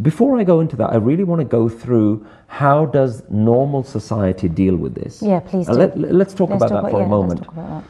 Before 0.00 0.38
I 0.38 0.44
go 0.44 0.60
into 0.60 0.76
that, 0.76 0.90
I 0.90 0.96
really 0.96 1.24
want 1.24 1.40
to 1.40 1.44
go 1.44 1.68
through 1.68 2.26
how 2.46 2.86
does 2.86 3.22
normal 3.30 3.84
society 3.84 4.48
deal 4.48 4.76
with 4.76 4.94
this. 4.94 5.22
Yeah, 5.22 5.40
please 5.40 5.68
uh, 5.68 5.72
do. 5.72 5.78
Let, 5.78 5.98
let's 5.98 6.34
talk 6.34 6.50
about 6.50 6.70
that 6.70 6.90
for 6.90 7.00
yeah, 7.00 7.06
a 7.06 7.08
moment. 7.08 7.40
Let's 7.40 7.46
talk 7.46 7.54
about 7.54 7.84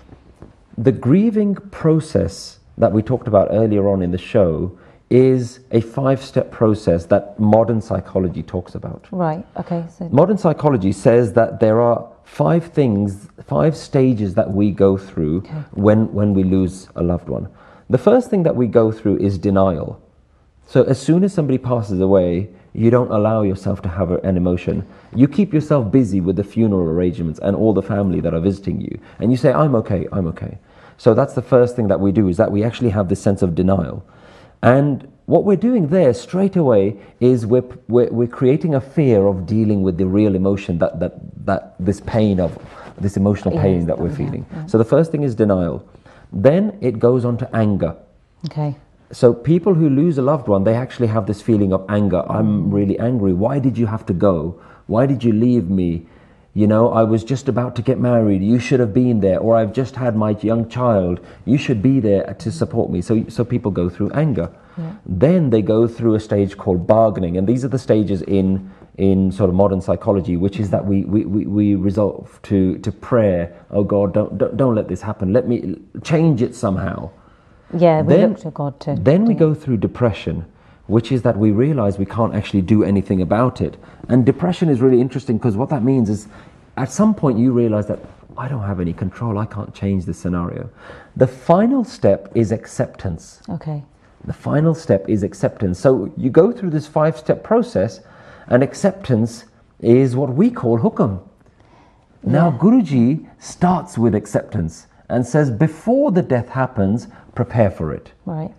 The 0.76 0.92
grieving 0.92 1.54
process 1.54 2.58
that 2.76 2.92
we 2.92 3.02
talked 3.02 3.28
about 3.28 3.48
earlier 3.50 3.88
on 3.88 4.02
in 4.02 4.10
the 4.10 4.18
show 4.18 4.78
is 5.08 5.60
a 5.70 5.80
five 5.80 6.22
step 6.22 6.50
process 6.50 7.06
that 7.06 7.38
modern 7.38 7.80
psychology 7.80 8.42
talks 8.42 8.74
about. 8.74 9.06
Right. 9.10 9.46
Okay. 9.56 9.84
So 9.96 10.08
Modern 10.08 10.36
psychology 10.38 10.92
says 10.92 11.34
that 11.34 11.60
there 11.60 11.80
are 11.80 12.10
five 12.24 12.72
things, 12.72 13.28
five 13.46 13.76
stages 13.76 14.34
that 14.34 14.52
we 14.52 14.70
go 14.70 14.96
through 14.96 15.38
Okay. 15.38 15.64
when, 15.72 16.12
when 16.12 16.34
we 16.34 16.42
lose 16.42 16.88
a 16.96 17.02
loved 17.02 17.28
one. 17.28 17.48
The 17.90 17.98
first 17.98 18.30
thing 18.30 18.42
that 18.44 18.56
we 18.56 18.66
go 18.66 18.90
through 18.90 19.18
is 19.18 19.38
denial. 19.38 20.00
So 20.66 20.82
as 20.84 21.00
soon 21.00 21.22
as 21.24 21.34
somebody 21.34 21.58
passes 21.58 22.00
away, 22.00 22.48
you 22.72 22.90
don't 22.90 23.10
allow 23.10 23.42
yourself 23.42 23.82
to 23.82 23.88
have 23.88 24.10
an 24.10 24.36
emotion. 24.36 24.86
You 25.14 25.28
keep 25.28 25.52
yourself 25.52 25.92
busy 25.92 26.20
with 26.20 26.36
the 26.36 26.42
funeral 26.44 26.88
arrangements 26.88 27.38
and 27.40 27.54
all 27.54 27.72
the 27.72 27.82
family 27.82 28.20
that 28.20 28.34
are 28.34 28.40
visiting 28.40 28.80
you. 28.80 28.98
And 29.20 29.30
you 29.30 29.36
say, 29.36 29.52
I'm 29.52 29.74
okay, 29.76 30.08
I'm 30.10 30.26
okay. 30.28 30.58
So 30.96 31.14
that's 31.14 31.34
the 31.34 31.42
first 31.42 31.76
thing 31.76 31.88
that 31.88 32.00
we 32.00 32.10
do 32.10 32.28
is 32.28 32.36
that 32.38 32.50
we 32.50 32.64
actually 32.64 32.90
have 32.90 33.08
this 33.08 33.20
sense 33.20 33.42
of 33.42 33.54
denial. 33.54 34.04
And 34.62 35.06
what 35.26 35.44
we're 35.44 35.56
doing 35.56 35.88
there 35.88 36.12
straight 36.12 36.56
away 36.56 36.96
is 37.20 37.46
we're, 37.46 37.64
we're, 37.88 38.10
we're 38.10 38.28
creating 38.28 38.74
a 38.74 38.80
fear 38.80 39.26
of 39.26 39.46
dealing 39.46 39.82
with 39.82 39.96
the 39.96 40.06
real 40.06 40.34
emotion 40.34 40.78
that, 40.78 41.00
that, 41.00 41.14
that 41.46 41.74
this 41.78 42.00
pain 42.00 42.40
of 42.40 42.58
this 43.00 43.16
emotional 43.16 43.58
pain 43.58 43.78
Yes, 43.78 43.86
that 43.86 43.98
we're 43.98 44.14
feeling. 44.14 44.46
So 44.68 44.78
the 44.78 44.84
first 44.84 45.10
thing 45.10 45.22
is 45.22 45.34
denial. 45.34 45.86
Then 46.32 46.78
it 46.80 46.98
goes 46.98 47.24
on 47.24 47.36
to 47.38 47.56
anger. 47.56 47.96
okay. 48.46 48.76
So 49.12 49.32
people 49.32 49.74
who 49.74 49.88
lose 49.88 50.18
a 50.18 50.22
loved 50.22 50.48
one, 50.48 50.64
they 50.64 50.74
actually 50.74 51.06
have 51.08 51.26
this 51.26 51.40
feeling 51.40 51.72
of 51.72 51.84
anger. 51.88 52.24
I'm 52.28 52.70
really 52.70 52.98
angry. 52.98 53.32
Why 53.32 53.60
did 53.60 53.78
you 53.78 53.86
have 53.86 54.04
to 54.06 54.12
go? 54.12 54.60
Why 54.86 55.06
did 55.06 55.22
you 55.22 55.32
leave 55.32 55.70
me? 55.70 56.06
You 56.56 56.68
know, 56.68 56.92
I 56.92 57.02
was 57.02 57.24
just 57.24 57.48
about 57.48 57.74
to 57.76 57.82
get 57.82 57.98
married. 57.98 58.40
You 58.42 58.60
should 58.60 58.78
have 58.78 58.94
been 58.94 59.18
there. 59.20 59.40
Or 59.40 59.56
I've 59.56 59.72
just 59.72 59.96
had 59.96 60.14
my 60.14 60.30
young 60.40 60.68
child. 60.68 61.18
You 61.44 61.58
should 61.58 61.82
be 61.82 61.98
there 61.98 62.32
to 62.34 62.52
support 62.52 62.90
me. 62.90 63.02
So, 63.02 63.24
so 63.28 63.44
people 63.44 63.72
go 63.72 63.88
through 63.90 64.10
anger. 64.12 64.50
Then 65.04 65.50
they 65.50 65.62
go 65.62 65.86
through 65.88 66.14
a 66.14 66.20
stage 66.20 66.56
called 66.56 66.86
bargaining. 66.86 67.36
And 67.36 67.48
these 67.48 67.64
are 67.64 67.68
the 67.68 67.78
stages 67.78 68.22
in, 68.22 68.70
in 68.98 69.32
sort 69.32 69.50
of 69.50 69.56
modern 69.56 69.80
psychology, 69.80 70.36
which 70.36 70.60
is 70.60 70.70
that 70.70 70.84
we, 70.84 71.04
we, 71.04 71.24
we, 71.24 71.46
we 71.46 71.74
resolve 71.74 72.40
to, 72.44 72.78
to 72.78 72.92
prayer. 72.92 73.52
Oh 73.70 73.82
God, 73.82 74.14
don't, 74.14 74.38
don't, 74.38 74.56
don't 74.56 74.74
let 74.76 74.86
this 74.88 75.02
happen. 75.02 75.32
Let 75.32 75.48
me 75.48 75.76
change 76.02 76.40
it 76.40 76.54
somehow. 76.54 77.10
Yeah, 77.76 78.02
we 78.02 78.14
Then- 78.14 78.30
look 78.30 78.40
to 78.40 78.50
God 78.52 78.78
to. 78.80 78.94
Then 78.94 79.24
we 79.24 79.34
go 79.34 79.54
through 79.54 79.78
depression, 79.78 80.44
which 80.86 81.10
is 81.10 81.22
that 81.22 81.36
we 81.36 81.50
realize 81.50 81.98
we 81.98 82.06
can't 82.06 82.34
actually 82.34 82.62
do 82.62 82.84
anything 82.84 83.22
about 83.22 83.60
it. 83.60 83.76
And 84.08 84.26
depression 84.26 84.68
is 84.68 84.80
really 84.80 85.00
interesting 85.00 85.38
because 85.38 85.56
what 85.56 85.70
that 85.70 85.82
means 85.82 86.10
is 86.10 86.28
at 86.76 86.90
some 86.90 87.14
point 87.14 87.38
you 87.38 87.52
realize 87.52 87.86
that 87.86 88.00
I 88.36 88.48
don't 88.48 88.64
have 88.64 88.80
any 88.80 88.92
control, 88.92 89.38
I 89.38 89.46
can't 89.46 89.72
change 89.74 90.04
this 90.04 90.18
scenario. 90.18 90.68
The 91.16 91.26
final 91.26 91.84
step 91.84 92.30
is 92.34 92.52
acceptance. 92.52 93.40
Okay. 93.48 93.84
The 94.24 94.32
final 94.32 94.74
step 94.74 95.08
is 95.08 95.22
acceptance. 95.22 95.78
So 95.78 96.12
you 96.16 96.30
go 96.30 96.50
through 96.50 96.70
this 96.70 96.86
five 96.86 97.16
step 97.16 97.44
process, 97.44 98.00
and 98.48 98.62
acceptance 98.62 99.44
is 99.80 100.16
what 100.16 100.34
we 100.34 100.50
call 100.50 100.78
hukam. 100.78 101.22
Now, 102.22 102.50
Guruji 102.50 103.28
starts 103.38 103.98
with 103.98 104.14
acceptance 104.14 104.86
and 105.10 105.26
says, 105.26 105.50
before 105.50 106.10
the 106.10 106.22
death 106.22 106.48
happens, 106.48 107.06
prepare 107.34 107.70
for 107.70 107.92
it. 107.92 108.12
Right. 108.24 108.54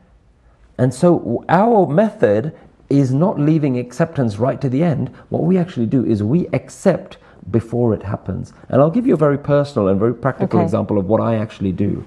And 0.78 0.94
so 0.94 1.46
our 1.50 1.88
method 1.88 2.54
is 2.90 3.14
not 3.14 3.40
leaving 3.40 3.80
acceptance 3.80 4.38
right 4.38 4.60
to 4.62 4.70
the 4.70 4.84
end. 4.84 5.10
What 5.30 5.44
we 5.44 5.58
actually 5.58 5.88
do 5.88 6.06
is 6.06 6.22
we 6.22 6.48
accept 6.48 7.18
before 7.52 7.94
it 7.94 8.04
happens. 8.04 8.54
And 8.70 8.82
I'll 8.82 8.92
give 8.92 9.08
you 9.08 9.14
a 9.14 9.18
very 9.18 9.38
personal 9.38 9.88
and 9.88 10.00
very 10.00 10.14
practical 10.14 10.60
Okay. 10.60 10.66
example 10.66 10.98
of 10.98 11.06
what 11.08 11.22
I 11.22 11.36
actually 11.36 11.72
do. 11.72 12.06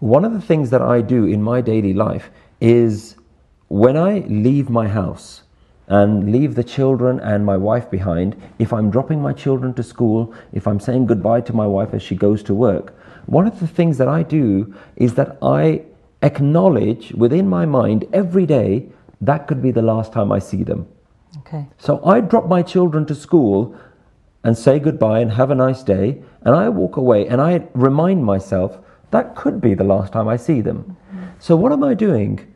One 0.00 0.24
of 0.24 0.32
the 0.32 0.40
things 0.40 0.70
that 0.70 0.82
I 0.82 1.00
do 1.00 1.24
in 1.24 1.42
my 1.42 1.60
daily 1.60 1.94
life 1.94 2.30
is 2.60 3.16
when 3.68 3.96
I 3.96 4.18
leave 4.28 4.68
my 4.68 4.88
house 4.88 5.42
and 5.88 6.30
leave 6.32 6.54
the 6.54 6.64
children 6.64 7.20
and 7.20 7.44
my 7.44 7.56
wife 7.56 7.90
behind, 7.90 8.36
if 8.58 8.72
I'm 8.72 8.90
dropping 8.90 9.20
my 9.20 9.32
children 9.32 9.74
to 9.74 9.82
school, 9.82 10.34
if 10.52 10.66
I'm 10.66 10.80
saying 10.80 11.06
goodbye 11.06 11.42
to 11.42 11.52
my 11.52 11.66
wife 11.66 11.94
as 11.94 12.02
she 12.02 12.16
goes 12.16 12.42
to 12.44 12.54
work, 12.54 12.94
one 13.26 13.46
of 13.46 13.60
the 13.60 13.66
things 13.66 13.98
that 13.98 14.08
I 14.08 14.22
do 14.22 14.74
is 14.96 15.14
that 15.14 15.38
I 15.42 15.82
acknowledge 16.24 17.12
within 17.12 17.48
my 17.48 17.66
mind 17.66 18.06
every 18.12 18.46
day 18.46 18.88
that 19.20 19.46
could 19.46 19.62
be 19.62 19.70
the 19.70 19.82
last 19.82 20.12
time 20.12 20.32
I 20.32 20.38
see 20.38 20.64
them. 20.64 20.86
Okay. 21.38 21.66
So 21.78 22.04
I 22.04 22.20
drop 22.20 22.48
my 22.48 22.62
children 22.62 23.06
to 23.06 23.14
school 23.14 23.76
and 24.42 24.56
say 24.56 24.78
goodbye 24.78 25.20
and 25.20 25.32
have 25.32 25.50
a 25.50 25.54
nice 25.54 25.82
day, 25.82 26.22
and 26.42 26.54
I 26.54 26.68
walk 26.68 26.96
away 26.96 27.26
and 27.26 27.40
I 27.40 27.66
remind 27.74 28.24
myself 28.24 28.78
that 29.10 29.34
could 29.34 29.60
be 29.60 29.74
the 29.74 29.84
last 29.84 30.12
time 30.12 30.28
I 30.28 30.36
see 30.36 30.60
them. 30.60 30.96
Mm-hmm. 31.12 31.24
So 31.38 31.56
what 31.56 31.72
am 31.72 31.84
I 31.84 31.94
doing? 31.94 32.54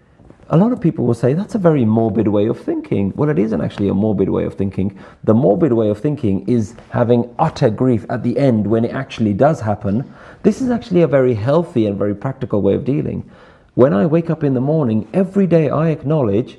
A 0.51 0.57
lot 0.57 0.73
of 0.73 0.81
people 0.81 1.07
will 1.07 1.15
say 1.15 1.35
that's 1.35 1.55
a 1.55 1.59
very 1.59 1.85
morbid 1.85 2.27
way 2.29 2.47
of 2.47 2.59
thinking. 2.59 3.13
Well, 3.17 3.29
it 3.29 3.39
isn't 3.39 3.61
actually 3.61 3.89
a 3.89 3.95
morbid 3.95 4.31
way 4.31 4.45
of 4.45 4.55
thinking. 4.55 4.99
The 5.25 5.35
morbid 5.35 5.73
way 5.75 5.91
of 5.91 6.01
thinking 6.01 6.49
is 6.49 6.75
having 6.91 7.35
utter 7.39 7.69
grief 7.69 8.07
at 8.09 8.23
the 8.23 8.39
end 8.39 8.67
when 8.67 8.85
it 8.85 8.93
actually 8.93 9.35
does 9.35 9.61
happen. 9.61 10.11
This 10.43 10.63
is 10.63 10.71
actually 10.71 11.03
a 11.03 11.07
very 11.07 11.35
healthy 11.35 11.87
and 11.87 11.99
very 11.99 12.15
practical 12.15 12.63
way 12.63 12.75
of 12.75 12.85
dealing. 12.87 13.31
When 13.79 13.95
I 13.95 14.07
wake 14.07 14.29
up 14.29 14.43
in 14.43 14.55
the 14.55 14.61
morning, 14.61 15.07
every 15.15 15.47
day 15.47 15.71
I 15.71 15.91
acknowledge 15.91 16.59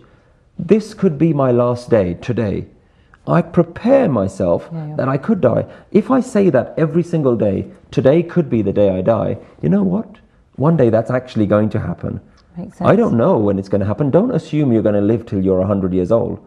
this 0.58 0.94
could 0.94 1.18
be 1.18 1.34
my 1.34 1.52
last 1.52 1.90
day 1.90 2.14
today. 2.14 2.68
I 3.28 3.42
prepare 3.42 4.08
myself 4.08 4.70
Yeah, 4.72 4.88
yeah. 4.88 4.96
that 4.96 5.10
I 5.10 5.18
could 5.18 5.42
die. 5.42 5.66
If 5.92 6.10
I 6.12 6.22
say 6.22 6.50
that 6.50 6.74
every 6.78 7.04
single 7.04 7.36
day, 7.36 7.68
today 7.92 8.24
could 8.24 8.50
be 8.50 8.62
the 8.62 8.72
day 8.72 8.90
I 8.98 9.02
die, 9.02 9.38
you 9.62 9.68
know 9.68 9.84
what? 9.84 10.08
One 10.56 10.78
day 10.78 10.90
that's 10.90 11.12
actually 11.12 11.46
going 11.46 11.70
to 11.72 11.80
happen. 11.82 12.22
I 12.80 12.96
don't 12.96 13.18
know 13.18 13.38
when 13.38 13.60
it's 13.60 13.68
going 13.68 13.82
to 13.82 13.92
happen. 13.94 14.10
Don't 14.12 14.32
assume 14.32 14.72
you're 14.72 14.82
going 14.90 14.96
to 15.04 15.12
live 15.12 15.26
till 15.26 15.44
you're 15.44 15.60
100 15.60 15.94
years 15.94 16.14
old. 16.14 16.40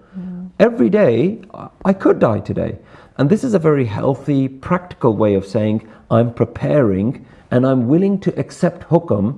Every 0.59 0.89
day, 0.89 1.39
I- 1.53 1.69
I 1.85 1.93
could 1.93 2.19
die 2.19 2.41
today. 2.41 2.79
And 3.19 3.29
this 3.29 3.45
is 3.45 3.53
a 3.53 3.59
very 3.71 3.85
healthy, 3.85 4.49
practical 4.49 5.15
way 5.19 5.35
of 5.35 5.45
saying, 5.45 5.87
I'm 6.11 6.33
preparing 6.33 7.27
and 7.51 7.67
I'm 7.67 7.89
willing 7.89 8.19
to 8.21 8.39
accept 8.41 8.89
hukam 8.89 9.35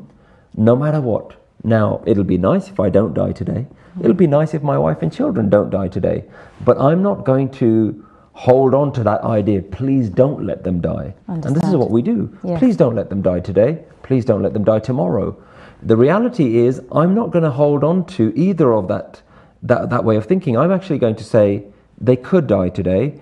no 0.57 0.77
matter 0.77 1.01
what. 1.01 1.35
Now, 1.63 2.03
it'll 2.07 2.25
be 2.25 2.39
nice 2.39 2.69
if 2.69 2.79
I 2.79 2.91
don't 2.91 3.15
die 3.15 3.33
today. 3.33 3.67
It'll 4.01 4.13
be 4.15 4.27
nice 4.27 4.55
if 4.55 4.63
my 4.63 4.77
wife 4.77 5.03
and 5.03 5.13
children 5.13 5.49
don't 5.49 5.71
die 5.71 5.89
today. 5.89 6.25
But 6.65 6.81
I'm 6.81 7.03
not 7.03 7.25
going 7.25 7.51
to 7.53 8.05
hold 8.33 8.75
on 8.75 8.93
to 8.93 9.05
that 9.05 9.23
idea. 9.23 9.63
Please 9.63 10.09
don't 10.09 10.45
let 10.45 10.65
them 10.65 10.81
die. 10.81 11.15
And 11.29 11.43
this 11.43 11.65
is 11.65 11.77
what 11.77 11.91
we 11.91 12.03
do. 12.03 12.37
Yeah. 12.43 12.59
Please 12.59 12.77
don't 12.77 12.97
let 12.97 13.09
them 13.09 13.23
die 13.23 13.41
today. 13.41 13.85
Please 14.03 14.25
don't 14.25 14.43
let 14.43 14.53
them 14.53 14.65
die 14.65 14.81
tomorrow. 14.81 15.37
The 15.83 15.97
reality 15.97 16.59
is, 16.59 16.83
I'm 16.91 17.15
not 17.15 17.31
going 17.31 17.45
to 17.45 17.51
hold 17.51 17.85
on 17.85 18.05
to 18.07 18.33
either 18.37 18.73
of 18.73 18.89
that, 18.89 19.23
that, 19.63 19.91
that 19.91 20.05
way 20.05 20.17
of 20.17 20.27
thinking. 20.27 20.59
I'm 20.59 20.73
actually 20.73 20.99
going 20.99 21.17
to 21.17 21.25
say, 21.25 21.65
they 22.01 22.17
could 22.17 22.47
die 22.47 22.71
today, 22.71 23.21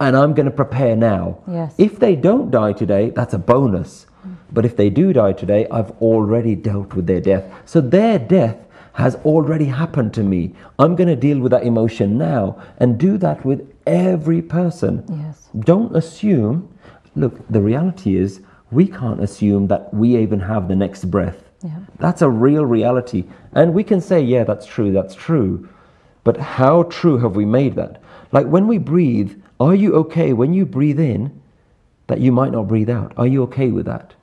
and 0.00 0.16
I'm 0.16 0.32
going 0.32 0.46
to 0.46 0.52
prepare 0.52 0.96
now. 0.96 1.42
Yes. 1.46 1.74
If 1.76 1.98
they 1.98 2.16
don't 2.16 2.50
die 2.50 2.72
today, 2.72 3.10
that's 3.10 3.34
a 3.34 3.38
bonus. 3.38 4.06
But 4.52 4.64
if 4.64 4.76
they 4.76 4.90
do 4.90 5.12
die 5.12 5.32
today, 5.32 5.66
I've 5.70 5.90
already 6.02 6.54
dealt 6.54 6.94
with 6.94 7.06
their 7.06 7.20
death. 7.20 7.44
So 7.64 7.80
their 7.80 8.18
death 8.18 8.56
has 8.94 9.14
already 9.16 9.66
happened 9.66 10.12
to 10.14 10.22
me. 10.22 10.54
I'm 10.78 10.96
going 10.96 11.08
to 11.08 11.16
deal 11.16 11.38
with 11.38 11.52
that 11.52 11.64
emotion 11.64 12.18
now 12.18 12.60
and 12.78 12.98
do 12.98 13.18
that 13.18 13.44
with 13.44 13.72
every 13.86 14.42
person. 14.42 15.04
Yes. 15.08 15.48
Don't 15.60 15.94
assume. 15.96 16.68
Look, 17.14 17.46
the 17.48 17.60
reality 17.60 18.16
is 18.16 18.40
we 18.70 18.86
can't 18.86 19.22
assume 19.22 19.68
that 19.68 19.92
we 19.94 20.16
even 20.16 20.40
have 20.40 20.68
the 20.68 20.76
next 20.76 21.04
breath. 21.06 21.38
Yeah. 21.62 21.78
That's 21.98 22.22
a 22.22 22.28
real 22.28 22.64
reality. 22.64 23.24
And 23.52 23.74
we 23.74 23.84
can 23.84 24.00
say, 24.00 24.20
yeah, 24.20 24.44
that's 24.44 24.66
true, 24.66 24.92
that's 24.92 25.14
true. 25.14 25.68
But 26.24 26.36
how 26.36 26.84
true 26.84 27.18
have 27.18 27.36
we 27.36 27.44
made 27.44 27.76
that? 27.76 28.02
Like 28.32 28.46
when 28.46 28.66
we 28.66 28.78
breathe, 28.78 29.40
are 29.58 29.74
you 29.74 29.94
okay 29.96 30.32
when 30.32 30.54
you 30.54 30.64
breathe 30.64 31.00
in 31.00 31.40
that 32.06 32.20
you 32.20 32.32
might 32.32 32.52
not 32.52 32.68
breathe 32.68 32.90
out? 32.90 33.12
Are 33.16 33.26
you 33.26 33.42
okay 33.44 33.70
with 33.70 33.86
that? 33.86 34.14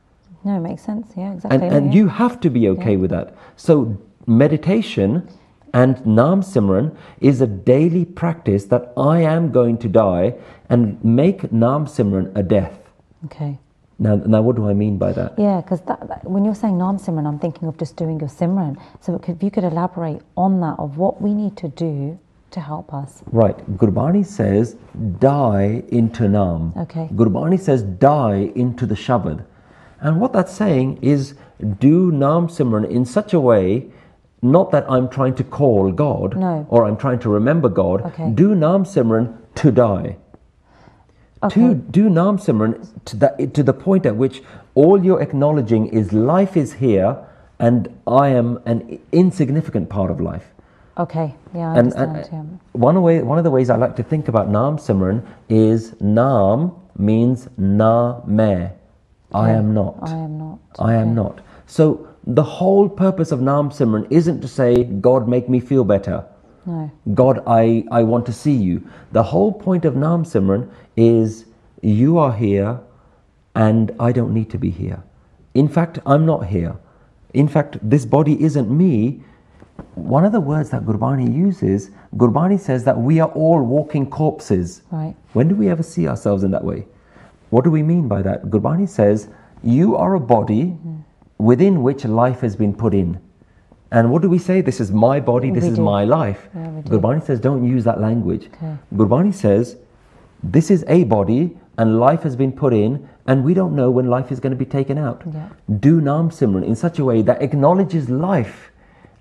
No, 0.43 0.57
it 0.57 0.61
makes 0.61 0.83
sense. 0.83 1.11
Yeah, 1.15 1.33
exactly. 1.33 1.67
And, 1.67 1.75
and 1.75 1.93
yeah. 1.93 1.99
you 1.99 2.07
have 2.07 2.39
to 2.41 2.49
be 2.49 2.69
okay 2.69 2.95
with 2.97 3.11
that. 3.11 3.35
So, 3.55 3.97
meditation 4.25 5.27
and 5.73 6.05
Nam 6.05 6.41
Simran 6.41 6.95
is 7.19 7.41
a 7.41 7.47
daily 7.47 8.05
practice 8.05 8.65
that 8.65 8.93
I 8.97 9.21
am 9.21 9.51
going 9.51 9.77
to 9.79 9.88
die 9.88 10.35
and 10.69 11.03
make 11.03 11.51
Nam 11.51 11.85
Simran 11.85 12.31
a 12.35 12.43
death. 12.43 12.79
Okay. 13.25 13.57
Now, 13.99 14.15
now 14.15 14.41
what 14.41 14.55
do 14.55 14.69
I 14.69 14.73
mean 14.73 14.97
by 14.97 15.11
that? 15.13 15.33
Yeah, 15.38 15.61
because 15.61 15.81
when 16.23 16.45
you're 16.45 16.55
saying 16.55 16.77
Nam 16.77 16.97
Simran, 16.97 17.27
I'm 17.27 17.39
thinking 17.39 17.67
of 17.67 17.77
just 17.77 17.95
doing 17.95 18.19
your 18.19 18.29
Simran. 18.29 18.77
So 19.01 19.17
could- 19.17 19.35
if 19.38 19.43
you 19.43 19.51
could 19.51 19.63
elaborate 19.63 20.21
on 20.35 20.59
that 20.61 20.75
of 20.77 20.97
what 20.97 21.21
we 21.21 21.33
need 21.33 21.57
to 21.57 21.67
do 21.67 22.17
to 22.51 22.59
help 22.61 22.93
us. 22.93 23.23
Right. 23.31 23.57
Gurbani 23.77 24.25
says, 24.25 24.77
die 25.19 25.83
into 25.89 26.29
Nam. 26.29 26.73
Okay. 26.77 27.09
Gurbani 27.13 27.59
says, 27.59 27.83
die 27.83 28.51
into 28.55 28.85
the 28.85 28.95
Shabad. 28.95 29.43
And 30.01 30.19
what 30.21 30.33
that's 30.33 30.51
saying 30.53 30.99
is, 31.01 31.33
do 31.79 32.11
Nam 32.11 32.47
Simran 32.47 32.89
in 32.89 33.05
such 33.05 33.33
a 33.33 33.39
way, 33.39 33.87
not 34.41 34.71
that 34.71 34.89
I'm 34.89 35.09
trying 35.09 35.35
to 35.35 35.43
call 35.43 35.91
God 35.91 36.37
No. 36.37 36.65
or 36.69 36.85
I'm 36.85 36.97
trying 36.97 37.19
to 37.19 37.29
remember 37.29 37.69
God. 37.69 38.01
Okay. 38.05 38.29
Do 38.29 38.53
Nam 38.53 38.83
Simran 38.83 39.35
to 39.55 39.71
die. 39.71 40.17
Okay. 41.43 41.61
To 41.61 41.73
do 41.75 42.09
Nam 42.09 42.37
Simran 42.37 42.87
to 43.05 43.15
the, 43.15 43.51
to 43.53 43.63
the 43.63 43.73
point 43.73 44.05
at 44.05 44.15
which 44.15 44.41
all 44.75 45.03
you're 45.03 45.21
acknowledging 45.21 45.87
is 45.87 46.13
life 46.13 46.55
is 46.57 46.73
here 46.73 47.17
and 47.59 47.89
I 48.05 48.29
am 48.29 48.59
an 48.65 48.99
insignificant 49.11 49.89
part 49.89 50.11
of 50.11 50.21
life. 50.21 50.45
Okay. 50.99 51.35
Yeah, 51.53 51.71
I 51.73 51.77
And, 51.77 51.93
understand. 51.93 52.29
and 52.31 52.59
uh, 52.75 52.77
one 52.77 53.01
way, 53.01 53.21
one 53.21 53.37
of 53.37 53.43
the 53.43 53.51
ways 53.51 53.69
I 53.69 53.75
like 53.77 53.95
to 53.97 54.03
think 54.03 54.27
about 54.27 54.49
Nam 54.49 54.77
Simran 54.77 55.23
is 55.49 55.95
Nam 55.99 56.71
means 56.97 57.49
na 57.57 58.21
me. 58.25 58.69
I 59.34 59.51
am 59.51 59.73
not. 59.73 59.97
I 60.01 60.15
am 60.17 60.38
not. 60.38 60.59
I 60.80 60.93
am 60.95 61.07
Okay. 61.09 61.15
not. 61.15 61.41
So 61.65 62.07
the 62.25 62.43
whole 62.43 62.88
purpose 62.89 63.32
of 63.32 63.41
Nam 63.41 63.69
Simran 63.69 64.07
isn't 64.09 64.41
to 64.41 64.47
say, 64.47 64.84
God, 64.84 65.28
make 65.28 65.49
me 65.49 65.59
feel 65.59 65.84
better. 65.84 66.25
No. 66.65 66.91
God, 67.13 67.41
I, 67.47 67.86
I 67.91 68.03
want 68.03 68.25
to 68.25 68.34
see 68.34 68.53
you. 68.53 68.88
The 69.11 69.23
whole 69.23 69.51
point 69.51 69.86
of 69.86 69.95
Nam 69.95 70.23
Simran 70.23 70.69
is 70.95 71.45
you 71.82 72.17
are 72.17 72.34
here 72.34 72.80
and 73.55 73.91
I 73.99 74.11
don't 74.11 74.34
need 74.34 74.49
to 74.51 74.57
be 74.57 74.69
here. 74.69 75.01
In 75.53 75.67
fact, 75.67 75.99
I'm 76.05 76.25
not 76.25 76.47
here. 76.47 76.75
In 77.34 77.47
fact, 77.47 77.78
this 77.82 78.05
body 78.05 78.41
isn't 78.43 78.69
me. 78.69 79.21
One 79.95 80.25
of 80.25 80.32
the 80.32 80.39
words 80.41 80.69
that 80.71 80.86
Gurbani 80.86 81.34
uses, 81.36 81.91
Gurbani 82.15 82.59
says 82.59 82.84
that 82.86 82.97
we 82.97 83.19
are 83.19 83.30
all 83.30 83.61
walking 83.61 84.09
corpses. 84.09 84.82
Right. 84.91 85.15
When 85.34 85.47
do 85.47 85.55
we 85.55 85.69
ever 85.69 85.84
see 85.84 86.07
ourselves 86.07 86.43
in 86.43 86.51
that 86.51 86.63
way? 86.63 86.86
What 87.49 87.63
do 87.63 87.71
we 87.71 87.83
mean 87.83 88.07
by 88.07 88.21
that? 88.23 88.45
Gurbani 88.45 88.87
says, 88.87 89.27
You 89.63 89.95
are 89.95 90.15
a 90.15 90.19
body 90.19 90.77
within 91.37 91.81
which 91.83 92.05
life 92.05 92.41
has 92.41 92.55
been 92.55 92.73
put 92.73 92.93
in. 92.93 93.19
And 93.91 94.11
what 94.11 94.21
do 94.21 94.29
we 94.29 94.37
say? 94.37 94.59
This 94.61 94.81
is 94.81 94.91
my 94.91 95.19
body, 95.19 95.49
this 95.49 95.63
We 95.63 95.69
is 95.71 95.75
do. 95.77 95.83
my 95.83 96.03
life. 96.03 96.49
Yeah. 96.53 96.81
Gurbani 96.85 97.23
says, 97.23 97.39
Don't 97.39 97.63
use 97.65 97.83
that 97.85 98.01
language. 98.01 98.47
Okay. 98.55 98.75
Gurbani 98.95 99.33
says, 99.33 99.77
This 100.43 100.69
is 100.69 100.83
a 100.87 101.03
body 101.05 101.57
and 101.77 101.99
life 101.99 102.23
has 102.23 102.35
been 102.35 102.51
put 102.51 102.73
in, 102.73 103.07
and 103.27 103.43
we 103.43 103.53
don't 103.53 103.75
know 103.75 103.91
when 103.91 104.07
life 104.07 104.31
is 104.31 104.39
going 104.39 104.51
to 104.51 104.57
be 104.57 104.65
taken 104.65 104.97
out. 104.97 105.21
Yeah. 105.31 105.49
Do 105.79 106.01
Nam 106.01 106.31
Simran 106.31 106.65
in 106.65 106.75
such 106.75 106.97
a 106.97 107.05
way 107.05 107.21
that 107.21 107.41
acknowledges 107.41 108.09
life 108.09 108.71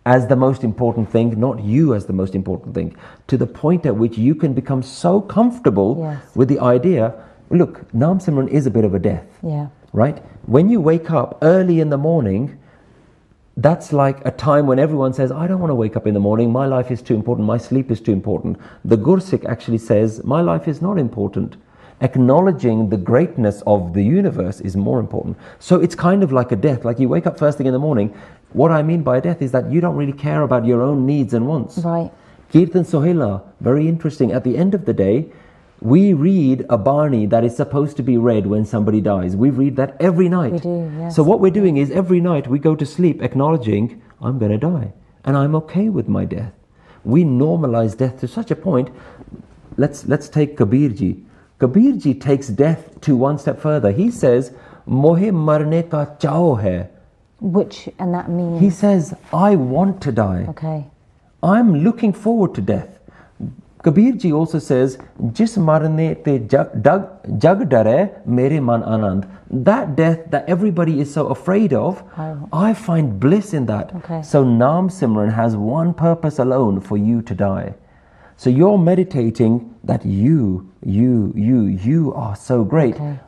as 0.06 0.26
the 0.28 0.36
most 0.36 0.64
important 0.64 1.10
thing, 1.10 1.38
not 1.38 1.60
you 1.60 1.92
as 1.94 2.06
the 2.06 2.12
most 2.14 2.34
important 2.34 2.74
thing, 2.74 2.96
to 3.26 3.36
the 3.36 3.46
point 3.46 3.84
at 3.84 3.94
which 3.94 4.16
you 4.16 4.34
can 4.34 4.54
become 4.54 4.82
so 4.82 5.20
comfortable 5.20 5.96
Yes. 6.00 6.34
with 6.34 6.48
the 6.48 6.58
idea 6.60 7.12
look, 7.50 7.92
Nam 7.94 8.18
Simran 8.18 8.48
is 8.48 8.66
a 8.66 8.70
bit 8.70 8.84
of 8.84 8.94
a 8.94 8.98
death, 8.98 9.26
Yeah. 9.42 9.68
right? 9.92 10.22
When 10.46 10.68
you 10.68 10.80
wake 10.80 11.10
up 11.10 11.38
early 11.42 11.80
in 11.80 11.90
the 11.90 11.98
morning, 11.98 12.58
that's 13.56 13.92
like 13.92 14.24
a 14.26 14.30
time 14.30 14.66
when 14.66 14.78
everyone 14.78 15.12
says, 15.14 15.32
I 15.32 15.46
don't 15.46 15.60
want 15.60 15.70
to 15.70 15.74
wake 15.74 15.96
up 15.96 16.06
in 16.06 16.12
the 16.14 16.20
morning, 16.20 16.52
my 16.52 16.66
life 16.66 16.90
is 16.90 17.00
too 17.00 17.14
important, 17.14 17.46
my 17.46 17.56
sleep 17.56 17.90
is 17.90 18.00
too 18.00 18.12
important. 18.12 18.58
The 18.84 18.96
Gursikh 18.98 19.44
actually 19.46 19.78
says, 19.78 20.22
My 20.24 20.40
life 20.42 20.68
is 20.68 20.82
not 20.82 20.98
important. 20.98 21.56
Acknowledging 22.02 22.90
the 22.90 22.98
greatness 22.98 23.62
of 23.66 23.94
the 23.94 24.02
universe 24.02 24.60
is 24.60 24.76
more 24.76 25.00
important. 25.00 25.38
So 25.58 25.80
it's 25.80 25.94
kind 25.94 26.22
of 26.22 26.30
like 26.30 26.52
a 26.52 26.56
death. 26.56 26.84
Like 26.84 26.98
you 26.98 27.08
wake 27.08 27.26
up 27.26 27.38
first 27.38 27.56
thing 27.56 27.66
in 27.66 27.72
the 27.72 27.78
morning. 27.78 28.12
What 28.52 28.70
I 28.70 28.82
mean 28.82 29.02
by 29.02 29.16
a 29.16 29.20
death 29.22 29.40
is 29.40 29.52
that 29.52 29.70
you 29.72 29.80
don't 29.80 29.96
really 29.96 30.12
care 30.12 30.42
about 30.42 30.66
your 30.66 30.82
own 30.82 31.06
needs 31.06 31.32
and 31.32 31.46
wants. 31.46 31.78
Right. 31.78 32.10
Kirtan 32.52 32.84
Sohila, 32.84 33.42
very 33.60 33.88
interesting. 33.88 34.30
At 34.32 34.44
the 34.44 34.58
end 34.58 34.74
of 34.74 34.84
the 34.84 34.92
day, 34.92 35.32
we 35.86 36.12
read 36.12 36.66
a 36.68 36.76
Bani 36.76 37.26
that 37.26 37.44
is 37.44 37.56
supposed 37.56 37.96
to 37.96 38.02
be 38.02 38.16
read 38.18 38.46
when 38.48 38.64
somebody 38.64 39.00
dies. 39.00 39.36
We 39.36 39.50
read 39.50 39.76
that 39.76 39.96
every 40.00 40.28
night. 40.28 40.52
We 40.52 40.58
do, 40.58 40.92
yes. 40.98 41.14
So 41.14 41.22
what 41.22 41.38
we're 41.38 41.52
doing 41.52 41.76
is 41.76 41.92
every 41.92 42.20
night 42.20 42.48
we 42.48 42.58
go 42.58 42.74
to 42.74 42.84
sleep 42.84 43.22
acknowledging 43.22 44.02
I'm 44.20 44.40
going 44.40 44.50
to 44.50 44.58
die 44.58 44.94
and 45.24 45.36
I'm 45.36 45.54
okay 45.54 45.88
with 45.88 46.08
my 46.08 46.24
death. 46.24 46.52
We 47.04 47.22
normalize 47.22 47.96
death 47.96 48.18
to 48.20 48.26
such 48.26 48.50
a 48.50 48.56
point. 48.56 48.90
let's 49.76 50.06
let's 50.06 50.28
take 50.28 50.56
Kabir 50.56 50.88
ji. 50.88 51.24
Kabir 51.60 51.92
ji 51.92 52.14
takes 52.14 52.48
death 52.48 53.00
to 53.02 53.16
one 53.16 53.38
step 53.38 53.60
further. 53.60 53.92
He 53.92 54.10
says, 54.10 54.52
"Mohe 54.88 55.32
marne 55.32 55.82
ka 55.94 56.04
chao 56.24 56.54
hai." 56.54 56.88
Which, 57.40 57.88
and 57.98 58.14
that 58.14 58.30
means. 58.30 58.60
He 58.60 58.70
says, 58.70 59.14
"I 59.32 59.54
want 59.76 60.00
to 60.08 60.12
die. 60.12 60.46
okay. 60.48 60.86
I'm 61.42 61.74
looking 61.88 62.12
forward 62.26 62.54
to 62.56 62.66
death." 62.74 62.95
Kabir 63.86 64.16
ji 64.18 64.32
also 64.32 64.58
says, 64.58 64.98
"Jis 65.32 65.56
marne 65.56 66.16
te 66.24 66.32
jag 66.52 66.70
dag- 66.82 67.08
jag 67.42 67.68
dare 67.68 68.10
mere 68.26 68.60
man 68.60 68.82
anand." 68.82 69.26
That 69.66 69.94
death 69.96 70.24
that 70.30 70.48
everybody 70.48 70.98
is 71.00 71.12
so 71.12 71.26
afraid 71.28 71.72
of, 71.72 72.02
I- 72.18 72.70
I 72.70 72.74
find 72.74 73.20
bliss 73.20 73.54
in 73.54 73.66
that. 73.66 73.92
Okay. 73.98 74.22
So 74.22 74.42
Nam 74.42 74.88
Simran 74.88 75.30
has 75.32 75.56
one 75.56 75.94
purpose 75.94 76.40
alone 76.40 76.80
for 76.80 76.96
you 76.96 77.22
to 77.22 77.34
die. 77.34 77.74
So 78.36 78.50
you're 78.50 78.76
meditating 78.76 79.60
that 79.84 80.04
you, 80.04 80.66
you, 80.84 81.32
you, 81.36 81.60
you 81.66 82.12
are 82.14 82.34
so 82.34 82.64
great. 82.64 82.96
Okay. 82.96 83.20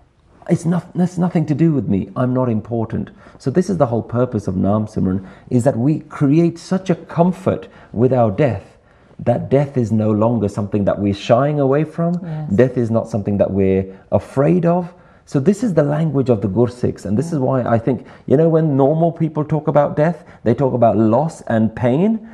It's 0.51 0.67
not, 0.67 0.83
that's 0.95 1.19
nothing 1.19 1.47
to 1.47 1.55
do 1.55 1.73
with 1.73 1.89
me. 1.89 2.09
I'm 2.17 2.35
not 2.35 2.49
important. 2.49 3.11
So 3.39 3.51
this 3.51 3.71
is 3.71 3.77
the 3.77 3.87
whole 3.87 4.03
purpose 4.03 4.49
of 4.49 4.57
Nam 4.57 4.87
Simran 4.87 5.21
is 5.51 5.63
that 5.65 5.79
we 5.79 6.01
create 6.01 6.59
such 6.59 6.91
a 6.91 6.97
comfort 6.97 7.69
with 7.93 8.13
our 8.13 8.33
death 8.33 8.78
that 9.21 9.51
death 9.51 9.77
is 9.77 9.91
no 9.91 10.11
longer 10.11 10.49
something 10.49 10.85
that 10.85 10.99
we're 10.99 11.15
shying 11.15 11.61
away 11.61 11.85
from. 11.85 12.21
Yes. 12.23 12.51
Death 12.53 12.77
is 12.79 12.91
not 12.91 13.09
something 13.09 13.37
that 13.39 13.51
we're 13.51 13.99
afraid 14.13 14.65
of. 14.65 14.93
So 15.27 15.41
this 15.41 15.63
is 15.63 15.75
the 15.75 15.83
language 15.83 16.31
of 16.31 16.41
the 16.41 16.49
Gursikhs, 16.49 17.05
and 17.05 17.19
this 17.19 17.33
is 17.33 17.39
why 17.39 17.63
I 17.63 17.79
think 17.79 18.07
you 18.27 18.37
know 18.39 18.49
when 18.49 18.79
normal 18.79 19.13
people 19.13 19.45
talk 19.45 19.69
about 19.69 19.95
death, 19.95 20.25
they 20.43 20.55
talk 20.55 20.73
about 20.73 20.97
loss 20.97 21.43
and 21.43 21.75
pain. 21.77 22.31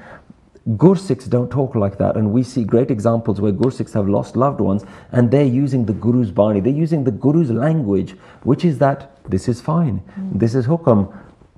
Gursikhs 0.76 1.28
don't 1.28 1.50
talk 1.50 1.74
like 1.74 1.98
that, 1.98 2.16
and 2.16 2.32
we 2.32 2.42
see 2.42 2.62
great 2.62 2.90
examples 2.92 3.40
where 3.40 3.52
Gursikhs 3.52 3.92
have 3.94 4.08
lost 4.08 4.36
loved 4.36 4.60
ones, 4.60 4.84
and 5.10 5.30
they're 5.30 5.44
using 5.44 5.84
the 5.84 5.92
Guru's 5.92 6.30
bani, 6.30 6.60
they're 6.60 6.72
using 6.72 7.02
the 7.02 7.10
Guru's 7.10 7.50
language, 7.50 8.12
which 8.44 8.64
is 8.64 8.78
that 8.78 9.18
this 9.28 9.48
is 9.48 9.60
fine, 9.60 10.00
mm. 10.18 10.38
this 10.38 10.54
is 10.54 10.66
hukam. 10.66 11.12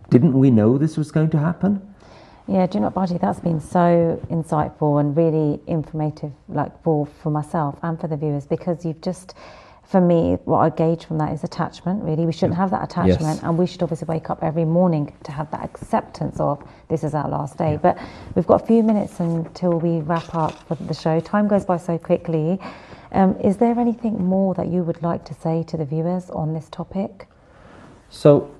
Didn't 0.08 0.32
we 0.32 0.50
know 0.50 0.78
this 0.78 0.96
was 0.96 1.12
going 1.12 1.30
to 1.30 1.38
happen? 1.38 1.85
Yeah, 2.48 2.66
do 2.66 2.78
not 2.78 2.94
know? 2.94 3.18
That's 3.18 3.40
been 3.40 3.60
so 3.60 4.20
insightful 4.30 5.00
and 5.00 5.16
really 5.16 5.60
informative, 5.66 6.32
like 6.48 6.80
for, 6.82 7.06
for 7.06 7.30
myself 7.30 7.76
and 7.82 8.00
for 8.00 8.06
the 8.06 8.16
viewers, 8.16 8.46
because 8.46 8.84
you've 8.84 9.00
just, 9.00 9.34
for 9.82 10.00
me, 10.00 10.38
what 10.44 10.58
I 10.58 10.70
gauge 10.70 11.06
from 11.06 11.18
that 11.18 11.32
is 11.32 11.42
attachment, 11.42 12.04
really. 12.04 12.24
We 12.24 12.30
shouldn't 12.32 12.54
have 12.56 12.70
that 12.70 12.84
attachment, 12.84 13.20
Yes. 13.20 13.42
and 13.42 13.58
we 13.58 13.66
should 13.66 13.82
obviously 13.82 14.06
wake 14.06 14.30
up 14.30 14.44
every 14.44 14.64
morning 14.64 15.12
to 15.24 15.32
have 15.32 15.50
that 15.50 15.64
acceptance 15.64 16.38
of 16.38 16.62
this 16.88 17.02
is 17.02 17.14
our 17.14 17.28
last 17.28 17.58
day. 17.58 17.80
But 17.82 17.98
we've 18.36 18.46
got 18.46 18.62
a 18.62 18.66
few 18.66 18.84
minutes 18.84 19.18
until 19.18 19.80
we 19.80 19.98
wrap 20.00 20.32
up 20.32 20.52
for 20.68 20.76
the 20.76 20.94
show. 20.94 21.18
Time 21.18 21.48
goes 21.48 21.64
by 21.64 21.78
so 21.78 21.98
quickly. 21.98 22.60
Um, 23.10 23.36
is 23.40 23.56
there 23.56 23.76
anything 23.78 24.24
more 24.24 24.54
that 24.54 24.68
you 24.68 24.84
would 24.84 25.02
like 25.02 25.24
to 25.24 25.34
say 25.34 25.64
to 25.64 25.76
the 25.76 25.84
viewers 25.84 26.30
on 26.30 26.54
this 26.54 26.68
topic? 26.70 27.26
So, 28.08 28.54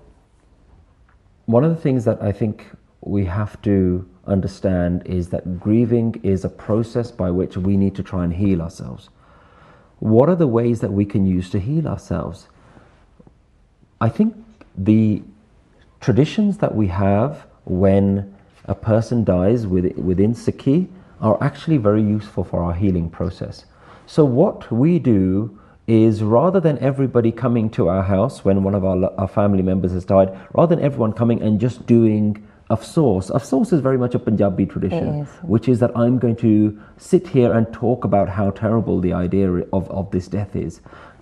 one 1.45 1.63
of 1.63 1.71
the 1.71 1.81
things 1.81 2.05
that 2.07 2.21
I 2.21 2.33
think 2.33 2.67
we 3.07 3.25
have 3.25 3.61
to 3.63 4.09
understand 4.27 5.07
is 5.07 5.29
that 5.29 5.61
grieving 5.61 6.21
is 6.23 6.45
a 6.45 6.49
process 6.49 7.11
by 7.11 7.31
which 7.31 7.57
we 7.57 7.77
need 7.77 7.95
to 7.95 8.03
try 8.03 8.25
and 8.25 8.35
heal 8.35 8.61
ourselves. 8.61 9.09
What 10.01 10.29
are 10.29 10.35
the 10.35 10.47
ways 10.47 10.81
that 10.81 10.93
we 10.93 11.05
can 11.05 11.25
use 11.27 11.49
to 11.51 11.61
heal 11.61 11.87
ourselves? 11.87 12.49
I 14.01 14.09
think 14.09 14.37
the 14.77 15.23
traditions 16.01 16.59
that 16.59 16.75
we 16.75 16.89
have 16.89 17.47
when 17.65 18.35
a 18.67 18.75
person 18.75 19.25
dies 19.25 19.67
within 19.67 20.35
Sikhi 20.35 20.89
are 21.21 21.43
actually 21.43 21.79
very 21.79 22.03
useful 22.03 22.45
for 22.45 22.63
our 22.63 22.75
healing 22.75 23.09
process. 23.09 23.65
So, 24.07 24.25
what 24.25 24.71
we 24.71 24.99
do 24.99 25.59
is 25.87 26.23
rather 26.23 26.61
than 26.61 26.79
everybody 26.79 27.33
coming 27.33 27.71
to 27.71 27.89
our 27.89 28.03
house 28.03 28.45
when 28.45 28.65
one 28.65 28.75
of 28.75 28.85
our, 28.85 29.13
our 29.19 29.29
family 29.29 29.63
members 29.63 29.93
has 29.93 30.05
died, 30.05 30.37
rather 30.53 30.75
than 30.75 30.85
everyone 30.85 31.13
coming 31.13 31.41
and 31.41 31.61
just 31.61 31.87
doing 31.87 32.46
afsoos, 32.71 33.31
afsoos 33.31 33.73
is 33.73 33.81
very 33.81 33.97
much 33.99 34.15
a 34.15 34.19
Punjabi 34.19 34.67
tradition, 34.67 35.09
It 35.09 35.23
is. 35.23 35.29
which 35.43 35.69
is 35.69 35.79
that 35.81 35.97
I'm 35.97 36.19
going 36.19 36.37
to 36.37 36.79
sit 36.97 37.27
here 37.29 37.53
and 37.53 37.73
talk 37.73 38.05
about 38.05 38.29
how 38.29 38.51
terrible 38.51 39.01
the 39.01 39.13
idea 39.13 39.51
of, 39.73 39.89
of 39.91 40.11
this 40.11 40.27
death 40.29 40.57
is. 40.57 40.81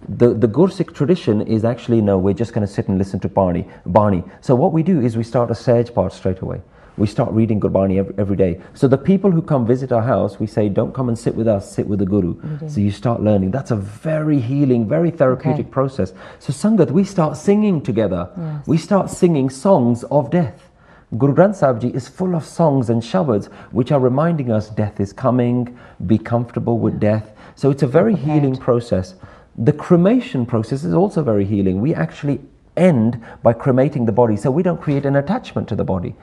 The, 0.09 0.35
the 0.35 0.49
Gursikh 0.49 0.95
tradition 0.95 1.41
is 1.43 1.65
actually 1.65 2.01
no, 2.01 2.19
we're 2.19 2.35
just 2.35 2.53
going 2.53 2.67
to 2.67 2.73
sit 2.73 2.89
and 2.89 2.99
listen 2.99 3.21
to 3.21 3.29
Bani. 3.29 3.67
Bani. 3.87 4.23
So 4.41 4.55
what 4.55 4.73
we 4.73 4.83
do 4.83 5.01
is 5.01 5.17
we 5.17 5.23
start 5.25 5.51
a 5.51 5.55
Sehaj 5.55 5.95
Path 5.95 6.13
straight 6.13 6.41
away. 6.41 6.61
We 6.97 7.09
start 7.09 7.33
reading 7.33 7.59
Gurbani 7.59 7.99
every, 7.99 8.15
every 8.19 8.37
day. 8.37 8.61
So 8.75 8.87
the 8.87 8.97
people 8.99 9.31
who 9.33 9.43
come 9.43 9.67
visit 9.67 9.91
our 9.91 10.03
house, 10.03 10.39
we 10.39 10.47
say, 10.47 10.69
don't 10.69 10.95
come 10.95 11.09
and 11.09 11.19
sit 11.19 11.35
with 11.35 11.49
us, 11.49 11.71
sit 11.75 11.89
with 11.89 11.99
the 11.99 12.07
Guru. 12.07 12.37
So 12.69 12.81
you 12.81 12.93
start 12.93 13.21
learning. 13.21 13.51
That's 13.51 13.73
a 13.73 13.77
very 13.77 14.39
healing, 14.41 14.87
very 14.89 15.11
therapeutic 15.11 15.67
Okay. 15.67 15.71
process. 15.73 16.13
So 16.39 16.53
Sangat, 16.53 16.93
we 16.93 17.03
start 17.03 17.37
singing 17.37 17.81
together. 17.83 18.29
We 18.67 18.77
start 18.79 19.11
singing 19.11 19.51
songs 19.51 20.05
of 20.05 20.31
death. 20.31 20.71
Guru 21.17 21.33
Granth 21.33 21.55
Sahib 21.55 21.81
Ji 21.81 21.89
is 21.89 22.09
full 22.09 22.35
of 22.35 22.45
songs 22.45 22.91
and 22.91 23.01
shabads 23.01 23.47
which 23.71 23.93
are 23.93 24.01
reminding 24.01 24.51
us 24.51 24.69
death 24.69 24.99
is 24.99 25.13
coming, 25.13 25.79
be 26.07 26.19
comfortable 26.19 26.81
with 26.81 26.99
death. 26.99 27.31
So 27.55 27.71
it's 27.71 27.85
a 27.85 27.87
very 27.87 28.17
healing 28.17 28.57
process. 28.57 29.15
The 29.57 29.73
cremation 29.73 30.45
process 30.45 30.83
is 30.83 30.93
also 30.93 31.23
very 31.23 31.45
healing. 31.45 31.81
We 31.81 31.95
actually 31.95 32.41
end 32.77 33.25
by 33.45 33.53
cremating 33.53 34.07
the 34.07 34.13
body, 34.13 34.37
so 34.37 34.51
we 34.51 34.65
don't 34.65 34.81
create 34.81 35.07
an 35.07 35.15
attachment 35.15 35.69
to 35.69 35.77
the 35.77 35.85
body. 35.85 36.17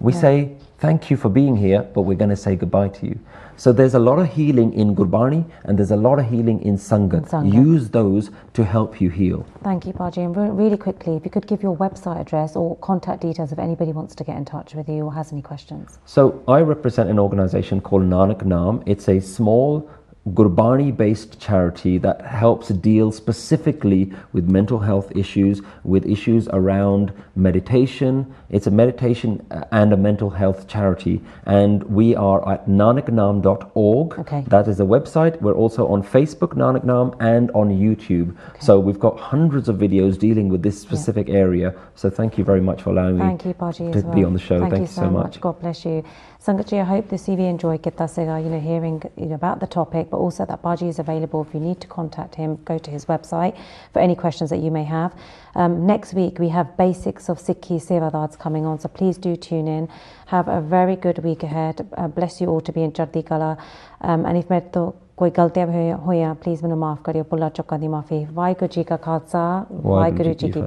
We 0.00 0.12
say, 0.12 0.56
Thank 0.78 1.10
you 1.10 1.16
for 1.16 1.30
being 1.30 1.56
here, 1.56 1.82
but 1.94 2.02
we're 2.02 2.18
going 2.18 2.30
to 2.30 2.36
say 2.36 2.54
goodbye 2.54 2.88
to 2.88 3.06
you. 3.06 3.18
So 3.56 3.72
there's 3.72 3.94
a 3.94 3.98
lot 3.98 4.18
of 4.18 4.30
healing 4.30 4.74
in 4.74 4.94
Gurbani 4.94 5.50
and 5.64 5.78
there's 5.78 5.90
a 5.90 5.96
lot 5.96 6.18
of 6.18 6.28
healing 6.28 6.60
in 6.60 6.76
Sangat. 6.76 7.30
Sangat. 7.30 7.54
Use 7.54 7.88
those 7.88 8.30
to 8.52 8.62
help 8.62 9.00
you 9.00 9.08
heal. 9.08 9.46
Thank 9.64 9.86
you, 9.86 9.94
Baji. 9.94 10.20
And 10.20 10.36
really 10.36 10.76
quickly, 10.76 11.16
if 11.16 11.24
you 11.24 11.30
could 11.30 11.46
give 11.46 11.62
your 11.62 11.74
website 11.74 12.20
address 12.20 12.56
or 12.56 12.76
contact 12.76 13.22
details 13.22 13.52
if 13.52 13.58
anybody 13.58 13.92
wants 13.92 14.14
to 14.16 14.24
get 14.24 14.36
in 14.36 14.44
touch 14.44 14.74
with 14.74 14.86
you 14.86 15.06
or 15.06 15.14
has 15.14 15.32
any 15.32 15.40
questions. 15.40 15.98
So 16.04 16.44
I 16.46 16.60
represent 16.60 17.08
an 17.08 17.18
organization 17.18 17.80
called 17.80 18.02
Nanak 18.02 18.42
Naam. 18.42 18.82
It's 18.84 19.08
a 19.08 19.18
small 19.18 19.90
Gurbani 20.30 20.96
based 20.96 21.40
charity 21.40 21.98
that 21.98 22.20
helps 22.20 22.68
deal 22.68 23.12
specifically 23.12 24.12
with 24.32 24.48
mental 24.48 24.80
health 24.80 25.12
issues, 25.14 25.62
with 25.84 26.04
issues 26.04 26.48
around 26.48 27.12
meditation. 27.36 28.34
It's 28.50 28.66
a 28.66 28.70
meditation 28.72 29.46
uh, 29.52 29.64
and 29.70 29.92
a 29.92 29.96
mental 29.96 30.30
health 30.30 30.66
charity. 30.66 31.20
And 31.44 31.84
we 31.84 32.16
are 32.16 32.46
at 32.48 32.66
nanaknaam.org. 32.66 34.18
Okay. 34.18 34.44
That 34.48 34.66
is 34.66 34.78
the 34.78 34.86
website. 34.86 35.40
We're 35.40 35.54
also 35.54 35.86
on 35.86 36.02
Facebook, 36.02 36.54
Nanak 36.54 36.84
Naam, 36.84 37.16
and 37.20 37.50
on 37.52 37.70
YouTube. 37.70 38.30
Okay. 38.30 38.60
So 38.60 38.80
we've 38.80 38.98
got 38.98 39.18
hundreds 39.20 39.68
of 39.68 39.76
videos 39.76 40.18
dealing 40.18 40.48
with 40.48 40.62
this 40.62 40.80
specific 40.80 41.28
area. 41.28 41.72
So 41.94 42.10
thank 42.10 42.36
you 42.36 42.42
very 42.42 42.60
much 42.60 42.82
for 42.82 42.90
allowing 42.90 43.18
Thank 43.18 43.44
me 43.44 43.50
you, 43.50 43.54
Baji, 43.54 43.92
to 43.92 43.98
as 43.98 44.04
well. 44.04 44.14
be 44.14 44.24
on 44.24 44.32
the 44.32 44.40
show. 44.40 44.58
Thank 44.58 44.72
Thank 44.72 44.88
you 44.88 44.94
so, 44.94 45.08
much. 45.08 45.40
God 45.40 45.60
bless 45.60 45.84
you. 45.84 46.04
Sangatji, 46.46 46.80
I 46.80 46.84
hope 46.84 47.08
the 47.08 47.16
CV 47.16 47.40
enjoy 47.50 47.76
Kitasega, 47.78 48.40
you 48.40 48.48
know, 48.48 48.60
hearing 48.60 49.02
you 49.16 49.26
know, 49.26 49.34
about 49.34 49.58
the 49.58 49.66
topic, 49.66 50.10
but 50.10 50.18
also 50.18 50.46
that 50.46 50.62
Baji 50.62 50.86
is 50.86 51.00
available 51.00 51.42
if 51.42 51.52
you 51.52 51.58
need 51.58 51.80
to 51.80 51.88
contact 51.88 52.36
him, 52.36 52.60
go 52.64 52.78
to 52.78 52.88
his 52.88 53.06
website 53.06 53.58
for 53.92 53.98
any 53.98 54.14
questions 54.14 54.50
that 54.50 54.58
you 54.58 54.70
may 54.70 54.84
have. 54.84 55.12
Um, 55.56 55.88
next 55.88 56.14
week, 56.14 56.38
we 56.38 56.50
have 56.50 56.76
Basics 56.76 57.28
of 57.28 57.40
Sikhi 57.40 57.80
Sevadars 57.80 58.38
coming 58.38 58.64
on, 58.64 58.78
so 58.78 58.88
please 58.88 59.18
do 59.18 59.34
tune 59.34 59.66
in. 59.66 59.88
Have 60.26 60.46
a 60.46 60.60
very 60.60 60.94
good 60.94 61.18
week 61.24 61.42
ahead. 61.42 61.84
Uh, 61.96 62.06
bless 62.06 62.40
you 62.40 62.46
all 62.46 62.60
to 62.60 62.70
be 62.70 62.84
in 62.84 62.92
Chardi 62.92 63.24
Kala. 63.24 63.58
Um, 64.02 64.24
and 64.24 64.38
if 64.38 64.48
Merto 64.48 64.94
ਕੋਈ 65.16 65.30
ਗਲਤੀਆਂ 65.30 65.66
please 65.66 66.34
please 66.42 66.62
ਮੈਨੂੰ 66.62 66.78
ਮਾਫ 66.78 67.02
ਕਰਿਓ 67.04 67.24
ਪੁੱਲਾ 67.24 67.48
ਚੁੱਕਾਂ 67.48 67.78
ਦੀ 67.78 67.88
ਮਾਫੀ 67.88 68.24
ਵਾਹਿਗੁਰੂ 68.34 68.68
ਜੀ 68.72 68.84
ਕਾ 68.84 68.96
ਖਾਲਸਾ 68.96 69.66
ਵਾਹਿਗੁਰੂ 69.72 70.32
ਜੀ 70.32 70.50
ਕੀ 70.50 70.62